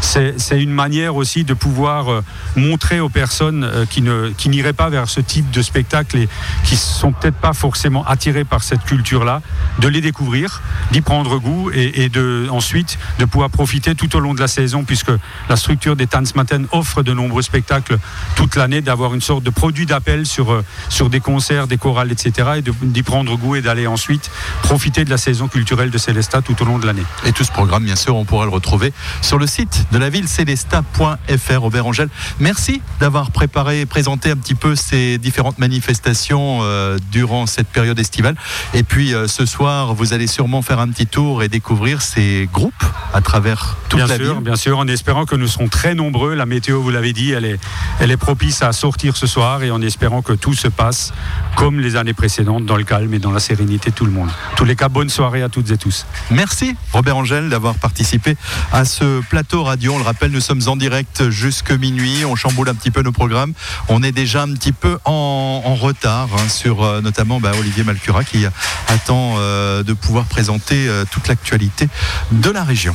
C'est 0.00 0.62
une 0.62 0.72
manière 0.72 1.16
aussi 1.16 1.44
de 1.44 1.54
pouvoir 1.54 2.10
euh, 2.10 2.22
montrer 2.56 3.00
aux 3.00 3.08
personnes 3.08 3.68
qui 3.90 4.48
n'iraient 4.48 4.72
pas 4.72 4.88
vers 4.88 5.08
ce 5.08 5.20
type 5.20 5.50
de 5.50 5.62
spectacle 5.62 6.16
et 6.18 6.28
qui 6.64 6.76
sont 6.76 7.12
peut-être 7.12 7.36
pas 7.36 7.52
forcément 7.52 8.04
attirées 8.06 8.44
par 8.44 8.62
cette 8.62 8.84
culture-là, 8.84 9.42
de 9.78 9.88
les 9.88 10.00
découvrir, 10.00 10.53
d'y 10.92 11.00
prendre 11.00 11.38
goût 11.38 11.70
et, 11.72 12.08
de, 12.08 12.46
ensuite 12.50 12.98
de 13.18 13.24
pouvoir 13.24 13.50
profiter 13.50 13.94
tout 13.94 14.14
au 14.16 14.20
long 14.20 14.34
de 14.34 14.40
la 14.40 14.48
saison 14.48 14.84
puisque 14.84 15.12
la 15.48 15.56
structure 15.56 15.96
des 15.96 16.06
Tanzmatten 16.06 16.66
offre 16.72 17.02
de 17.02 17.12
nombreux 17.12 17.42
spectacles 17.42 17.98
toute 18.36 18.56
l'année, 18.56 18.80
d'avoir 18.80 19.14
une 19.14 19.20
sorte 19.20 19.42
de 19.42 19.50
produit 19.50 19.86
d'appel 19.86 20.26
sur, 20.26 20.52
euh, 20.52 20.64
sur 20.88 21.10
des 21.10 21.20
concerts, 21.20 21.66
des 21.66 21.78
chorales, 21.78 22.12
etc. 22.12 22.50
et 22.56 22.62
d'y 22.62 23.02
prendre 23.02 23.36
goût 23.36 23.56
et 23.56 23.62
d'aller 23.62 23.86
ensuite 23.86 24.30
profiter 24.62 25.04
de 25.04 25.10
la 25.10 25.18
saison 25.18 25.48
culturelle 25.48 25.90
de 25.90 25.98
Célestat 25.98 26.42
tout 26.42 26.60
au 26.62 26.64
long 26.64 26.78
de 26.78 26.86
l'année. 26.86 27.04
Et 27.24 27.32
tout 27.32 27.44
ce 27.44 27.52
programme, 27.52 27.84
bien 27.84 27.96
sûr, 27.96 28.16
on 28.16 28.24
pourra 28.24 28.44
le 28.44 28.50
retrouver 28.50 28.92
sur 29.22 29.38
le 29.38 29.46
site 29.46 29.86
de 29.92 29.98
la 29.98 30.10
ville 30.10 30.28
célestat.fr. 30.28 31.60
Robert 31.60 31.86
Angèle, 31.86 32.08
merci 32.40 32.82
d'avoir 33.00 33.30
préparé 33.30 33.80
et 33.80 33.86
présenté 33.86 34.30
un 34.30 34.36
petit 34.36 34.54
peu 34.54 34.76
ces 34.76 35.18
différentes 35.18 35.58
manifestations 35.58 36.60
euh, 36.62 36.98
durant 37.10 37.46
cette 37.46 37.68
période 37.68 37.98
estivale. 37.98 38.36
Et 38.72 38.82
puis 38.82 39.14
euh, 39.14 39.28
ce 39.28 39.46
soir, 39.46 39.94
vous 39.94 40.12
allez 40.12 40.26
sûrement 40.44 40.60
faire 40.60 40.78
un 40.78 40.88
petit 40.88 41.06
tour 41.06 41.42
et 41.42 41.48
découvrir 41.48 42.02
ces 42.02 42.50
groupes 42.52 42.74
à 43.14 43.22
travers 43.22 43.78
toute 43.88 43.98
bien 43.98 44.06
la 44.06 44.16
sûr, 44.16 44.34
ville. 44.34 44.44
Bien 44.44 44.56
sûr, 44.56 44.78
en 44.78 44.86
espérant 44.88 45.24
que 45.24 45.36
nous 45.36 45.46
serons 45.46 45.68
très 45.68 45.94
nombreux. 45.94 46.34
La 46.34 46.44
météo, 46.44 46.82
vous 46.82 46.90
l'avez 46.90 47.14
dit, 47.14 47.30
elle 47.30 47.46
est, 47.46 47.58
elle 47.98 48.10
est 48.10 48.18
propice 48.18 48.60
à 48.60 48.72
sortir 48.72 49.16
ce 49.16 49.26
soir 49.26 49.62
et 49.62 49.70
en 49.70 49.80
espérant 49.80 50.20
que 50.20 50.34
tout 50.34 50.52
se 50.52 50.68
passe 50.68 51.14
comme 51.56 51.80
les 51.80 51.96
années 51.96 52.12
précédentes, 52.12 52.66
dans 52.66 52.76
le 52.76 52.84
calme 52.84 53.14
et 53.14 53.18
dans 53.18 53.30
la 53.30 53.40
sérénité 53.40 53.88
de 53.88 53.94
tout 53.94 54.04
le 54.04 54.10
monde. 54.10 54.28
En 54.52 54.56
tous 54.56 54.66
les 54.66 54.76
cas, 54.76 54.90
bonne 54.90 55.08
soirée 55.08 55.40
à 55.40 55.48
toutes 55.48 55.70
et 55.70 55.78
tous. 55.78 56.04
Merci 56.30 56.76
Robert 56.92 57.16
Angèle 57.16 57.48
d'avoir 57.48 57.76
participé 57.76 58.36
à 58.70 58.84
ce 58.84 59.22
plateau 59.22 59.64
radio. 59.64 59.94
On 59.94 59.98
le 59.98 60.04
rappelle, 60.04 60.30
nous 60.30 60.42
sommes 60.42 60.62
en 60.66 60.76
direct 60.76 61.30
jusque 61.30 61.70
minuit. 61.70 62.26
On 62.26 62.36
chamboule 62.36 62.68
un 62.68 62.74
petit 62.74 62.90
peu 62.90 63.00
nos 63.00 63.12
programmes. 63.12 63.54
On 63.88 64.02
est 64.02 64.12
déjà 64.12 64.42
un 64.42 64.52
petit 64.52 64.72
peu 64.72 64.98
en, 65.06 65.74
retard 65.74 66.28
hein, 66.34 66.48
sur 66.50 66.82
euh, 66.82 67.00
notamment 67.00 67.40
bah, 67.40 67.52
Olivier 67.58 67.82
Malcura 67.82 68.24
qui 68.24 68.44
attend 68.88 69.36
euh, 69.38 69.82
de 69.82 69.94
pouvoir 69.94 70.23
présenter 70.24 70.88
euh, 70.88 71.04
toute 71.10 71.28
l'actualité 71.28 71.88
de 72.32 72.50
la 72.50 72.64
région. 72.64 72.94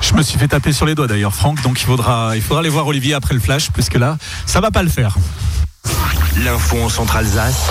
Je 0.00 0.14
me 0.14 0.22
suis 0.22 0.38
fait 0.38 0.48
taper 0.48 0.72
sur 0.72 0.86
les 0.86 0.94
doigts 0.94 1.06
d'ailleurs, 1.06 1.34
Franck, 1.34 1.62
donc 1.62 1.80
il 1.80 1.84
faudra, 1.84 2.36
il 2.36 2.42
faudra 2.42 2.60
aller 2.60 2.68
voir 2.68 2.86
Olivier 2.86 3.14
après 3.14 3.34
le 3.34 3.40
flash, 3.40 3.70
puisque 3.72 3.94
là, 3.94 4.16
ça 4.46 4.60
va 4.60 4.70
pas 4.70 4.82
le 4.82 4.88
faire. 4.88 5.16
L'info 6.44 6.78
en 6.82 6.88
Centre-Alsace 6.88 7.70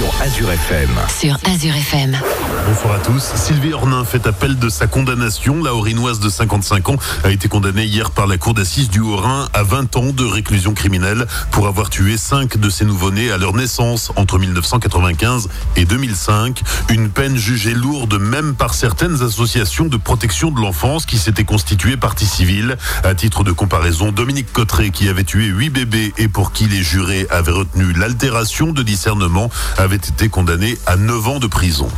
sur 0.00 0.22
Azure 0.22 0.50
FM. 0.50 0.88
Sur 1.20 1.36
Azure 1.44 1.76
FM. 1.76 2.16
Bonsoir 2.66 2.94
à 2.94 2.98
tous. 3.00 3.22
Sylvie 3.34 3.74
Ornin 3.74 4.02
fait 4.04 4.26
appel 4.26 4.58
de 4.58 4.70
sa 4.70 4.86
condamnation. 4.86 5.62
La 5.62 5.74
Haut-Rhinoise 5.74 6.20
de 6.20 6.30
55 6.30 6.88
ans 6.88 6.96
a 7.22 7.30
été 7.30 7.48
condamnée 7.48 7.84
hier 7.84 8.10
par 8.10 8.26
la 8.26 8.38
Cour 8.38 8.54
d'assises 8.54 8.88
du 8.88 9.00
Haut-Rhin 9.00 9.48
à 9.52 9.62
20 9.62 9.96
ans 9.96 10.12
de 10.12 10.24
réclusion 10.24 10.72
criminelle 10.72 11.26
pour 11.50 11.66
avoir 11.66 11.90
tué 11.90 12.16
5 12.16 12.56
de 12.56 12.70
ses 12.70 12.86
nouveau-nés 12.86 13.30
à 13.30 13.36
leur 13.36 13.52
naissance 13.52 14.10
entre 14.16 14.38
1995 14.38 15.48
et 15.76 15.84
2005. 15.84 16.62
Une 16.88 17.10
peine 17.10 17.36
jugée 17.36 17.74
lourde 17.74 18.18
même 18.18 18.54
par 18.54 18.72
certaines 18.72 19.22
associations 19.22 19.84
de 19.84 19.98
protection 19.98 20.50
de 20.50 20.60
l'enfance 20.60 21.04
qui 21.04 21.18
s'étaient 21.18 21.44
constituées 21.44 21.98
partie 21.98 22.26
civile. 22.26 22.78
À 23.04 23.14
titre 23.14 23.44
de 23.44 23.52
comparaison, 23.52 24.12
Dominique 24.12 24.50
Cotteret, 24.50 24.90
qui 24.90 25.08
avait 25.08 25.24
tué 25.24 25.44
8 25.44 25.68
bébés 25.68 26.14
et 26.16 26.28
pour 26.28 26.52
qui 26.52 26.66
les 26.66 26.82
jurés 26.82 27.26
avaient 27.28 27.52
retenu 27.52 27.92
l'altération 27.92 28.72
de 28.72 28.82
discernement, 28.82 29.50
avait 29.76 29.89
été 29.96 30.28
condamné 30.28 30.78
à 30.86 30.96
9 30.96 31.28
ans 31.28 31.38
de 31.38 31.46
prison. 31.46 31.88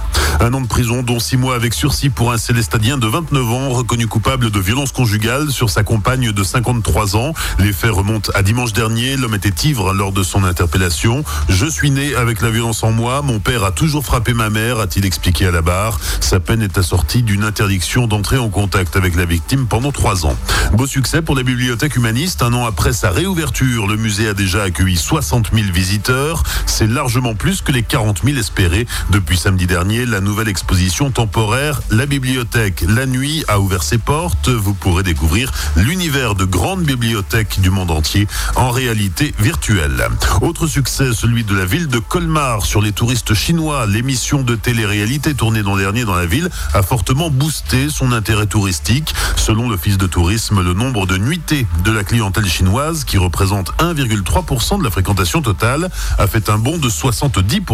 Un 0.40 0.52
an 0.54 0.60
de 0.60 0.66
prison, 0.66 1.02
dont 1.02 1.20
6 1.20 1.36
mois 1.36 1.54
avec 1.54 1.74
sursis 1.74 2.08
pour 2.08 2.32
un 2.32 2.38
célestadien 2.38 2.96
de 2.96 3.06
29 3.06 3.50
ans, 3.50 3.68
reconnu 3.70 4.06
coupable 4.06 4.50
de 4.50 4.60
violence 4.60 4.90
conjugale 4.90 5.50
sur 5.50 5.70
sa 5.70 5.82
compagne 5.82 6.32
de 6.32 6.42
53 6.42 7.16
ans. 7.16 7.34
Les 7.58 7.72
faits 7.72 7.90
remontent 7.90 8.32
à 8.34 8.42
dimanche 8.42 8.72
dernier. 8.72 9.16
L'homme 9.16 9.34
était 9.34 9.68
ivre 9.68 9.92
lors 9.92 10.12
de 10.12 10.22
son 10.22 10.44
interpellation. 10.44 11.24
Je 11.48 11.66
suis 11.66 11.90
né 11.90 12.14
avec 12.14 12.40
la 12.40 12.50
violence 12.50 12.82
en 12.82 12.92
moi. 12.92 13.22
Mon 13.22 13.40
père 13.40 13.64
a 13.64 13.72
toujours 13.72 14.04
frappé 14.04 14.32
ma 14.32 14.50
mère, 14.50 14.80
a-t-il 14.80 15.04
expliqué 15.04 15.46
à 15.46 15.50
la 15.50 15.62
barre. 15.62 16.00
Sa 16.20 16.40
peine 16.40 16.62
est 16.62 16.78
assortie 16.78 17.22
d'une 17.22 17.44
interdiction 17.44 18.06
d'entrer 18.06 18.38
en 18.38 18.48
contact 18.48 18.96
avec 18.96 19.14
la 19.14 19.26
victime 19.26 19.66
pendant 19.66 19.92
3 19.92 20.26
ans. 20.26 20.36
Beau 20.72 20.86
succès 20.86 21.22
pour 21.22 21.36
la 21.36 21.42
bibliothèque 21.42 21.96
humaniste. 21.96 22.42
Un 22.42 22.54
an 22.54 22.66
après 22.66 22.92
sa 22.92 23.10
réouverture, 23.10 23.86
le 23.86 23.96
musée 23.96 24.28
a 24.28 24.34
déjà 24.34 24.62
accueilli 24.62 24.96
60 24.96 25.50
000 25.52 25.66
visiteurs. 25.72 26.42
C'est 26.66 26.86
largement 26.86 27.34
plus 27.34 27.60
que 27.60 27.70
les 27.70 27.81
les 27.82 27.88
40 27.88 28.22
000 28.24 28.38
espérés. 28.38 28.86
Depuis 29.10 29.36
samedi 29.36 29.66
dernier, 29.66 30.06
la 30.06 30.20
nouvelle 30.20 30.48
exposition 30.48 31.10
temporaire 31.10 31.80
La 31.90 32.06
Bibliothèque 32.06 32.84
La 32.86 33.06
Nuit 33.06 33.44
a 33.48 33.58
ouvert 33.58 33.82
ses 33.82 33.98
portes. 33.98 34.48
Vous 34.48 34.74
pourrez 34.74 35.02
découvrir 35.02 35.50
l'univers 35.74 36.36
de 36.36 36.44
grandes 36.44 36.84
bibliothèques 36.84 37.60
du 37.60 37.70
monde 37.70 37.90
entier 37.90 38.28
en 38.54 38.70
réalité 38.70 39.34
virtuelle. 39.40 40.06
Autre 40.42 40.68
succès, 40.68 41.12
celui 41.12 41.42
de 41.42 41.56
la 41.56 41.64
ville 41.64 41.88
de 41.88 41.98
Colmar 41.98 42.64
sur 42.64 42.80
les 42.80 42.92
touristes 42.92 43.34
chinois. 43.34 43.86
L'émission 43.86 44.42
de 44.42 44.54
télé-réalité 44.54 45.34
tournée 45.34 45.62
l'an 45.62 45.76
dernier 45.76 46.04
dans 46.04 46.14
la 46.14 46.26
ville 46.26 46.50
a 46.74 46.82
fortement 46.82 47.30
boosté 47.30 47.88
son 47.88 48.12
intérêt 48.12 48.46
touristique. 48.46 49.12
Selon 49.36 49.68
l'Office 49.68 49.98
de 49.98 50.06
tourisme, 50.06 50.62
le 50.62 50.72
nombre 50.72 51.06
de 51.06 51.16
nuitées 51.16 51.66
de 51.84 51.90
la 51.90 52.04
clientèle 52.04 52.46
chinoise, 52.46 53.02
qui 53.02 53.18
représente 53.18 53.72
1,3% 53.78 54.78
de 54.78 54.84
la 54.84 54.90
fréquentation 54.90 55.42
totale, 55.42 55.90
a 56.18 56.26
fait 56.28 56.48
un 56.48 56.58
bond 56.58 56.78
de 56.78 56.88
70%. 56.88 57.71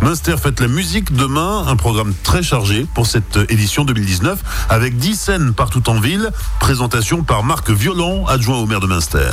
Munster 0.00 0.36
fête 0.36 0.58
la 0.58 0.66
musique 0.66 1.12
demain, 1.12 1.64
un 1.68 1.76
programme 1.76 2.12
très 2.24 2.42
chargé 2.42 2.86
pour 2.92 3.06
cette 3.06 3.38
édition 3.50 3.84
2019, 3.84 4.40
avec 4.68 4.96
10 4.96 5.14
scènes 5.14 5.54
partout 5.54 5.88
en 5.88 6.00
ville. 6.00 6.30
Présentation 6.58 7.22
par 7.22 7.44
Marc 7.44 7.70
Violent, 7.70 8.26
adjoint 8.26 8.58
au 8.58 8.66
maire 8.66 8.80
de 8.80 8.86
Munster. 8.88 9.30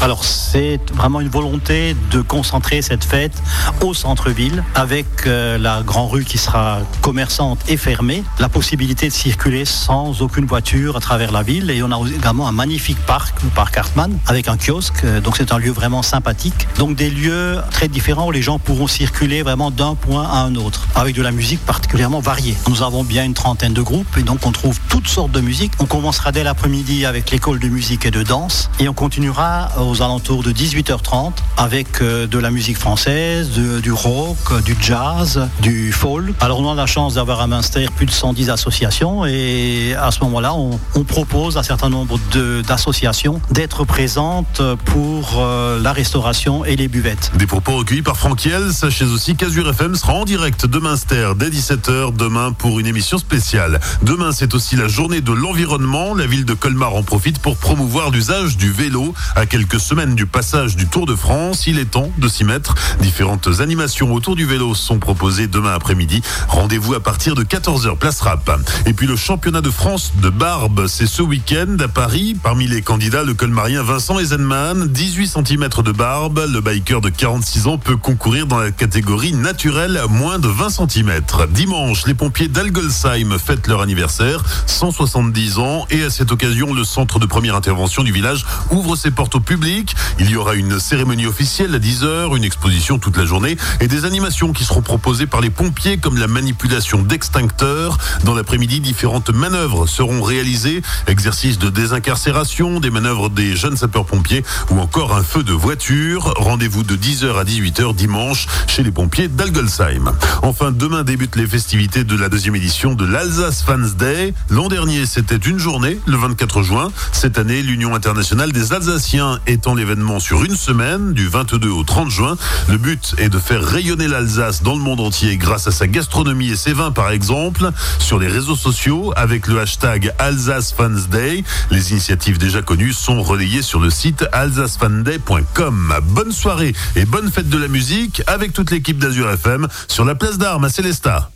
Alors 0.00 0.24
c'est 0.24 0.80
vraiment 0.94 1.20
une 1.20 1.28
volonté 1.28 1.96
de 2.12 2.20
concentrer 2.20 2.82
cette 2.82 3.02
fête 3.04 3.32
au 3.80 3.94
centre-ville, 3.94 4.62
avec 4.76 5.06
euh, 5.26 5.58
la 5.58 5.82
grande 5.82 6.10
rue 6.10 6.24
qui 6.24 6.38
sera 6.38 6.78
commerçante 7.00 7.58
et 7.68 7.76
fermée, 7.76 8.22
la 8.38 8.48
possibilité 8.48 9.08
de 9.08 9.12
circuler 9.12 9.64
sans 9.64 10.22
aucune 10.22 10.46
voiture 10.46 10.96
à 10.96 11.00
travers 11.00 11.32
la 11.32 11.42
ville, 11.42 11.70
et 11.70 11.82
on 11.82 11.90
a 11.90 12.08
également 12.08 12.46
un 12.46 12.52
magnifique 12.52 12.98
parc, 13.06 13.42
le 13.42 13.50
parc 13.50 13.76
Hartmann, 13.76 14.16
avec 14.26 14.46
un 14.48 14.56
kiosque, 14.56 15.04
euh, 15.04 15.20
donc 15.20 15.36
c'est 15.36 15.52
un 15.52 15.58
lieu 15.58 15.72
vraiment 15.72 16.02
sympathique. 16.02 16.68
Donc 16.78 16.96
des 16.96 17.10
lieux 17.10 17.58
très 17.70 17.88
différents 17.88 18.28
où 18.28 18.32
les 18.32 18.42
gens 18.42 18.58
pourront 18.58 18.86
circuler 18.86 19.21
vraiment 19.22 19.70
d'un 19.70 19.94
point 19.94 20.24
à 20.24 20.38
un 20.38 20.56
autre, 20.56 20.88
avec 20.96 21.14
de 21.14 21.22
la 21.22 21.30
musique 21.30 21.60
particulièrement 21.64 22.18
variée. 22.18 22.56
Nous 22.68 22.82
avons 22.82 23.04
bien 23.04 23.24
une 23.24 23.34
trentaine 23.34 23.72
de 23.72 23.80
groupes, 23.80 24.18
et 24.18 24.22
donc 24.22 24.40
on 24.44 24.50
trouve 24.50 24.78
toutes 24.88 25.06
sortes 25.06 25.30
de 25.30 25.40
musique. 25.40 25.72
On 25.78 25.86
commencera 25.86 26.32
dès 26.32 26.42
l'après-midi 26.42 27.06
avec 27.06 27.30
l'école 27.30 27.60
de 27.60 27.68
musique 27.68 28.04
et 28.04 28.10
de 28.10 28.22
danse, 28.24 28.68
et 28.80 28.88
on 28.88 28.94
continuera 28.94 29.70
aux 29.80 30.02
alentours 30.02 30.42
de 30.42 30.52
18h30 30.52 31.34
avec 31.56 32.02
euh, 32.02 32.26
de 32.26 32.38
la 32.38 32.50
musique 32.50 32.76
française, 32.76 33.50
du 33.50 33.92
rock, 33.92 34.62
du 34.64 34.76
jazz, 34.80 35.48
du 35.60 35.92
folk. 35.92 36.34
Alors 36.40 36.58
on 36.58 36.72
a 36.72 36.74
la 36.74 36.86
chance 36.86 37.14
d'avoir 37.14 37.40
à 37.40 37.46
Münster 37.46 37.86
plus 37.96 38.06
de 38.06 38.10
110 38.10 38.50
associations 38.50 39.24
et 39.24 39.94
à 39.94 40.10
ce 40.10 40.20
moment-là, 40.24 40.54
on, 40.54 40.78
propose 41.04 41.56
à 41.56 41.60
un 41.60 41.62
certain 41.64 41.90
nombre 41.90 42.18
d'associations 42.66 43.40
d'être 43.50 43.84
présentes 43.84 44.62
pour 44.84 45.34
euh, 45.38 45.80
la 45.80 45.92
restauration 45.92 46.64
et 46.64 46.76
les 46.76 46.88
buvettes. 46.88 47.32
Des 47.36 47.46
propos 47.46 47.76
recueillis 47.76 48.02
par 48.02 48.16
Franck 48.16 48.44
Hiel. 48.44 48.72
Sachez 48.72 49.04
aussi 49.12 49.36
qu'Azur 49.36 49.68
FM 49.68 49.94
sera 49.94 50.14
en 50.14 50.24
direct 50.24 50.64
de 50.64 50.78
Münster 50.78 51.32
dès 51.36 51.50
17h 51.50 52.16
demain 52.16 52.52
pour 52.52 52.80
une 52.80 52.86
émission 52.86 53.18
spéciale. 53.18 53.78
Demain, 54.02 54.32
c'est 54.32 54.54
aussi 54.54 54.74
la 54.74 54.88
journée 54.88 55.20
de 55.20 55.32
l'environnement. 55.32 56.14
La 56.14 56.26
ville 56.26 56.46
de 56.46 56.54
Colmar 56.54 56.94
en 56.94 57.02
profite 57.02 57.38
pour 57.38 57.56
promouvoir 57.56 58.10
l'usage 58.10 58.56
du 58.56 58.72
vélo. 58.72 59.12
À 59.36 59.44
quelques 59.44 59.80
semaines 59.80 60.14
du 60.14 60.24
passage 60.24 60.76
du 60.76 60.86
Tour 60.86 61.04
de 61.06 61.14
France, 61.14 61.66
il 61.66 61.78
est 61.78 61.90
temps 61.90 62.10
de 62.16 62.28
s'y 62.28 62.44
mettre. 62.44 62.74
Différentes 63.00 63.60
animations 63.60 64.14
autour 64.14 64.34
du 64.34 64.46
vélo 64.46 64.74
sont 64.74 64.98
proposées 64.98 65.46
demain 65.46 65.74
après-midi. 65.74 66.22
Rendez-vous 66.48 66.94
à 66.94 67.00
partir 67.00 67.34
de 67.34 67.44
14h, 67.44 67.98
place 67.98 68.20
rap. 68.20 68.50
Et 68.86 68.94
puis 68.94 69.06
le 69.06 69.16
championnat 69.16 69.60
de 69.60 69.70
France 69.70 70.12
de 70.22 70.30
barbe, 70.30 70.86
c'est 70.86 71.06
ce 71.06 71.22
week-end 71.22 71.76
à 71.80 71.88
Paris. 71.88 72.34
Parmi 72.42 72.66
les 72.66 72.80
candidats, 72.80 73.24
le 73.24 73.34
colmarien 73.34 73.82
Vincent 73.82 74.18
Eisenman, 74.18 74.88
18 74.88 75.28
cm 75.28 75.68
de 75.84 75.92
barbe. 75.92 76.46
Le 76.50 76.60
biker 76.60 77.00
de 77.00 77.10
46 77.10 77.66
ans 77.66 77.78
peut 77.78 77.96
concourir 77.96 78.46
dans 78.46 78.58
la 78.58 78.70
catégorie 78.70 79.01
naturelle, 79.34 80.00
moins 80.08 80.38
de 80.38 80.48
20 80.48 80.70
cm. 80.70 81.20
Dimanche, 81.50 82.06
les 82.06 82.14
pompiers 82.14 82.48
d'Algolsheim 82.48 83.38
fêtent 83.38 83.66
leur 83.66 83.80
anniversaire, 83.80 84.42
170 84.66 85.58
ans. 85.58 85.86
Et 85.90 86.02
à 86.04 86.10
cette 86.10 86.30
occasion, 86.30 86.72
le 86.72 86.84
centre 86.84 87.18
de 87.18 87.26
première 87.26 87.56
intervention 87.56 88.02
du 88.02 88.12
village 88.12 88.44
ouvre 88.70 88.96
ses 88.96 89.10
portes 89.10 89.34
au 89.34 89.40
public. 89.40 89.94
Il 90.18 90.30
y 90.30 90.36
aura 90.36 90.54
une 90.54 90.78
cérémonie 90.78 91.26
officielle 91.26 91.74
à 91.74 91.78
10h, 91.78 92.36
une 92.36 92.44
exposition 92.44 92.98
toute 92.98 93.16
la 93.16 93.24
journée 93.24 93.56
et 93.80 93.88
des 93.88 94.04
animations 94.04 94.52
qui 94.52 94.64
seront 94.64 94.82
proposées 94.82 95.26
par 95.26 95.40
les 95.40 95.50
pompiers 95.50 95.98
comme 95.98 96.18
la 96.18 96.28
manipulation 96.28 97.02
d'extincteurs. 97.02 97.98
Dans 98.24 98.34
l'après-midi, 98.34 98.80
différentes 98.80 99.30
manœuvres 99.30 99.86
seront 99.86 100.22
réalisées. 100.22 100.82
Exercices 101.08 101.58
de 101.58 101.70
désincarcération, 101.70 102.78
des 102.78 102.90
manœuvres 102.90 103.30
des 103.30 103.56
jeunes 103.56 103.76
sapeurs-pompiers 103.76 104.44
ou 104.70 104.78
encore 104.78 105.14
un 105.16 105.22
feu 105.22 105.42
de 105.42 105.52
voiture. 105.52 106.34
Rendez-vous 106.36 106.84
de 106.84 106.96
10h 106.96 107.38
à 107.38 107.44
18h 107.44 107.94
dimanche 107.94 108.46
chez 108.68 108.82
les 108.82 108.91
pompiers 108.92 109.28
d'Algolsheim. 109.28 110.12
Enfin, 110.42 110.70
demain 110.70 111.02
débutent 111.02 111.36
les 111.36 111.46
festivités 111.46 112.04
de 112.04 112.16
la 112.16 112.28
deuxième 112.28 112.54
édition 112.54 112.94
de 112.94 113.04
l'Alsace 113.04 113.62
Fans 113.62 113.78
Day. 113.98 114.34
L'an 114.50 114.68
dernier, 114.68 115.06
c'était 115.06 115.36
une 115.36 115.58
journée, 115.58 115.98
le 116.06 116.16
24 116.16 116.62
juin. 116.62 116.92
Cette 117.12 117.38
année, 117.38 117.62
l'Union 117.62 117.94
internationale 117.94 118.52
des 118.52 118.72
Alsaciens 118.72 119.40
étend 119.46 119.74
l'événement 119.74 120.20
sur 120.20 120.44
une 120.44 120.56
semaine, 120.56 121.12
du 121.12 121.26
22 121.26 121.68
au 121.70 121.84
30 121.84 122.10
juin. 122.10 122.36
Le 122.68 122.76
but 122.76 123.14
est 123.18 123.28
de 123.28 123.38
faire 123.38 123.64
rayonner 123.64 124.08
l'Alsace 124.08 124.62
dans 124.62 124.74
le 124.74 124.80
monde 124.80 125.00
entier 125.00 125.36
grâce 125.36 125.66
à 125.66 125.72
sa 125.72 125.86
gastronomie 125.86 126.50
et 126.50 126.56
ses 126.56 126.72
vins, 126.72 126.92
par 126.92 127.10
exemple, 127.10 127.70
sur 127.98 128.18
les 128.18 128.28
réseaux 128.28 128.56
sociaux 128.56 129.12
avec 129.16 129.46
le 129.46 129.60
hashtag 129.60 130.12
Alsace 130.18 130.72
Fans 130.72 130.90
Day. 131.10 131.44
Les 131.70 131.92
initiatives 131.92 132.38
déjà 132.38 132.62
connues 132.62 132.92
sont 132.92 133.22
relayées 133.22 133.62
sur 133.62 133.80
le 133.80 133.90
site 133.90 134.24
alsacefanday.com. 134.32 135.94
Bonne 136.08 136.32
soirée 136.32 136.74
et 136.96 137.04
bonne 137.04 137.30
fête 137.30 137.48
de 137.48 137.58
la 137.58 137.68
musique 137.68 138.22
avec 138.26 138.52
toute 138.52 138.70
l'équipe 138.82 138.98
d'Azur 138.98 139.30
FM 139.30 139.68
sur 139.86 140.04
la 140.04 140.16
place 140.16 140.38
d'Armes 140.38 140.64
à 140.64 140.68
Célestat. 140.68 141.30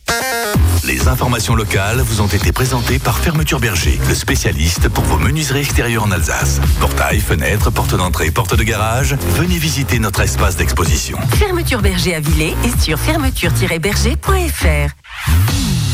Les 0.85 1.07
informations 1.07 1.55
locales 1.55 2.01
vous 2.01 2.21
ont 2.21 2.27
été 2.27 2.51
présentées 2.51 2.99
par 2.99 3.19
Fermeture 3.19 3.61
Berger, 3.61 4.01
le 4.09 4.17
spécialiste 4.17 4.89
pour 4.89 5.05
vos 5.05 5.17
menuiseries 5.17 5.61
extérieures 5.61 6.03
en 6.03 6.11
Alsace. 6.11 6.61
Portail, 6.81 7.21
fenêtres, 7.21 7.71
porte 7.71 7.95
d'entrée, 7.95 8.33
porte 8.33 8.57
de 8.57 8.65
garage, 8.65 9.15
venez 9.37 9.59
visiter 9.59 10.01
notre 10.01 10.23
espace 10.23 10.57
d'exposition. 10.57 11.19
Fermeture 11.39 11.83
Berger 11.83 12.17
à 12.17 12.21
Villers 12.21 12.57
et 12.65 12.83
sur 12.83 12.99
fermeture-berger.fr. 12.99 15.86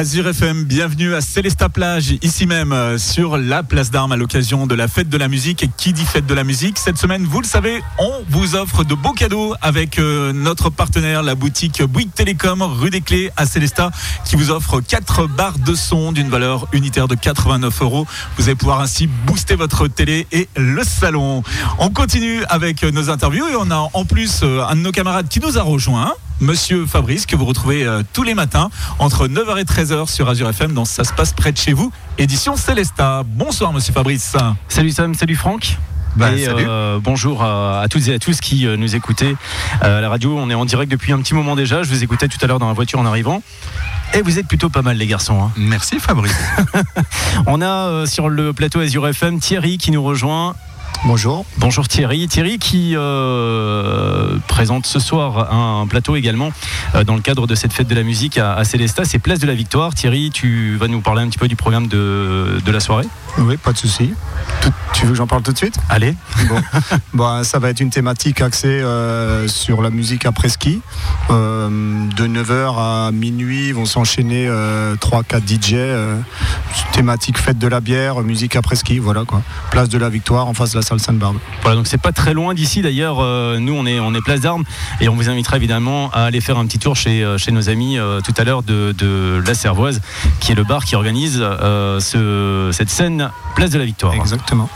Azure 0.00 0.28
FM, 0.28 0.64
bienvenue 0.64 1.14
à 1.14 1.20
Célesta 1.20 1.68
Plage, 1.68 2.14
ici 2.22 2.46
même 2.46 2.72
euh, 2.72 2.96
sur 2.96 3.36
la 3.36 3.62
place 3.62 3.90
d'armes 3.90 4.12
à 4.12 4.16
l'occasion 4.16 4.66
de 4.66 4.74
la 4.74 4.88
fête 4.88 5.10
de 5.10 5.18
la 5.18 5.28
musique. 5.28 5.62
Et 5.62 5.68
qui 5.76 5.92
dit 5.92 6.06
fête 6.06 6.24
de 6.24 6.32
la 6.32 6.42
musique 6.42 6.78
Cette 6.78 6.96
semaine, 6.96 7.26
vous 7.26 7.42
le 7.42 7.46
savez, 7.46 7.82
on 7.98 8.10
vous 8.30 8.56
offre 8.56 8.82
de 8.82 8.94
beaux 8.94 9.12
cadeaux 9.12 9.54
avec 9.60 9.98
euh, 9.98 10.32
notre 10.32 10.70
partenaire, 10.70 11.22
la 11.22 11.34
boutique 11.34 11.82
Bouygues 11.82 12.14
Télécom, 12.14 12.62
rue 12.62 12.88
des 12.88 13.02
Clés 13.02 13.30
à 13.36 13.44
Célesta, 13.44 13.90
qui 14.24 14.36
vous 14.36 14.50
offre 14.50 14.80
4 14.80 15.26
barres 15.26 15.58
de 15.58 15.74
son 15.74 16.12
d'une 16.12 16.30
valeur 16.30 16.66
unitaire 16.72 17.06
de 17.06 17.14
89 17.14 17.82
euros. 17.82 18.06
Vous 18.38 18.44
allez 18.44 18.56
pouvoir 18.56 18.80
ainsi 18.80 19.06
booster 19.06 19.54
votre 19.54 19.86
télé 19.86 20.26
et 20.32 20.48
le 20.56 20.82
salon. 20.82 21.42
On 21.78 21.90
continue 21.90 22.42
avec 22.48 22.84
euh, 22.84 22.90
nos 22.90 23.10
interviews 23.10 23.48
et 23.48 23.54
on 23.54 23.70
a 23.70 23.90
en 23.92 24.06
plus 24.06 24.44
un 24.44 24.76
de 24.76 24.80
nos 24.80 24.92
camarades 24.92 25.28
qui 25.28 25.40
nous 25.40 25.58
a 25.58 25.62
rejoint. 25.62 26.14
Monsieur 26.40 26.86
Fabrice, 26.86 27.26
que 27.26 27.36
vous 27.36 27.44
retrouvez 27.44 27.84
euh, 27.84 28.02
tous 28.12 28.22
les 28.22 28.34
matins 28.34 28.70
entre 28.98 29.28
9h 29.28 29.58
et 29.60 29.64
13h 29.64 30.08
sur 30.10 30.28
Azure 30.28 30.48
FM 30.48 30.72
dans 30.72 30.84
Ça 30.86 31.04
se 31.04 31.12
passe 31.12 31.32
près 31.32 31.52
de 31.52 31.58
chez 31.58 31.72
vous, 31.74 31.92
édition 32.18 32.56
Célesta. 32.56 33.22
Bonsoir 33.26 33.72
Monsieur 33.72 33.92
Fabrice. 33.92 34.36
Salut 34.68 34.90
Sam, 34.90 35.14
salut 35.14 35.36
Franck. 35.36 35.76
Bah, 36.16 36.32
Et, 36.32 36.48
euh, 36.48 36.98
bonjour 37.00 37.42
à, 37.44 37.82
à 37.82 37.88
toutes 37.88 38.08
et 38.08 38.14
à 38.14 38.18
tous 38.18 38.40
qui 38.40 38.66
euh, 38.66 38.76
nous 38.76 38.96
écoutez 38.96 39.36
euh, 39.84 39.98
à 39.98 40.00
la 40.00 40.08
radio. 40.08 40.36
On 40.38 40.50
est 40.50 40.54
en 40.54 40.64
direct 40.64 40.90
depuis 40.90 41.12
un 41.12 41.18
petit 41.20 41.34
moment 41.34 41.54
déjà. 41.56 41.82
Je 41.82 41.88
vous 41.90 42.02
écoutais 42.02 42.26
tout 42.26 42.38
à 42.42 42.46
l'heure 42.46 42.58
dans 42.58 42.66
la 42.68 42.72
voiture 42.74 42.98
en 42.98 43.06
arrivant. 43.06 43.42
Et 44.14 44.22
vous 44.22 44.38
êtes 44.40 44.48
plutôt 44.48 44.70
pas 44.70 44.82
mal 44.82 44.96
les 44.96 45.06
garçons. 45.06 45.40
hein. 45.40 45.52
Merci 45.56 46.00
Fabrice. 46.00 46.34
On 47.46 47.62
a 47.62 48.06
sur 48.06 48.28
le 48.28 48.52
plateau 48.52 48.80
Azure 48.80 49.06
FM 49.06 49.38
Thierry 49.38 49.78
qui 49.78 49.92
nous 49.92 50.02
rejoint. 50.02 50.56
Bonjour. 51.06 51.46
Bonjour 51.56 51.88
Thierry. 51.88 52.28
Thierry 52.28 52.58
qui 52.58 52.92
euh, 52.94 54.36
présente 54.48 54.84
ce 54.84 54.98
soir 54.98 55.50
un 55.50 55.86
plateau 55.86 56.14
également 56.14 56.52
euh, 56.94 57.04
dans 57.04 57.14
le 57.14 57.22
cadre 57.22 57.46
de 57.46 57.54
cette 57.54 57.72
fête 57.72 57.88
de 57.88 57.94
la 57.94 58.02
musique 58.02 58.36
à, 58.36 58.54
à 58.54 58.64
Célestat. 58.64 59.04
C'est 59.06 59.18
Place 59.18 59.38
de 59.38 59.46
la 59.46 59.54
Victoire. 59.54 59.94
Thierry, 59.94 60.30
tu 60.30 60.76
vas 60.76 60.88
nous 60.88 61.00
parler 61.00 61.22
un 61.22 61.28
petit 61.28 61.38
peu 61.38 61.48
du 61.48 61.56
programme 61.56 61.86
de, 61.88 62.60
de 62.64 62.70
la 62.70 62.80
soirée? 62.80 63.06
Oui, 63.38 63.56
pas 63.56 63.72
de 63.72 63.78
souci. 63.78 64.12
Tu 64.92 65.06
veux 65.06 65.12
que 65.12 65.16
j'en 65.16 65.26
parle 65.26 65.42
tout 65.42 65.52
de 65.52 65.56
suite? 65.56 65.76
Allez. 65.88 66.14
Bon. 66.48 66.60
Bon, 67.14 67.44
ça 67.44 67.58
va 67.58 67.70
être 67.70 67.80
une 67.80 67.90
thématique 67.90 68.40
axée 68.40 68.68
euh, 68.68 69.48
sur 69.48 69.82
la 69.82 69.90
musique 69.90 70.26
après 70.26 70.48
ski. 70.48 70.80
De 71.28 72.26
9h 72.26 72.74
à 72.78 73.10
minuit 73.12 73.72
vont 73.72 73.84
s'enchaîner 73.84 74.48
3-4 74.48 75.40
DJ. 75.46 75.76
thématique 76.92 77.38
fête 77.38 77.58
de 77.58 77.66
la 77.68 77.80
bière, 77.80 78.20
musique 78.20 78.56
après 78.56 78.76
ski, 78.76 78.98
voilà 78.98 79.24
quoi. 79.24 79.42
Place 79.70 79.88
de 79.88 79.98
la 79.98 80.08
Victoire 80.08 80.46
en 80.48 80.54
face 80.54 80.72
de 80.72 80.76
la 80.76 80.79
Voilà, 81.62 81.76
donc 81.76 81.86
c'est 81.86 82.00
pas 82.00 82.12
très 82.12 82.34
loin 82.34 82.54
d'ici 82.54 82.82
d'ailleurs. 82.82 83.18
euh, 83.20 83.58
nous, 83.58 83.72
on 83.74 83.86
est, 83.86 84.00
on 84.00 84.14
est 84.14 84.20
place 84.22 84.40
d'armes 84.40 84.64
et 85.00 85.08
on 85.08 85.14
vous 85.14 85.28
invitera 85.28 85.56
évidemment 85.56 86.10
à 86.12 86.24
aller 86.24 86.40
faire 86.40 86.58
un 86.58 86.66
petit 86.66 86.78
tour 86.78 86.96
chez, 86.96 87.22
euh, 87.24 87.38
chez 87.38 87.52
nos 87.52 87.68
amis 87.68 87.98
euh, 87.98 88.20
tout 88.20 88.34
à 88.36 88.44
l'heure 88.44 88.62
de, 88.62 88.92
de 88.96 89.42
La 89.46 89.54
Servoise, 89.54 90.00
qui 90.40 90.52
est 90.52 90.54
le 90.54 90.64
bar 90.64 90.84
qui 90.84 90.96
organise 90.96 91.38
ce- 92.00 92.70
cette 92.72 92.90
scène 92.90 93.30
place 93.54 93.70
de 93.70 93.78
la 93.78 93.84
Victoire. 93.84 94.14
Exactement. 94.14 94.68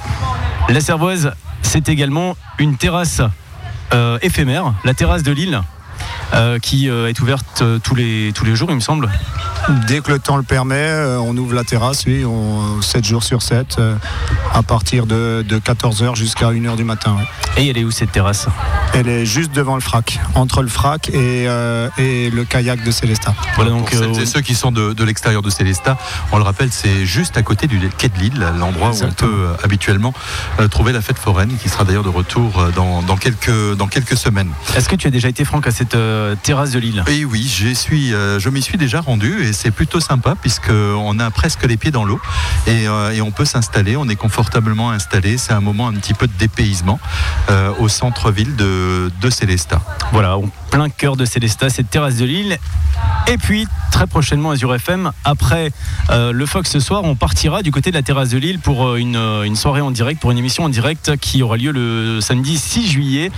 La 0.69 0.81
Servoise, 0.81 1.33
c'est 1.63 1.89
également 1.89 2.37
une 2.59 2.77
terrasse 2.77 3.21
euh, 3.93 4.19
éphémère, 4.23 4.73
la 4.85 4.95
terrasse 4.95 5.23
de 5.23 5.33
Lille. 5.33 5.61
Euh, 6.35 6.59
qui 6.59 6.89
euh, 6.91 7.09
est 7.09 7.21
ouverte 7.21 7.63
euh, 7.63 7.79
tous, 7.79 7.95
les, 7.95 8.33
tous 8.35 8.45
les 8.45 8.57
jours, 8.57 8.69
il 8.71 8.77
me 8.77 8.81
semble. 8.81 9.09
Dès 9.87 10.01
que 10.01 10.13
le 10.13 10.19
temps 10.19 10.37
le 10.37 10.43
permet, 10.43 10.75
euh, 10.77 11.19
on 11.19 11.37
ouvre 11.37 11.55
la 11.55 11.65
terrasse, 11.65 12.05
oui, 12.07 12.25
on, 12.25 12.83
7 12.83 13.05
jours 13.05 13.23
sur 13.23 13.41
7, 13.41 13.77
euh, 13.79 13.97
à 14.53 14.63
partir 14.63 15.07
de, 15.07 15.45
14h 15.49 16.15
jusqu'à 16.17 16.51
1h 16.51 16.77
du 16.77 16.85
matin. 16.85 17.17
ouais. 17.17 17.63
Et 17.63 17.69
elle 17.71 17.79
est 17.79 17.85
où 17.85 17.91
cette 17.91 18.13
terrasse? 18.13 18.47
Elle 18.93 19.09
est 19.09 19.25
juste 19.25 19.53
devant 19.53 19.75
le 19.75 19.81
frac, 19.81 20.19
entre 20.35 20.63
le 20.63 20.69
frac 20.69 21.09
et, 21.09 21.47
euh, 21.49 21.89
et 21.99 22.31
le 22.31 22.45
kayak 22.45 22.85
de 22.85 22.91
Célestat. 22.91 23.35
Voilà, 23.57 23.71
Pour 23.71 23.89
celles 23.89 24.21
et 24.21 24.27
ceux 24.27 24.41
qui 24.41 24.55
sont 24.55 24.73
de, 24.73 24.93
de 24.93 25.05
l'extérieur 25.05 25.41
de 25.41 25.51
Célestat, 25.51 25.97
on 26.33 26.39
le 26.39 26.45
rappelle, 26.45 26.71
c'est 26.71 27.07
juste 27.07 27.37
à 27.37 27.43
côté 27.43 27.67
du 27.67 27.79
quai 27.97 28.09
de 28.09 28.19
Lille, 28.19 28.47
l'endroit 28.59 28.91
où 28.91 29.05
on 29.05 29.13
peut 29.13 29.47
habituellement 29.63 30.13
euh, 30.61 30.69
trouver 30.69 30.93
la 30.93 31.01
fête 31.01 31.19
foraine, 31.19 31.53
qui 31.63 31.69
sera 31.69 31.85
d'ailleurs 31.85 32.03
de 32.05 32.09
retour 32.09 32.67
dans, 32.75 33.03
dans 33.03 33.17
quelques, 33.17 33.77
dans 33.77 33.87
quelques 33.87 34.17
semaines. 34.17 34.51
Est-ce 34.77 34.89
que 34.89 34.97
tu 34.97 35.07
as 35.07 35.11
déjà 35.11 35.29
été, 35.29 35.45
Franck, 35.45 35.67
à 35.67 35.71
cette 35.71 35.95
euh, 36.25 36.35
terrasse 36.41 36.73
de 36.73 36.79
Lille 36.79 37.05
Et 37.09 37.25
oui, 37.25 37.43
j'y 37.43 37.75
suis, 37.75 38.15
euh, 38.15 38.39
je 38.39 38.49
m'y 38.49 38.63
suis 38.63 38.79
déjà 38.79 39.01
rendu 39.01 39.45
et 39.45 39.53
c'est 39.53 39.71
plutôt 39.71 40.01
sympa 40.01 40.35
puisqu'on 40.41 41.19
a 41.19 41.31
presque 41.31 41.65
les 41.65 41.77
pieds 41.77 41.91
dans 41.91 42.05
l'eau 42.05 42.21
et, 42.67 42.89
euh, 42.89 43.13
et 43.13 43.21
on 43.21 43.31
peut 43.31 43.45
s'installer, 43.45 43.97
on 43.97 44.09
est 44.09 44.17
confortablement 44.17 44.91
installé. 44.91 45.39
C'est 45.39 45.53
un 45.53 45.61
moment 45.61 45.89
un 45.89 45.95
petit 45.95 46.15
peu 46.15 46.27
de 46.27 46.33
dépaysement 46.39 46.99
au 47.79 47.89
centre-ville 47.89 48.57
de, 48.57 49.11
de 49.21 49.31
Célestat. 49.31 49.81
Voilà, 50.13 50.37
en 50.39 50.49
plein 50.71 50.89
cœur 50.89 51.17
de 51.17 51.25
Célestat, 51.25 51.71
cette 51.71 51.91
terrasse 51.91 52.17
de 52.17 52.25
Lille. 52.25 52.59
Et 53.29 53.39
puis, 53.39 53.67
très 53.91 54.07
prochainement, 54.07 54.51
Azure 54.51 54.75
FM, 54.75 55.13
après 55.25 55.71
euh, 56.11 56.33
le 56.33 56.47
Fox 56.47 56.69
ce 56.69 56.81
soir, 56.81 57.05
on 57.05 57.15
partira 57.15 57.63
du 57.63 57.71
côté 57.71 57.91
de 57.91 57.97
la 57.97 58.03
terrasse 58.03 58.31
de 58.31 58.39
Lille 58.39 58.59
pour 58.59 58.87
euh, 58.87 58.97
une, 58.97 59.17
une 59.17 59.57
soirée 59.57 59.81
en 59.81 59.91
direct, 59.91 60.21
pour 60.21 60.31
une 60.31 60.39
émission 60.39 60.65
en 60.65 60.69
direct 60.69 61.17
qui 61.19 61.43
aura 61.43 61.57
lieu 61.57 61.71
le 61.71 62.21
samedi 62.21 62.59
6 62.59 62.89
juillet, 62.89 63.31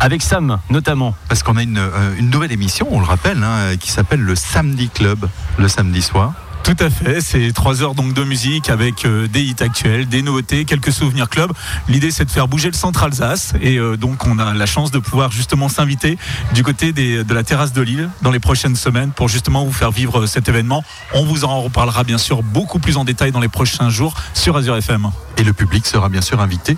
avec 0.00 0.22
Sam 0.22 0.58
notamment. 0.70 1.14
Parce 1.28 1.42
qu'on 1.42 1.56
a 1.56 1.62
une, 1.62 1.80
une 2.18 2.30
nouvelle 2.30 2.52
émission, 2.52 2.86
on 2.90 3.00
le 3.00 3.06
rappelle, 3.06 3.42
hein, 3.42 3.76
qui 3.78 3.90
s'appelle 3.90 4.20
le 4.20 4.34
Samedi 4.34 4.88
Club, 4.88 5.28
le 5.58 5.68
samedi 5.68 6.02
soir. 6.02 6.32
Tout 6.62 6.76
à 6.78 6.90
fait, 6.90 7.20
c'est 7.20 7.50
trois 7.52 7.82
heures 7.82 7.96
donc 7.96 8.14
de 8.14 8.22
musique 8.22 8.70
avec 8.70 9.04
euh, 9.04 9.26
des 9.26 9.42
hits 9.42 9.56
actuels, 9.58 10.06
des 10.08 10.22
nouveautés, 10.22 10.64
quelques 10.64 10.92
souvenirs 10.92 11.28
club. 11.28 11.52
L'idée 11.88 12.12
c'est 12.12 12.24
de 12.24 12.30
faire 12.30 12.46
bouger 12.46 12.68
le 12.68 12.76
centre 12.76 13.02
Alsace 13.02 13.52
et 13.60 13.78
euh, 13.78 13.96
donc 13.96 14.24
on 14.28 14.38
a 14.38 14.54
la 14.54 14.66
chance 14.66 14.92
de 14.92 15.00
pouvoir 15.00 15.32
justement 15.32 15.68
s'inviter 15.68 16.18
du 16.54 16.62
côté 16.62 16.92
des- 16.92 17.24
de 17.24 17.34
la 17.34 17.42
terrasse 17.42 17.72
de 17.72 17.82
Lille 17.82 18.08
dans 18.22 18.30
les 18.30 18.38
prochaines 18.38 18.76
semaines 18.76 19.10
pour 19.10 19.28
justement 19.28 19.64
vous 19.64 19.72
faire 19.72 19.90
vivre 19.90 20.20
euh, 20.20 20.26
cet 20.28 20.48
événement. 20.48 20.84
On 21.14 21.24
vous 21.24 21.42
en 21.44 21.62
reparlera 21.62 22.04
bien 22.04 22.18
sûr 22.18 22.44
beaucoup 22.44 22.78
plus 22.78 22.96
en 22.96 23.04
détail 23.04 23.32
dans 23.32 23.40
les 23.40 23.48
prochains 23.48 23.90
jours 23.90 24.14
sur 24.32 24.56
Azure 24.56 24.76
FM. 24.76 25.10
Et 25.38 25.42
le 25.42 25.52
public 25.52 25.84
sera 25.84 26.08
bien 26.08 26.20
sûr 26.20 26.40
invité 26.40 26.76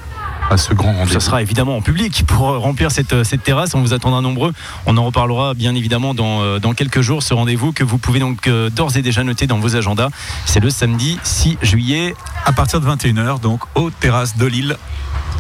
ce 0.57 1.20
sera 1.20 1.42
évidemment 1.42 1.76
en 1.76 1.82
public 1.82 2.24
pour 2.26 2.51
euh, 2.51 2.59
remplir 2.59 2.90
cette, 2.90 3.12
euh, 3.12 3.24
cette 3.24 3.42
terrasse. 3.42 3.74
On 3.74 3.80
vous 3.80 3.92
attendra 3.92 4.20
nombreux. 4.20 4.53
On 4.86 4.97
en 4.97 5.05
reparlera 5.05 5.55
bien 5.55 5.74
évidemment 5.74 6.14
dans, 6.14 6.42
euh, 6.42 6.59
quelques 6.76 7.01
jours. 7.01 7.22
Ce 7.22 7.34
rendez-vous 7.34 7.72
que 7.72 7.84
vous 7.84 7.99
pouvez 7.99 8.20
donc 8.20 8.49
d'ores 8.49 8.97
et 8.97 9.03
déjà 9.03 9.22
noter 9.22 9.47
dans 9.47 9.59
vos 9.59 9.76
agendas. 9.76 10.09
C'est 10.45 10.61
le 10.61 10.70
samedi 10.70 11.18
6 11.22 11.59
juillet. 11.62 12.14
À 12.45 12.53
partir 12.53 12.80
de 12.80 12.86
21h, 12.86 13.40
donc 13.40 13.61
aux 13.74 13.90
terrasses 13.90 14.36
de 14.36 14.47
Lille 14.47 14.76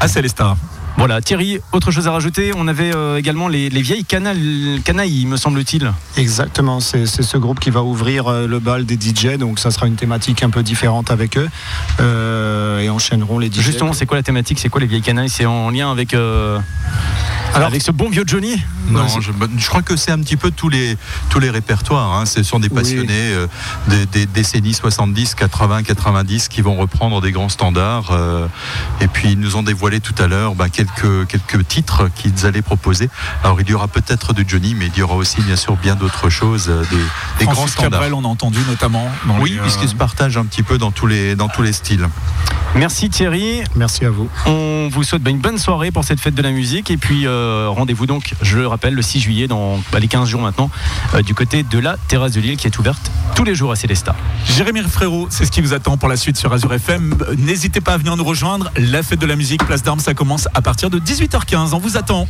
à 0.00 0.08
Célestat. 0.08 0.56
Voilà, 0.96 1.20
Thierry, 1.20 1.58
autre 1.72 1.90
chose 1.90 2.06
à 2.06 2.12
rajouter 2.12 2.52
On 2.56 2.68
avait 2.68 2.94
euh, 2.94 3.16
également 3.18 3.48
les, 3.48 3.68
les 3.68 3.82
vieilles 3.82 4.04
canailles, 4.04 5.26
me 5.26 5.36
semble-t-il. 5.36 5.92
Exactement, 6.16 6.78
c'est 6.80 7.06
ce 7.06 7.36
groupe 7.36 7.58
qui 7.58 7.70
va 7.70 7.82
ouvrir 7.82 8.28
euh, 8.28 8.46
le 8.46 8.60
bal 8.60 8.86
des 8.86 8.94
DJ, 8.94 9.36
donc 9.36 9.58
ça 9.58 9.70
sera 9.72 9.86
une 9.88 9.96
thématique 9.96 10.42
un 10.44 10.50
peu 10.50 10.62
différente 10.62 11.10
avec 11.10 11.36
eux 11.36 11.48
euh, 12.00 12.78
et 12.80 12.90
enchaîneront 12.90 13.38
les 13.40 13.48
DJ. 13.48 13.60
Justement, 13.60 13.92
c'est 13.92 14.06
quoi 14.06 14.16
la 14.18 14.22
thématique 14.22 14.58
C'est 14.60 14.68
quoi 14.68 14.80
les 14.80 14.86
vieilles 14.86 15.02
canailles? 15.02 15.28
C'est 15.28 15.46
en 15.46 15.70
lien 15.70 15.90
avec. 15.90 16.14
euh, 16.14 16.58
avec 17.54 17.82
ce 17.82 17.90
bon 17.92 18.08
vieux 18.10 18.24
Johnny 18.26 18.60
Non, 18.88 19.06
je, 19.08 19.30
je 19.58 19.68
crois 19.68 19.82
que 19.82 19.96
c'est 19.96 20.10
un 20.10 20.18
petit 20.18 20.36
peu 20.36 20.50
tous 20.50 20.68
les, 20.68 20.96
tous 21.30 21.38
les 21.40 21.50
répertoires. 21.50 22.12
hein. 22.14 22.26
Ce 22.26 22.42
sont 22.42 22.58
des 22.58 22.68
Oui. 22.68 22.74
passionnés 22.74 23.12
euh, 23.32 23.46
des, 23.88 24.06
des 24.06 24.26
décennies 24.26 24.74
70, 24.74 25.34
80, 25.34 25.82
90 25.84 26.48
qui 26.48 26.60
vont 26.62 26.76
reprendre 26.76 27.20
des 27.20 27.32
grands 27.32 27.48
standards. 27.48 28.10
euh, 28.12 28.46
et 29.00 29.06
puis 29.08 29.32
ils 29.32 29.38
nous 29.38 29.56
ont 29.56 29.62
dévoilé 29.62 30.00
tout 30.00 30.14
à 30.18 30.26
l'heure 30.26 30.54
bah, 30.54 30.68
quelques, 30.68 31.26
quelques 31.26 31.66
titres 31.68 32.08
qu'ils 32.14 32.46
allaient 32.46 32.62
proposer. 32.62 33.08
Alors 33.42 33.60
il 33.60 33.68
y 33.68 33.74
aura 33.74 33.88
peut-être 33.88 34.32
du 34.32 34.44
Johnny, 34.46 34.74
mais 34.74 34.86
il 34.94 34.98
y 34.98 35.02
aura 35.02 35.14
aussi 35.16 35.40
bien 35.42 35.56
sûr 35.56 35.76
bien 35.76 35.94
d'autres 35.94 36.30
choses, 36.30 36.66
euh, 36.68 36.82
des, 36.90 37.44
des 37.44 37.44
grands 37.46 37.66
standards. 37.66 37.90
Cabrel, 38.00 38.14
on 38.14 38.24
a 38.24 38.28
entendu 38.28 38.58
notamment. 38.68 39.08
dans 39.26 39.38
Oui, 39.40 39.52
les, 39.52 39.58
euh, 39.58 39.62
puisqu'ils 39.62 39.88
se 39.88 39.94
partagent 39.94 40.36
un 40.36 40.44
petit 40.44 40.62
peu 40.62 40.78
dans 40.78 40.90
tous 40.90 41.06
les, 41.06 41.36
dans 41.36 41.48
tous 41.48 41.62
les 41.62 41.72
styles. 41.72 42.08
Merci 42.74 43.08
Thierry. 43.08 43.62
Merci 43.76 44.04
à 44.04 44.10
vous. 44.10 44.28
On 44.46 44.88
vous 44.90 45.04
souhaite 45.04 45.22
bah, 45.22 45.30
une 45.30 45.38
bonne 45.38 45.58
soirée 45.58 45.92
pour 45.92 46.02
cette 46.04 46.20
fête 46.20 46.34
de 46.34 46.42
la 46.42 46.50
musique. 46.50 46.90
Et 46.90 46.96
puis 46.96 47.26
euh, 47.26 47.43
rendez-vous 47.68 48.06
donc, 48.06 48.34
je 48.42 48.58
le 48.58 48.66
rappelle, 48.66 48.94
le 48.94 49.02
6 49.02 49.20
juillet, 49.20 49.46
dans 49.46 49.78
bah, 49.92 49.98
les 49.98 50.08
15 50.08 50.28
jours 50.28 50.40
maintenant, 50.40 50.70
euh, 51.14 51.22
du 51.22 51.34
côté 51.34 51.62
de 51.62 51.78
la 51.78 51.96
terrasse 52.08 52.32
de 52.32 52.40
Lille 52.40 52.56
qui 52.56 52.66
est 52.66 52.78
ouverte 52.78 53.10
tous 53.34 53.44
les 53.44 53.54
jours 53.54 53.72
à 53.72 53.76
Célestat. 53.76 54.14
Jérémy 54.56 54.82
Frérot, 54.82 55.26
c'est 55.30 55.44
ce 55.44 55.50
qui 55.50 55.60
vous 55.60 55.72
attend 55.72 55.96
pour 55.96 56.08
la 56.08 56.16
suite 56.16 56.36
sur 56.36 56.52
Azure 56.52 56.72
FM. 56.74 57.14
N'hésitez 57.38 57.80
pas 57.80 57.94
à 57.94 57.96
venir 57.96 58.16
nous 58.16 58.24
rejoindre. 58.24 58.70
La 58.76 59.02
fête 59.02 59.18
de 59.20 59.26
la 59.26 59.36
musique, 59.36 59.64
place 59.64 59.82
d'armes, 59.82 60.00
ça 60.00 60.14
commence 60.14 60.48
à 60.54 60.62
partir 60.62 60.90
de 60.90 60.98
18h15. 60.98 61.74
On 61.74 61.78
vous 61.78 61.96
attend. 61.96 62.28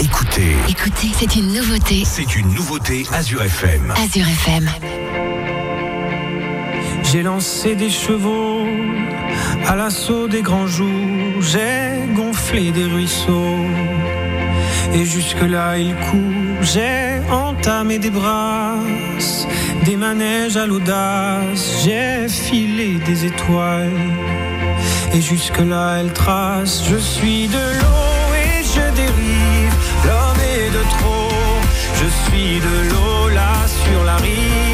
Écoutez, 0.00 0.54
Écoutez, 0.68 1.08
c'est 1.18 1.36
une 1.36 1.52
nouveauté. 1.52 2.02
c'est 2.04 2.36
une 2.36 2.54
nouveauté 2.54 3.06
Azure 3.12 3.42
FM. 3.42 3.92
Azure 3.96 4.26
FM. 4.26 4.70
J'ai 7.12 7.22
lancé 7.22 7.74
des 7.74 7.90
chevaux 7.90 8.64
à 9.66 9.74
l'assaut 9.76 10.28
des 10.28 10.42
grands 10.42 10.66
jours. 10.66 11.40
J'ai 11.40 12.14
gonflé 12.14 12.70
des 12.70 12.84
ruisseaux. 12.84 13.56
Et 14.92 15.04
jusque-là, 15.04 15.78
il 15.78 15.94
court. 15.94 16.62
J'ai 16.62 17.20
entamé 17.30 17.98
des 17.98 18.10
brasses, 18.10 19.46
des 19.84 19.96
manèges 19.96 20.56
à 20.56 20.66
l'audace. 20.66 21.82
J'ai 21.84 22.28
filé 22.28 22.98
des 23.06 23.26
étoiles. 23.26 23.90
Et 25.14 25.20
jusque-là, 25.20 25.98
elle 26.00 26.12
trace. 26.12 26.82
Je 26.88 26.96
suis 26.96 27.48
de 27.48 27.64
l'eau 27.78 28.34
et 28.44 28.62
je 28.64 28.94
dérive. 28.94 29.74
L'homme 30.06 30.42
est 30.56 30.70
de 30.70 30.82
trop. 30.98 31.30
Je 32.00 32.08
suis 32.24 32.60
de 32.60 32.90
l'eau 32.90 33.28
là 33.28 33.54
sur 33.66 34.04
la 34.04 34.16
rive. 34.16 34.69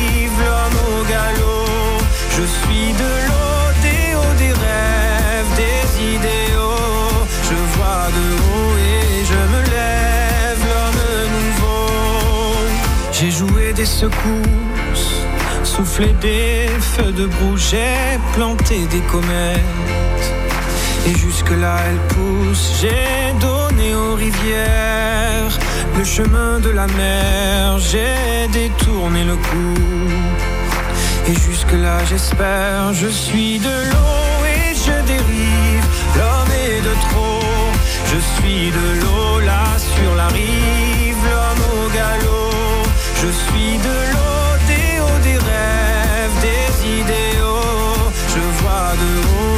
Secousses, 14.00 15.24
soufflé 15.64 16.08
des 16.20 16.68
feux 16.92 17.12
de 17.12 17.24
broue, 17.24 17.56
j'ai 17.56 18.18
planté 18.34 18.76
des 18.94 19.04
comètes. 19.12 20.26
Et 21.06 21.14
jusque-là, 21.16 21.76
elle 21.88 22.02
pousse, 22.14 22.64
j'ai 22.80 23.32
donné 23.40 23.94
aux 23.94 24.14
rivières 24.14 25.56
le 25.96 26.04
chemin 26.04 26.60
de 26.60 26.70
la 26.80 26.86
mer, 26.88 27.78
j'ai 27.78 28.48
détourné 28.52 29.24
le 29.24 29.36
coup. 29.36 29.82
Et 31.28 31.34
jusque-là, 31.46 31.96
j'espère, 32.10 32.92
je 32.92 33.08
suis 33.08 33.58
de 33.58 33.76
l'eau 33.90 34.36
et 34.56 34.74
je 34.84 34.96
dérive. 35.12 35.86
L'homme 36.18 36.54
est 36.66 36.82
de 36.88 36.94
trop, 37.06 37.40
je 38.12 38.18
suis 38.34 38.70
de 38.78 38.86
l'eau 39.00 39.40
là 39.40 39.64
sur 39.78 40.14
la 40.14 40.28
rive. 40.28 40.95
Je 43.26 43.32
suis 43.32 43.76
de 43.78 43.98
hauts, 44.18 45.18
des 45.24 45.36
rêves, 45.36 46.36
des 46.46 46.70
idéaux. 47.00 48.12
Je 48.32 48.44
vois 48.60 48.92
de 49.02 49.12
haut 49.32 49.55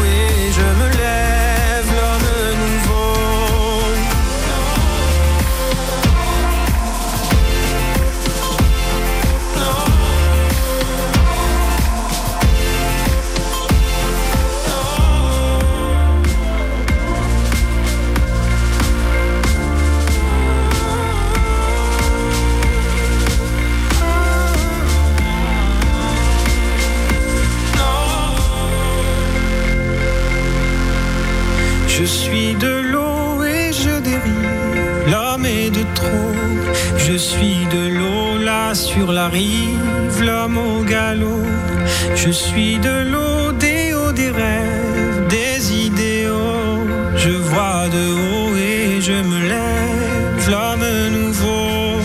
sur 38.75 39.13
la 39.13 39.29
rive. 39.29 40.23
L'homme 40.25 40.59
au 40.59 40.83
galop. 40.83 41.43
Je 42.15 42.31
suis 42.31 42.79
de 42.79 43.11
l'eau, 43.11 43.53
des 43.53 43.95
hauts, 43.95 44.13
des 44.13 44.31
rêves, 44.31 45.27
des 45.29 45.73
idéaux. 45.87 46.87
Je 47.17 47.31
vois 47.31 47.89
de 47.89 48.05
haut 48.23 48.57
et 48.57 49.01
je 49.01 49.13
me 49.13 49.41
lève. 49.49 50.51
L'homme 50.51 50.87
nouveau. 51.13 52.01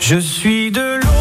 Je 0.00 0.18
suis 0.18 0.70
de 0.70 1.00
l'eau 1.00 1.11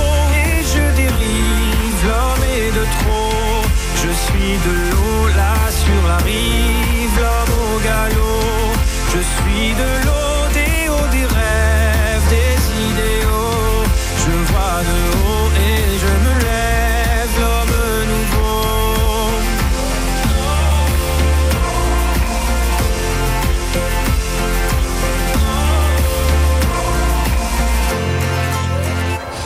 de 4.57 4.73
l'eau 4.91 5.27
là 5.35 5.55
sur 5.69 6.07
la 6.07 6.17
rive, 6.17 7.15
l'homme 7.19 7.55
au 7.63 7.79
galop. 7.79 8.73
Je 9.13 9.19
suis 9.19 9.69
de 9.81 9.89
l'eau, 10.05 10.37
des 10.53 10.89
hauts, 10.89 11.09
des 11.11 11.25
rêves, 11.25 12.27
des 12.29 12.57
idéaux. 12.89 13.83
Je 14.23 14.33
vois 14.51 14.79
de 14.89 14.99
haut 15.17 15.49
et 15.69 15.81
je 16.03 16.11
me 16.23 16.33
lève, 16.45 17.33
l'homme 17.39 17.77
nouveau. 18.11 18.65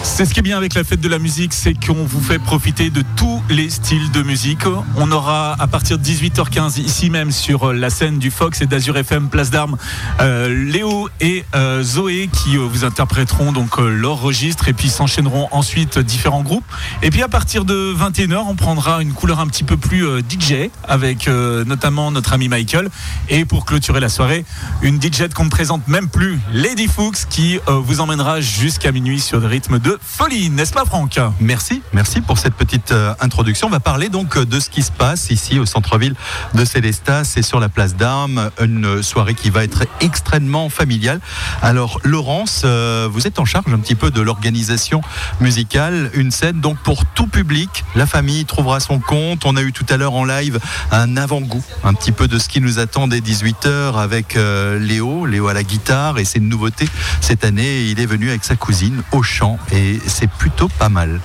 C'est 0.03 0.25
ce 0.25 0.33
qui 0.33 0.39
est 0.39 0.43
bien 0.43 0.57
avec 0.57 0.73
la 0.75 0.83
fête 0.85 1.01
de 1.01 1.09
la 1.09 1.19
musique, 1.19 1.53
c'est 1.53 1.73
qu'on 1.73 2.05
vous 2.05 2.21
fait 2.21 2.39
profiter 2.39 2.89
de 2.89 3.03
tous 3.17 3.34
les 3.49 3.69
styles 3.69 4.11
de 4.11 4.21
musique. 4.23 4.63
On 4.97 5.11
aura 5.11 5.55
à 5.59 5.67
partir 5.67 5.97
de 5.97 6.03
18h15 6.03 6.79
ici 6.79 7.09
même 7.09 7.31
sur 7.31 7.73
la 7.73 7.89
scène 7.89 8.19
du 8.19 8.31
Fox 8.31 8.61
et 8.61 8.65
d'Azur 8.65 8.97
FM 8.97 9.29
Place 9.29 9.49
d'Armes 9.51 9.77
euh, 10.21 10.49
Léo 10.49 11.09
et 11.21 11.45
euh, 11.55 11.83
Zoé 11.83 12.29
qui 12.31 12.57
euh, 12.57 12.61
vous 12.61 12.85
interpréteront 12.85 13.51
donc 13.51 13.79
euh, 13.79 13.89
leur 13.89 14.21
registre 14.21 14.67
et 14.67 14.73
puis 14.73 14.89
s'enchaîneront 14.89 15.47
ensuite 15.51 15.99
différents 15.99 16.41
groupes. 16.43 16.65
Et 17.01 17.09
puis 17.09 17.21
à 17.21 17.27
partir 17.27 17.65
de 17.65 17.93
21h, 17.93 18.43
on 18.47 18.55
prendra 18.55 19.01
une 19.01 19.13
couleur 19.13 19.39
un 19.39 19.47
petit 19.47 19.63
peu 19.63 19.77
plus 19.77 20.05
euh, 20.05 20.21
DJ 20.21 20.69
avec 20.87 21.27
euh, 21.27 21.65
notamment 21.65 22.11
notre 22.11 22.33
ami 22.33 22.47
Michael 22.47 22.89
et 23.29 23.45
pour 23.45 23.65
clôturer 23.65 23.99
la 23.99 24.09
soirée, 24.09 24.45
une 24.81 25.01
DJ 25.01 25.29
qu'on 25.33 25.45
ne 25.45 25.49
présente 25.49 25.87
même 25.87 26.07
plus, 26.07 26.39
Lady 26.53 26.87
Fuchs 26.87 27.25
qui 27.29 27.59
euh, 27.67 27.79
vous 27.79 27.99
emmènera 27.99 28.41
jusqu'à 28.41 28.91
minuit 28.91 29.19
sur 29.19 29.41
des 29.41 29.47
rythmes 29.47 29.79
de 29.79 29.97
folie, 30.01 30.49
n'est-ce 30.49 30.73
pas 30.73 30.85
Franck? 30.85 31.19
Merci, 31.39 31.81
merci 31.93 32.21
pour 32.21 32.37
cette 32.37 32.53
petite 32.55 32.91
euh, 32.91 33.13
On 33.37 33.69
va 33.69 33.81
parler 33.81 34.07
donc 34.07 34.37
euh, 34.37 34.45
de 34.45 34.59
ce 34.61 34.69
qui 34.69 34.81
se 34.81 34.91
passe 34.91 35.29
ici 35.29 35.59
au 35.59 35.65
centre-ville 35.65 36.15
de 36.53 36.63
Célestat. 36.63 37.25
C'est 37.25 37.41
sur 37.41 37.59
la 37.59 37.67
place 37.67 37.95
d'Armes, 37.95 38.49
une 38.61 39.03
soirée 39.03 39.33
qui 39.33 39.49
va 39.49 39.63
être 39.63 39.83
extrêmement 39.99 40.69
familiale. 40.69 41.19
Alors 41.61 41.99
Laurence, 42.03 42.61
euh, 42.63 43.09
vous 43.11 43.27
êtes 43.27 43.37
en 43.37 43.45
charge 43.45 43.73
un 43.73 43.79
petit 43.79 43.95
peu 43.95 44.09
de 44.09 44.21
l'organisation 44.21 45.01
musicale, 45.41 46.11
une 46.13 46.31
scène 46.31 46.61
donc 46.61 46.77
pour 46.77 47.05
tout 47.05 47.27
public. 47.27 47.83
La 47.95 48.05
famille 48.05 48.45
trouvera 48.45 48.79
son 48.79 48.99
compte. 48.99 49.45
On 49.45 49.57
a 49.57 49.61
eu 49.61 49.73
tout 49.73 49.85
à 49.89 49.97
l'heure 49.97 50.13
en 50.13 50.23
live 50.23 50.59
un 50.91 51.17
avant-goût, 51.17 51.63
un 51.83 51.93
petit 51.93 52.13
peu 52.13 52.29
de 52.29 52.39
ce 52.39 52.47
qui 52.47 52.61
nous 52.61 52.79
attend 52.79 53.07
dès 53.07 53.19
18h 53.19 53.99
avec 53.99 54.37
euh, 54.37 54.79
Léo, 54.79 55.25
Léo 55.25 55.49
à 55.49 55.53
la 55.53 55.63
guitare 55.63 56.19
et 56.19 56.25
c'est 56.25 56.39
une 56.39 56.49
nouveauté 56.49 56.87
cette 57.19 57.43
année. 57.43 57.83
Il 57.83 57.99
est 57.99 58.05
venu 58.05 58.29
avec 58.29 58.45
sa 58.45 58.55
cousine 58.55 59.03
au 59.11 59.23
chant 59.23 59.59
et 59.73 59.99
c'est 60.07 60.29
plutôt 60.29 60.69
pas 60.69 60.89
mal. 60.89 61.19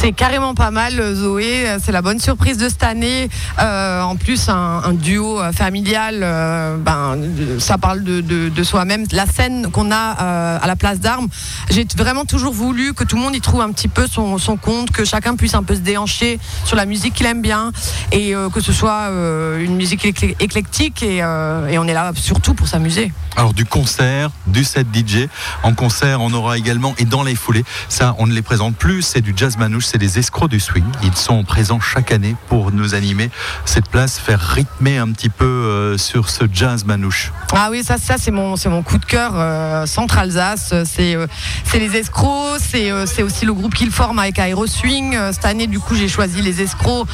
C'est 0.00 0.12
carrément 0.12 0.54
pas 0.54 0.70
mal, 0.70 1.14
Zoé. 1.14 1.47
C'est 1.82 1.92
la 1.92 2.02
bonne 2.02 2.20
surprise 2.20 2.58
de 2.58 2.68
cette 2.68 2.82
année. 2.82 3.28
Euh, 3.58 4.02
en 4.02 4.16
plus, 4.16 4.48
un, 4.48 4.92
duo 4.92 5.40
euh, 5.40 5.52
familial, 5.52 6.20
euh, 6.22 6.76
ben, 6.76 7.16
ça 7.58 7.78
parle 7.78 8.02
de, 8.02 8.62
soi-même. 8.62 9.04
La 9.12 9.26
scène 9.26 9.70
qu'on 9.70 9.90
a 9.90 10.20
euh, 10.20 10.58
à 10.60 10.66
la 10.66 10.76
place 10.76 11.00
d'armes, 11.00 11.28
j'ai 11.70 11.86
vraiment 11.96 12.24
toujours 12.24 12.52
voulu 12.52 12.94
que 12.94 13.04
tout 13.04 13.16
le 13.16 13.22
monde 13.22 13.34
y 13.34 13.40
trouve 13.40 13.60
un 13.60 13.70
petit 13.72 13.88
peu 13.88 14.06
son, 14.06 14.38
compte, 14.56 14.90
que 14.90 15.04
chacun 15.04 15.36
puisse 15.36 15.54
un 15.54 15.62
peu 15.62 15.74
se 15.74 15.80
déhancher 15.80 16.38
sur 16.64 16.76
la 16.76 16.86
musique 16.86 17.14
qu'il 17.14 17.26
aime 17.26 17.42
bien 17.42 17.72
et 18.12 18.34
euh, 18.34 18.48
que 18.50 18.60
ce 18.60 18.72
soit 18.72 19.08
euh, 19.10 19.62
une 19.62 19.76
musique 19.76 20.04
éclectique 20.04 21.02
et, 21.02 21.22
euh, 21.22 21.68
et 21.68 21.78
on 21.78 21.84
est 21.84 21.94
là 21.94 22.12
surtout 22.14 22.54
pour 22.54 22.68
s'amuser. 22.68 23.12
Alors 23.36 23.54
du 23.54 23.64
concert, 23.64 24.30
du 24.46 24.64
set 24.64 24.86
DJ. 24.92 25.28
En 25.62 25.74
concert, 25.74 26.20
on 26.20 26.32
aura 26.32 26.58
également, 26.58 26.94
et 26.98 27.04
dans 27.04 27.22
les 27.22 27.34
foulées, 27.34 27.64
ça 27.88 28.14
on 28.18 28.26
ne 28.26 28.32
les 28.32 28.42
présente 28.42 28.76
plus, 28.76 29.02
c'est 29.02 29.20
du 29.20 29.32
jazz 29.36 29.56
manouche, 29.56 29.86
c'est 29.86 29.98
les 29.98 30.18
escrocs 30.18 30.50
du 30.50 30.60
swing. 30.60 30.84
Ils 31.02 31.16
sont 31.16 31.37
présents 31.44 31.80
chaque 31.80 32.12
année 32.12 32.36
pour 32.48 32.72
nous 32.72 32.94
animer 32.94 33.30
cette 33.64 33.88
place, 33.88 34.18
faire 34.18 34.40
rythmer 34.40 34.98
un 34.98 35.10
petit 35.12 35.28
peu 35.28 35.44
euh, 35.44 35.98
sur 35.98 36.30
ce 36.30 36.44
jazz 36.52 36.84
manouche. 36.84 37.32
Ah 37.52 37.68
oui, 37.70 37.82
ça, 37.82 37.96
ça 37.98 38.16
c'est 38.18 38.30
mon, 38.30 38.56
c'est 38.56 38.68
mon 38.68 38.82
coup 38.82 38.98
de 38.98 39.04
cœur. 39.04 39.32
euh, 39.34 39.86
Centre 39.86 40.18
Alsace, 40.18 40.74
c'est, 40.84 41.14
euh, 41.14 41.26
les 41.74 41.96
escrocs, 41.96 42.58
c'est, 42.60 42.90
euh, 42.90 43.06
c'est 43.06 43.22
aussi 43.22 43.46
le 43.46 43.54
groupe 43.54 43.74
qu'ils 43.74 43.90
forment 43.90 44.18
avec 44.18 44.38
Aeroswing. 44.38 45.16
Cette 45.32 45.44
année, 45.44 45.66
du 45.66 45.78
coup, 45.78 45.94
j'ai 45.94 46.08
choisi 46.08 46.42
les 46.42 46.60
escrocs 46.60 47.06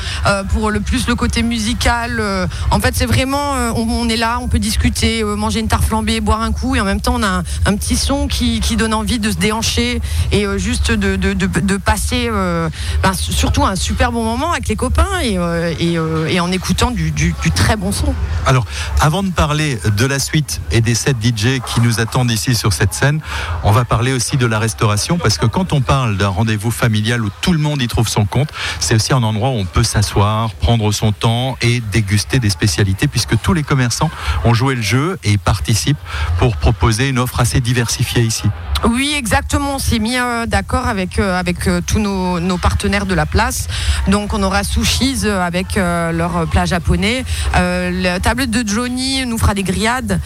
pour 0.50 0.70
le 0.70 0.80
plus 0.80 1.06
le 1.06 1.14
côté 1.14 1.42
musical. 1.42 2.22
En 2.70 2.80
fait, 2.80 2.94
c'est 2.94 3.06
vraiment, 3.06 3.52
on, 3.76 4.08
est 4.08 4.16
là, 4.16 4.38
on 4.40 4.48
peut 4.48 4.58
discuter, 4.58 5.22
manger 5.22 5.60
une 5.60 5.68
tarte 5.68 5.84
flambée, 5.84 6.20
boire 6.20 6.40
un 6.40 6.52
coup, 6.52 6.74
et 6.76 6.80
en 6.80 6.84
même 6.84 7.00
temps, 7.00 7.16
on 7.16 7.22
a 7.22 7.42
un, 7.66 7.76
petit 7.76 7.96
son 7.96 8.26
qui, 8.26 8.60
qui 8.60 8.76
donne 8.76 8.94
envie 8.94 9.18
de 9.18 9.30
se 9.30 9.36
déhancher 9.36 10.00
et 10.32 10.46
juste 10.56 10.90
de, 10.90 11.16
de, 11.16 11.34
de, 11.34 11.76
passer, 11.76 12.30
ben, 12.30 13.12
surtout 13.14 13.64
un 13.64 13.76
super 13.76 14.12
bon 14.14 14.24
moment 14.24 14.52
avec 14.52 14.68
les 14.68 14.76
copains 14.76 15.20
et, 15.22 15.36
euh, 15.36 15.74
et, 15.78 15.98
euh, 15.98 16.26
et 16.28 16.40
en 16.40 16.50
écoutant 16.50 16.90
du, 16.90 17.10
du- 17.10 17.34
du 17.42 17.50
très 17.50 17.76
bon 17.76 17.92
son. 17.92 18.14
Alors, 18.46 18.64
avant 19.00 19.22
de 19.22 19.30
parler 19.30 19.78
de 19.96 20.06
la 20.06 20.18
suite 20.18 20.60
et 20.70 20.80
des 20.80 20.94
sets 20.94 21.14
DJ 21.20 21.60
qui 21.66 21.80
nous 21.82 22.00
attendent 22.00 22.30
ici 22.30 22.54
sur 22.54 22.72
cette 22.72 22.94
scène, 22.94 23.20
on 23.64 23.72
va 23.72 23.84
parler 23.84 24.12
aussi 24.12 24.36
de 24.38 24.46
la 24.46 24.58
restauration 24.58 25.18
parce 25.18 25.36
que 25.36 25.46
quand 25.46 25.72
on 25.72 25.80
parle 25.80 26.16
d'un 26.16 26.28
rendez-vous 26.28 26.70
familial 26.70 27.22
où 27.24 27.28
tout 27.42 27.52
le 27.52 27.58
monde 27.58 27.82
y 27.82 27.88
trouve 27.88 28.08
son 28.08 28.24
compte, 28.24 28.48
c'est 28.80 28.94
aussi 28.94 29.12
un 29.12 29.22
endroit 29.22 29.50
où 29.50 29.54
on 29.58 29.64
peut 29.66 29.82
s'asseoir, 29.84 30.50
prendre 30.54 30.90
son 30.92 31.12
temps 31.12 31.56
et 31.60 31.80
déguster 31.92 32.38
des 32.38 32.50
spécialités 32.50 33.08
puisque 33.08 33.38
tous 33.42 33.52
les 33.52 33.62
commerçants 33.64 34.10
ont 34.44 34.54
joué 34.54 34.74
le 34.76 34.82
jeu 34.82 35.18
et 35.24 35.36
participent 35.38 35.98
pour 36.38 36.56
proposer 36.56 37.08
une 37.08 37.18
offre 37.18 37.40
assez 37.40 37.60
diversifiée 37.60 38.22
ici. 38.22 38.44
Oui, 38.88 39.14
exactement. 39.16 39.76
On 39.76 39.78
s'est 39.78 39.98
mis 39.98 40.18
euh, 40.18 40.46
d'accord 40.46 40.86
avec, 40.86 41.18
euh, 41.18 41.38
avec 41.38 41.66
euh, 41.66 41.80
tous 41.84 41.98
nos, 41.98 42.38
nos 42.38 42.58
partenaires 42.58 43.06
de 43.06 43.14
la 43.14 43.24
place. 43.26 43.66
Donc, 44.08 44.34
on 44.34 44.42
aura 44.42 44.64
Sushis 44.64 45.20
euh, 45.24 45.40
avec 45.40 45.76
euh, 45.76 46.12
leur 46.12 46.46
plat 46.46 46.66
japonais. 46.66 47.24
Euh, 47.56 47.90
la 47.90 48.20
table 48.20 48.50
de 48.50 48.66
Johnny 48.66 49.24
nous 49.24 49.38
fera 49.38 49.54
des 49.54 49.62
grillades. 49.62 50.20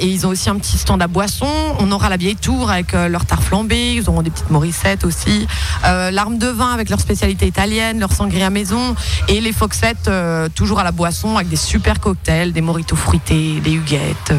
Et 0.00 0.06
ils 0.06 0.26
ont 0.26 0.30
aussi 0.30 0.50
un 0.50 0.56
petit 0.56 0.76
stand 0.78 1.00
à 1.00 1.06
boissons. 1.06 1.46
On 1.78 1.90
aura 1.92 2.08
la 2.08 2.16
vieille 2.16 2.36
tour 2.36 2.70
avec 2.70 2.92
leur 2.92 3.24
tarte 3.24 3.42
flambée. 3.42 3.94
Ils 3.94 4.08
auront 4.08 4.22
des 4.22 4.30
petites 4.30 4.50
morissettes 4.50 5.04
aussi. 5.04 5.46
L'arme 5.82 6.38
de 6.38 6.48
vin 6.48 6.72
avec 6.72 6.90
leur 6.90 7.00
spécialité 7.00 7.46
italienne, 7.46 8.00
leur 8.00 8.12
sangria 8.12 8.50
maison. 8.50 8.94
Et 9.28 9.40
les 9.40 9.52
foxettes, 9.52 10.10
toujours 10.54 10.80
à 10.80 10.84
la 10.84 10.92
boisson 10.92 11.36
avec 11.36 11.48
des 11.48 11.56
super 11.56 12.00
cocktails, 12.00 12.52
des 12.52 12.60
moritos 12.60 12.96
fruités, 12.96 13.60
des 13.60 13.72
huguettes, 13.72 14.34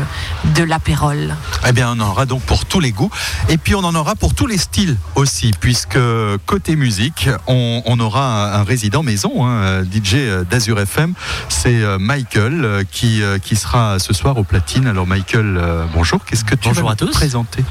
de 0.55 0.63
l'apérole. 0.63 1.35
Eh 1.67 1.71
bien, 1.71 1.89
on 1.91 1.99
en 1.99 2.11
aura 2.11 2.25
donc 2.25 2.41
pour 2.43 2.65
tous 2.65 2.79
les 2.79 2.91
goûts. 2.91 3.11
Et 3.49 3.57
puis, 3.57 3.75
on 3.75 3.83
en 3.83 3.95
aura 3.95 4.15
pour 4.15 4.33
tous 4.33 4.47
les 4.47 4.57
styles 4.57 4.97
aussi, 5.15 5.51
puisque 5.59 5.99
côté 6.45 6.75
musique, 6.75 7.29
on, 7.47 7.99
aura 7.99 8.55
un 8.55 8.64
résident 8.65 9.03
maison, 9.03 9.45
hein, 9.45 9.83
DJ 9.83 10.45
d'Azur 10.49 10.79
FM. 10.79 11.13
C'est 11.49 11.81
euh, 11.81 11.97
Michael 11.99 12.65
euh, 12.65 12.83
qui, 12.89 13.21
euh, 13.21 13.37
qui 13.39 13.55
sera 13.55 13.99
ce 13.99 14.13
soir 14.13 14.37
au 14.37 14.43
platine. 14.43 14.87
Alors, 14.87 15.07
Michael, 15.07 15.57
euh, 15.57 15.85
bonjour. 15.93 16.23
Qu'est-ce 16.25 16.43
que 16.43 16.55
tu 16.55 16.69
Bonjour 16.69 16.87
vas 16.87 16.93
à 16.93 16.95
tous. 16.95 17.11
présenter 17.11 17.63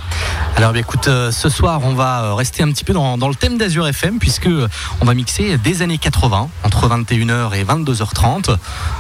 Alors 0.57 0.73
bien, 0.73 0.81
écoute, 0.81 1.09
euh, 1.09 1.31
ce 1.33 1.49
soir 1.49 1.81
on 1.85 1.95
va 1.95 2.23
euh, 2.25 2.35
rester 2.35 2.63
un 2.63 2.71
petit 2.71 2.85
peu 2.85 2.93
dans, 2.93 3.19
dans 3.19 3.29
le 3.29 3.35
thème 3.35 3.59
d'Azur 3.59 3.87
FM 3.87 4.19
puisque 4.19 4.47
euh, 4.47 4.69
on 5.01 5.05
va 5.05 5.15
mixer 5.15 5.59
des 5.59 5.83
années 5.83 5.99
80 5.99 6.49
entre 6.63 6.89
21h 6.89 7.55
et 7.55 7.65
22h30, 7.65 8.57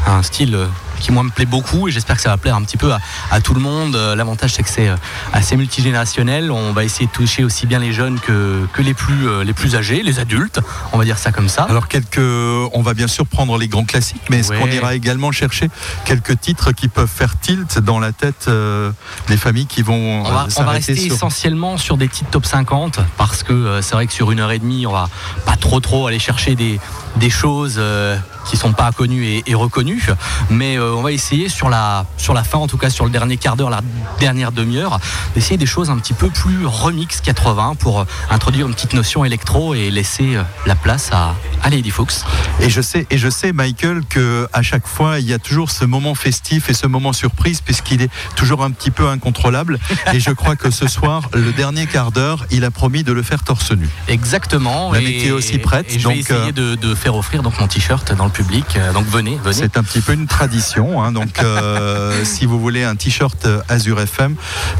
un 0.06 0.22
style 0.22 0.54
euh, 0.54 0.66
qui 1.00 1.12
moi 1.12 1.22
me 1.22 1.30
plaît 1.30 1.46
beaucoup 1.46 1.88
et 1.88 1.90
j'espère 1.90 2.16
que 2.16 2.22
ça 2.22 2.30
va 2.30 2.36
plaire 2.36 2.56
un 2.56 2.62
petit 2.62 2.76
peu 2.76 2.92
à, 2.92 3.00
à 3.30 3.40
tout 3.40 3.54
le 3.54 3.60
monde. 3.60 3.96
Euh, 3.96 4.14
L'avantage 4.14 4.52
c'est 4.54 4.62
que 4.62 4.68
c'est 4.70 4.88
euh, 4.88 4.96
assez 5.32 5.56
multigénérationnel. 5.56 6.50
On 6.50 6.72
va 6.72 6.84
essayer 6.84 7.06
de 7.06 7.12
toucher 7.12 7.44
aussi 7.44 7.66
bien 7.66 7.78
les 7.78 7.92
jeunes 7.92 8.18
que, 8.20 8.66
que 8.72 8.82
les 8.82 8.94
plus 8.94 9.28
euh, 9.28 9.44
les 9.44 9.52
plus 9.52 9.76
âgés, 9.76 10.02
les 10.02 10.18
adultes. 10.18 10.60
On 10.92 10.98
va 10.98 11.04
dire 11.04 11.18
ça 11.18 11.32
comme 11.32 11.48
ça. 11.48 11.62
Alors, 11.64 11.88
quelques, 11.88 12.18
on 12.18 12.82
va 12.82 12.94
bien 12.94 13.06
sûr 13.08 13.26
prendre 13.26 13.58
les 13.58 13.68
grands 13.68 13.84
classiques, 13.84 14.22
mais 14.30 14.38
est-ce 14.40 14.50
Ouais. 14.52 14.58
qu'on 14.60 14.66
ira 14.68 14.94
également 14.94 15.32
chercher 15.32 15.68
quelques 16.04 16.38
titres 16.40 16.72
qui 16.72 16.88
peuvent 16.88 17.08
faire 17.08 17.38
tilt 17.40 17.78
dans 17.80 17.98
la 17.98 18.12
tête 18.12 18.46
euh, 18.48 18.90
des 19.28 19.36
familles 19.36 19.66
qui 19.66 19.82
vont 19.82 20.22
On 20.24 20.30
va, 20.30 20.46
on 20.56 20.62
va 20.62 20.70
rester 20.72 20.94
sur... 20.94 21.14
essentiellement 21.14 21.76
sur 21.78 21.96
des 21.96 22.08
titres 22.08 22.30
top 22.30 22.46
50 22.46 23.00
parce 23.16 23.42
que 23.42 23.52
euh, 23.52 23.82
c'est 23.82 23.94
vrai 23.94 24.06
que 24.06 24.12
sur 24.12 24.30
une 24.30 24.40
heure 24.40 24.52
et 24.52 24.58
demie, 24.58 24.86
on 24.86 24.92
va 24.92 25.08
pas 25.46 25.56
trop 25.56 25.80
trop 25.80 26.06
aller 26.06 26.18
chercher 26.18 26.54
des, 26.54 26.78
des 27.16 27.30
choses 27.30 27.76
euh, 27.78 28.16
qui 28.44 28.56
sont 28.56 28.72
pas 28.72 28.92
connues 28.92 29.24
et, 29.24 29.42
et 29.46 29.54
reconnues. 29.54 30.06
Mais 30.50 30.76
euh, 30.78 30.94
on 30.94 31.02
va 31.02 31.12
essayer 31.12 31.48
sur 31.48 31.68
la, 31.68 32.06
sur 32.16 32.34
la 32.34 32.44
fin, 32.44 32.58
en 32.58 32.66
tout 32.66 32.78
cas 32.78 32.90
sur 32.90 33.04
le 33.04 33.10
dernier 33.10 33.36
quart 33.36 33.56
d'heure, 33.56 33.70
la 33.70 33.80
dernière 34.20 34.52
demi-heure, 34.52 34.98
d'essayer 35.34 35.56
des 35.56 35.66
choses 35.66 35.90
un 35.90 35.98
petit 35.98 36.14
peu 36.14 36.28
plus 36.30 36.66
remix 36.66 37.20
80 37.20 37.74
pour 37.78 38.00
euh, 38.00 38.04
introduire 38.30 38.66
une 38.66 38.74
petite 38.74 38.94
notion 38.94 39.24
électro 39.24 39.74
et 39.74 39.90
laisser 39.90 40.36
euh, 40.36 40.42
la 40.66 40.74
place 40.74 41.10
à, 41.12 41.34
à 41.62 41.70
Lady 41.70 41.90
Fuchs. 41.90 42.24
Et 42.60 42.70
je 42.70 42.80
sais, 42.80 43.06
et 43.10 43.18
je 43.18 43.28
sais, 43.28 43.52
Michael, 43.52 44.02
que 44.08 44.48
à 44.52 44.62
chaque 44.62 44.86
fois, 44.86 45.18
il 45.20 45.26
y 45.26 45.32
a 45.32 45.38
toujours 45.38 45.70
ce 45.70 45.84
moment 45.84 46.14
festif 46.14 46.68
et 46.70 46.74
ce 46.74 46.86
moment 46.86 47.12
surprise, 47.12 47.60
puisqu'il 47.60 48.02
est 48.02 48.10
toujours 48.36 48.62
un 48.62 48.70
petit 48.70 48.90
peu 48.90 49.08
incontrôlable. 49.08 49.78
Et 50.12 50.20
je 50.20 50.30
crois 50.30 50.56
que 50.56 50.70
ce 50.70 50.86
soir, 50.88 51.28
le 51.34 51.52
dernier 51.52 51.86
quart 51.86 52.12
d'heure, 52.12 52.44
il 52.50 52.64
a 52.64 52.70
promis 52.70 53.02
de 53.04 53.12
le 53.12 53.22
faire 53.22 53.42
torse 53.42 53.72
nu. 53.72 53.88
Exactement. 54.08 54.92
La 54.92 55.00
et- 55.00 55.04
météo 55.04 55.36
aussi 55.36 55.58
prête, 55.58 55.86
Et 55.94 55.98
je 55.98 56.08
vais 56.08 56.18
essayer 56.18 56.52
de, 56.52 56.74
de 56.74 56.94
faire 56.94 57.14
offrir 57.16 57.42
donc 57.42 57.58
mon 57.60 57.66
t-shirt 57.68 58.12
dans 58.14 58.24
le 58.24 58.30
public. 58.34 58.64
Euh, 58.76 58.92
Donc 58.92 59.06
venez, 59.06 59.38
venez. 59.42 59.54
C'est 59.54 59.76
un 59.78 59.82
petit 59.82 60.00
peu 60.00 60.12
une 60.12 60.26
tradition. 60.26 61.02
hein. 61.02 61.12
donc, 61.12 61.38
euh, 61.40 62.12
si 62.24 62.44
vous 62.46 62.60
voulez 62.60 62.84
un 62.84 62.96
t-shirt 62.96 63.46
Azure 63.68 64.00
FM 64.00 64.34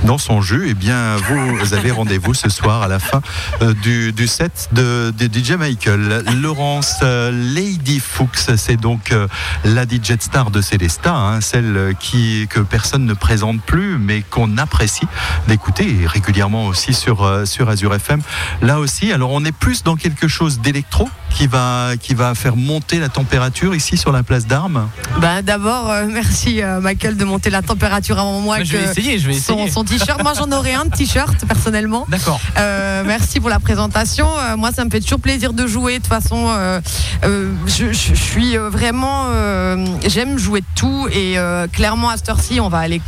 dans 0.04 0.18
son 0.18 0.42
jus, 0.42 0.66
eh 0.68 0.74
bien, 0.74 1.16
vous 1.16 1.72
avez 1.72 1.90
rendez-vous 1.92 2.34
ce 2.34 2.48
soir 2.50 2.82
à 2.82 2.88
la 2.88 2.98
fin 2.98 3.22
euh, 3.62 3.72
du, 3.74 4.12
du 4.12 4.26
set 4.26 4.68
de, 4.72 5.14
de 5.16 5.26
DJ 5.26 5.52
Michael. 5.52 6.24
Laurence 6.42 6.96
euh, 7.02 7.30
Lady 7.54 8.00
Fuchs, 8.00 8.54
c'est 8.56 8.76
donc 8.76 9.12
euh, 9.12 9.28
la 9.64 9.84
DJ 9.84 10.18
star 10.18 10.50
de 10.50 10.60
Célesta, 10.60 11.14
hein, 11.14 11.40
celle 11.40 11.94
qui 12.00 12.46
que 12.50 12.60
personne 12.60 13.06
ne 13.06 13.14
présente 13.14 13.62
plus, 13.62 13.98
mais 13.98 14.22
qu'on 14.22 14.58
apprécie 14.58 15.06
d'écouter 15.48 15.96
régulièrement 16.06 16.66
aussi 16.66 16.92
sur 16.92 17.22
euh, 17.22 17.44
sur 17.44 17.68
Azure 17.68 17.94
FM. 17.94 18.20
Là 18.62 18.80
aussi, 18.80 19.12
alors 19.12 19.30
on 19.30 19.44
est 19.44 19.52
plus 19.56 19.84
dans 19.84 19.96
quelque 19.96 20.26
chose 20.28 20.58
d'électro 20.60 21.08
qui 21.30 21.46
va 21.46 21.92
qui 22.00 22.14
va 22.14 22.34
faire 22.34 22.56
monter 22.56 22.98
la 22.98 23.08
température 23.08 23.43
ici 23.74 23.96
sur 23.96 24.12
la 24.12 24.22
place 24.22 24.46
d'Armes. 24.46 24.88
Ben, 25.20 25.42
D'abord, 25.42 25.90
euh, 25.90 26.06
merci 26.10 26.62
euh, 26.62 26.80
Michael 26.80 27.16
de 27.16 27.24
monter 27.24 27.50
la 27.50 27.62
température 27.62 28.18
avant 28.18 28.40
moi. 28.40 28.58
Mais 28.58 28.64
je 28.64 28.76
vais 28.76 28.84
que 28.84 28.90
essayer, 28.90 29.18
je 29.18 29.26
vais 29.28 29.34
son, 29.34 29.54
essayer. 29.54 29.70
son 29.70 29.84
t-shirt. 29.84 30.22
Moi, 30.22 30.32
j'en 30.34 30.50
aurais 30.52 30.74
un 30.74 30.84
de 30.86 30.90
t-shirt 30.90 31.44
personnellement. 31.46 32.06
D'accord. 32.08 32.40
Euh, 32.58 33.02
merci 33.06 33.40
pour 33.40 33.50
la 33.50 33.60
présentation. 33.60 34.28
Euh, 34.38 34.56
moi, 34.56 34.70
ça 34.72 34.84
me 34.84 34.90
fait 34.90 35.00
toujours 35.00 35.20
plaisir 35.20 35.52
de 35.52 35.66
jouer. 35.66 35.94
De 35.94 35.98
toute 35.98 36.06
façon, 36.08 36.46
euh, 36.48 36.80
euh, 37.24 37.52
je, 37.66 37.92
je- 37.92 38.14
je 38.14 38.14
suis 38.14 38.56
vraiment. 38.56 39.26
euh, 39.30 39.84
J'aime 40.06 40.38
jouer 40.38 40.60
de 40.60 40.66
tout. 40.74 41.08
Et 41.12 41.38
euh, 41.38 41.66
clairement, 41.68 42.08
à 42.10 42.16
cette 42.16 42.28
heure-ci, 42.28 42.60
on 42.60 42.68
va 42.68 42.78
aller 42.78 43.00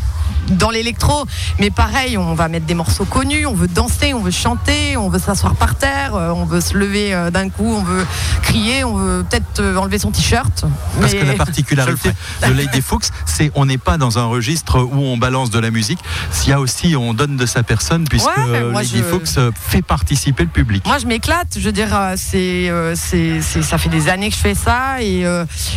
dans 0.50 0.70
l'électro. 0.70 1.24
Mais 1.58 1.70
pareil, 1.70 2.16
on 2.16 2.34
va 2.34 2.48
mettre 2.48 2.66
des 2.66 2.74
morceaux 2.74 3.04
connus. 3.04 3.46
On 3.46 3.54
veut 3.54 3.68
danser, 3.68 4.14
on 4.14 4.20
veut 4.20 4.30
chanter, 4.30 4.96
on 4.96 5.08
veut 5.08 5.18
s'asseoir 5.18 5.54
par 5.56 5.74
terre, 5.74 6.14
euh, 6.14 6.30
on 6.30 6.44
veut 6.44 6.60
se 6.60 6.76
lever 6.76 7.12
euh, 7.14 7.30
d'un 7.30 7.48
coup, 7.48 7.64
on 7.66 7.82
veut 7.82 8.06
crier, 8.42 8.84
on 8.84 8.94
veut 8.94 9.24
peut-être 9.28 9.60
euh, 9.60 9.76
enlever 9.76 9.98
son 9.98 10.10
t-shirt. 10.10 10.64
Parce 11.00 11.14
que 11.14 11.24
la 11.24 11.34
particularité 11.34 12.10
de 12.46 12.52
Lady 12.52 12.80
Fuchs, 12.82 13.06
c'est 13.24 13.50
on 13.54 13.66
n'est 13.66 13.78
pas 13.78 13.96
dans 13.98 14.18
un 14.18 14.24
registre 14.26 14.80
où 14.80 14.98
on 15.02 15.16
balance 15.16 15.50
de 15.50 15.58
la 15.58 15.70
musique. 15.70 15.98
S'il 16.30 16.50
y 16.50 16.52
a 16.52 16.60
aussi, 16.60 16.94
on 16.96 17.14
donne 17.14 17.36
de 17.36 17.46
sa 17.46 17.62
personne, 17.62 18.06
puisque 18.08 18.26
Ouais, 18.26 18.32
mais 18.50 18.62
moi, 18.64 18.82
Lady 18.82 18.98
je- 18.98 19.40
euh, 19.40 19.50
fait 19.54 19.82
participer 19.82 20.44
le 20.44 20.48
public. 20.50 20.84
Moi, 20.86 20.98
je 20.98 21.06
m'éclate. 21.06 21.56
Je 21.58 21.64
veux 21.64 21.72
dire, 21.72 21.88
c'est, 22.16 22.70
c'est, 22.94 23.40
c'est- 23.40 23.62
ça 23.62 23.78
fait 23.78 23.88
des 23.88 24.08
années 24.08 24.28
que 24.30 24.34
je 24.36 24.40
fais 24.40 24.54
ça. 24.54 25.02
Et, 25.02 25.24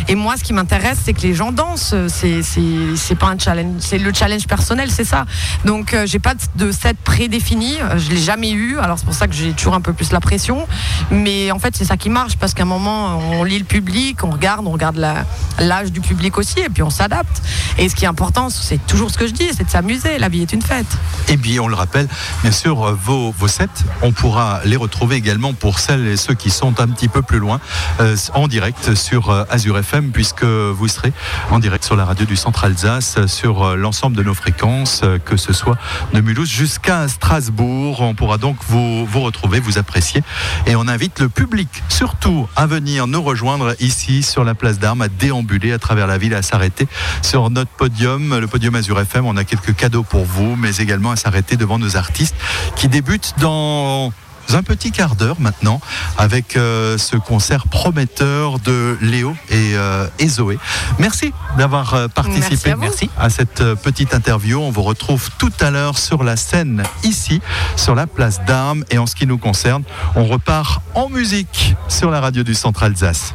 et 0.08 0.14
moi, 0.14 0.36
ce 0.36 0.44
qui 0.44 0.52
m'intéresse, 0.52 0.98
c'est 1.04 1.12
que 1.12 1.22
les 1.22 1.34
gens 1.34 1.52
dansent. 1.52 1.94
C'est, 2.08 2.42
c'est, 2.42 2.96
c'est 2.96 3.14
pas 3.16 3.28
un 3.28 3.38
challenge. 3.38 3.74
C'est 3.80 3.98
le 3.98 4.12
challenge 4.12 4.39
personnel, 4.46 4.90
c'est 4.90 5.04
ça. 5.04 5.24
Donc 5.64 5.94
euh, 5.94 6.06
j'ai 6.06 6.18
pas 6.18 6.34
de 6.56 6.72
set 6.72 6.96
prédéfini, 6.98 7.80
euh, 7.80 7.98
je 7.98 8.10
l'ai 8.10 8.18
jamais 8.18 8.50
eu. 8.50 8.78
Alors 8.78 8.98
c'est 8.98 9.04
pour 9.04 9.14
ça 9.14 9.26
que 9.26 9.34
j'ai 9.34 9.52
toujours 9.52 9.74
un 9.74 9.80
peu 9.80 9.92
plus 9.92 10.12
la 10.12 10.20
pression. 10.20 10.66
Mais 11.10 11.50
en 11.50 11.58
fait 11.58 11.76
c'est 11.76 11.84
ça 11.84 11.96
qui 11.96 12.08
marche 12.08 12.36
parce 12.36 12.54
qu'à 12.54 12.62
un 12.62 12.66
moment 12.66 13.18
on 13.18 13.44
lit 13.44 13.58
le 13.58 13.64
public, 13.64 14.24
on 14.24 14.30
regarde, 14.30 14.66
on 14.66 14.70
regarde 14.70 14.98
l'âge 15.58 15.92
du 15.92 16.00
public 16.00 16.38
aussi 16.38 16.60
et 16.60 16.68
puis 16.68 16.82
on 16.82 16.90
s'adapte. 16.90 17.42
Et 17.78 17.88
ce 17.88 17.94
qui 17.94 18.04
est 18.04 18.08
important, 18.08 18.50
c'est 18.50 18.84
toujours 18.86 19.10
ce 19.10 19.18
que 19.18 19.26
je 19.26 19.32
dis, 19.32 19.48
c'est 19.56 19.64
de 19.64 19.70
s'amuser. 19.70 20.18
La 20.18 20.28
vie 20.28 20.42
est 20.42 20.52
une 20.52 20.62
fête. 20.62 20.86
Et 21.28 21.36
bien, 21.36 21.62
on 21.62 21.68
le 21.68 21.74
rappelle, 21.74 22.08
bien 22.42 22.52
sûr, 22.52 22.82
euh, 22.82 22.98
vos, 23.00 23.32
vos 23.32 23.48
sets, 23.48 23.66
on 24.02 24.12
pourra 24.12 24.60
les 24.64 24.76
retrouver 24.76 25.16
également 25.16 25.52
pour 25.52 25.78
celles 25.78 26.06
et 26.06 26.16
ceux 26.16 26.34
qui 26.34 26.50
sont 26.50 26.80
un 26.80 26.88
petit 26.88 27.08
peu 27.08 27.22
plus 27.22 27.38
loin, 27.38 27.60
en 28.34 28.48
direct 28.48 28.94
sur 28.94 29.30
Azure 29.50 29.78
FM, 29.78 30.10
puisque 30.12 30.44
vous 30.44 30.88
serez 30.88 31.12
en 31.50 31.58
direct 31.58 31.84
sur 31.84 31.96
la 31.96 32.04
radio 32.04 32.26
du 32.26 32.36
Centre 32.36 32.64
Alsace, 32.64 33.26
sur 33.26 33.76
l'ensemble 33.76 34.16
de 34.16 34.22
nos 34.22 34.29
fréquences, 34.34 35.02
euh, 35.04 35.18
que 35.18 35.36
ce 35.36 35.52
soit 35.52 35.76
de 36.12 36.20
Mulhouse 36.20 36.48
jusqu'à 36.48 37.08
Strasbourg. 37.08 38.00
On 38.00 38.14
pourra 38.14 38.38
donc 38.38 38.56
vous, 38.68 39.06
vous 39.06 39.20
retrouver, 39.20 39.60
vous 39.60 39.78
apprécier. 39.78 40.22
Et 40.66 40.76
on 40.76 40.88
invite 40.88 41.20
le 41.20 41.28
public, 41.28 41.68
surtout, 41.88 42.48
à 42.56 42.66
venir 42.66 43.06
nous 43.06 43.22
rejoindre 43.22 43.74
ici 43.80 44.22
sur 44.22 44.44
la 44.44 44.54
place 44.54 44.78
d'Armes, 44.78 45.02
à 45.02 45.08
déambuler 45.08 45.72
à 45.72 45.78
travers 45.78 46.06
la 46.06 46.18
ville, 46.18 46.34
à 46.34 46.42
s'arrêter 46.42 46.88
sur 47.22 47.50
notre 47.50 47.70
podium, 47.70 48.38
le 48.38 48.46
podium 48.46 48.74
Azure 48.74 49.00
FM. 49.00 49.26
On 49.26 49.36
a 49.36 49.44
quelques 49.44 49.74
cadeaux 49.74 50.02
pour 50.02 50.24
vous, 50.24 50.56
mais 50.56 50.76
également 50.76 51.10
à 51.10 51.16
s'arrêter 51.16 51.56
devant 51.56 51.78
nos 51.78 51.96
artistes 51.96 52.36
qui 52.76 52.88
débutent 52.88 53.34
dans 53.38 54.12
un 54.54 54.62
petit 54.62 54.90
quart 54.90 55.16
d'heure 55.16 55.36
maintenant 55.40 55.80
avec 56.18 56.56
euh, 56.56 56.98
ce 56.98 57.16
concert 57.16 57.68
prometteur 57.68 58.58
de 58.58 58.96
Léo 59.00 59.34
et, 59.50 59.72
euh, 59.74 60.06
et 60.18 60.28
Zoé. 60.28 60.58
Merci 60.98 61.32
d'avoir 61.56 61.94
euh, 61.94 62.08
participé 62.08 62.74
Merci 62.76 63.10
à 63.16 63.30
à 63.30 63.30
cette 63.30 63.62
petite 63.74 64.12
interview. 64.12 64.60
On 64.60 64.70
vous 64.70 64.82
retrouve 64.82 65.30
tout 65.38 65.52
à 65.60 65.70
l'heure 65.70 65.98
sur 65.98 66.24
la 66.24 66.36
scène 66.36 66.82
ici, 67.04 67.40
sur 67.76 67.94
la 67.94 68.08
place 68.08 68.44
d'Armes. 68.44 68.84
Et 68.90 68.98
en 68.98 69.06
ce 69.06 69.14
qui 69.14 69.26
nous 69.26 69.38
concerne, 69.38 69.84
on 70.16 70.24
repart 70.24 70.82
en 70.94 71.08
musique 71.08 71.76
sur 71.88 72.10
la 72.10 72.20
radio 72.20 72.42
du 72.42 72.54
Centre 72.54 72.82
Alsace. 72.82 73.34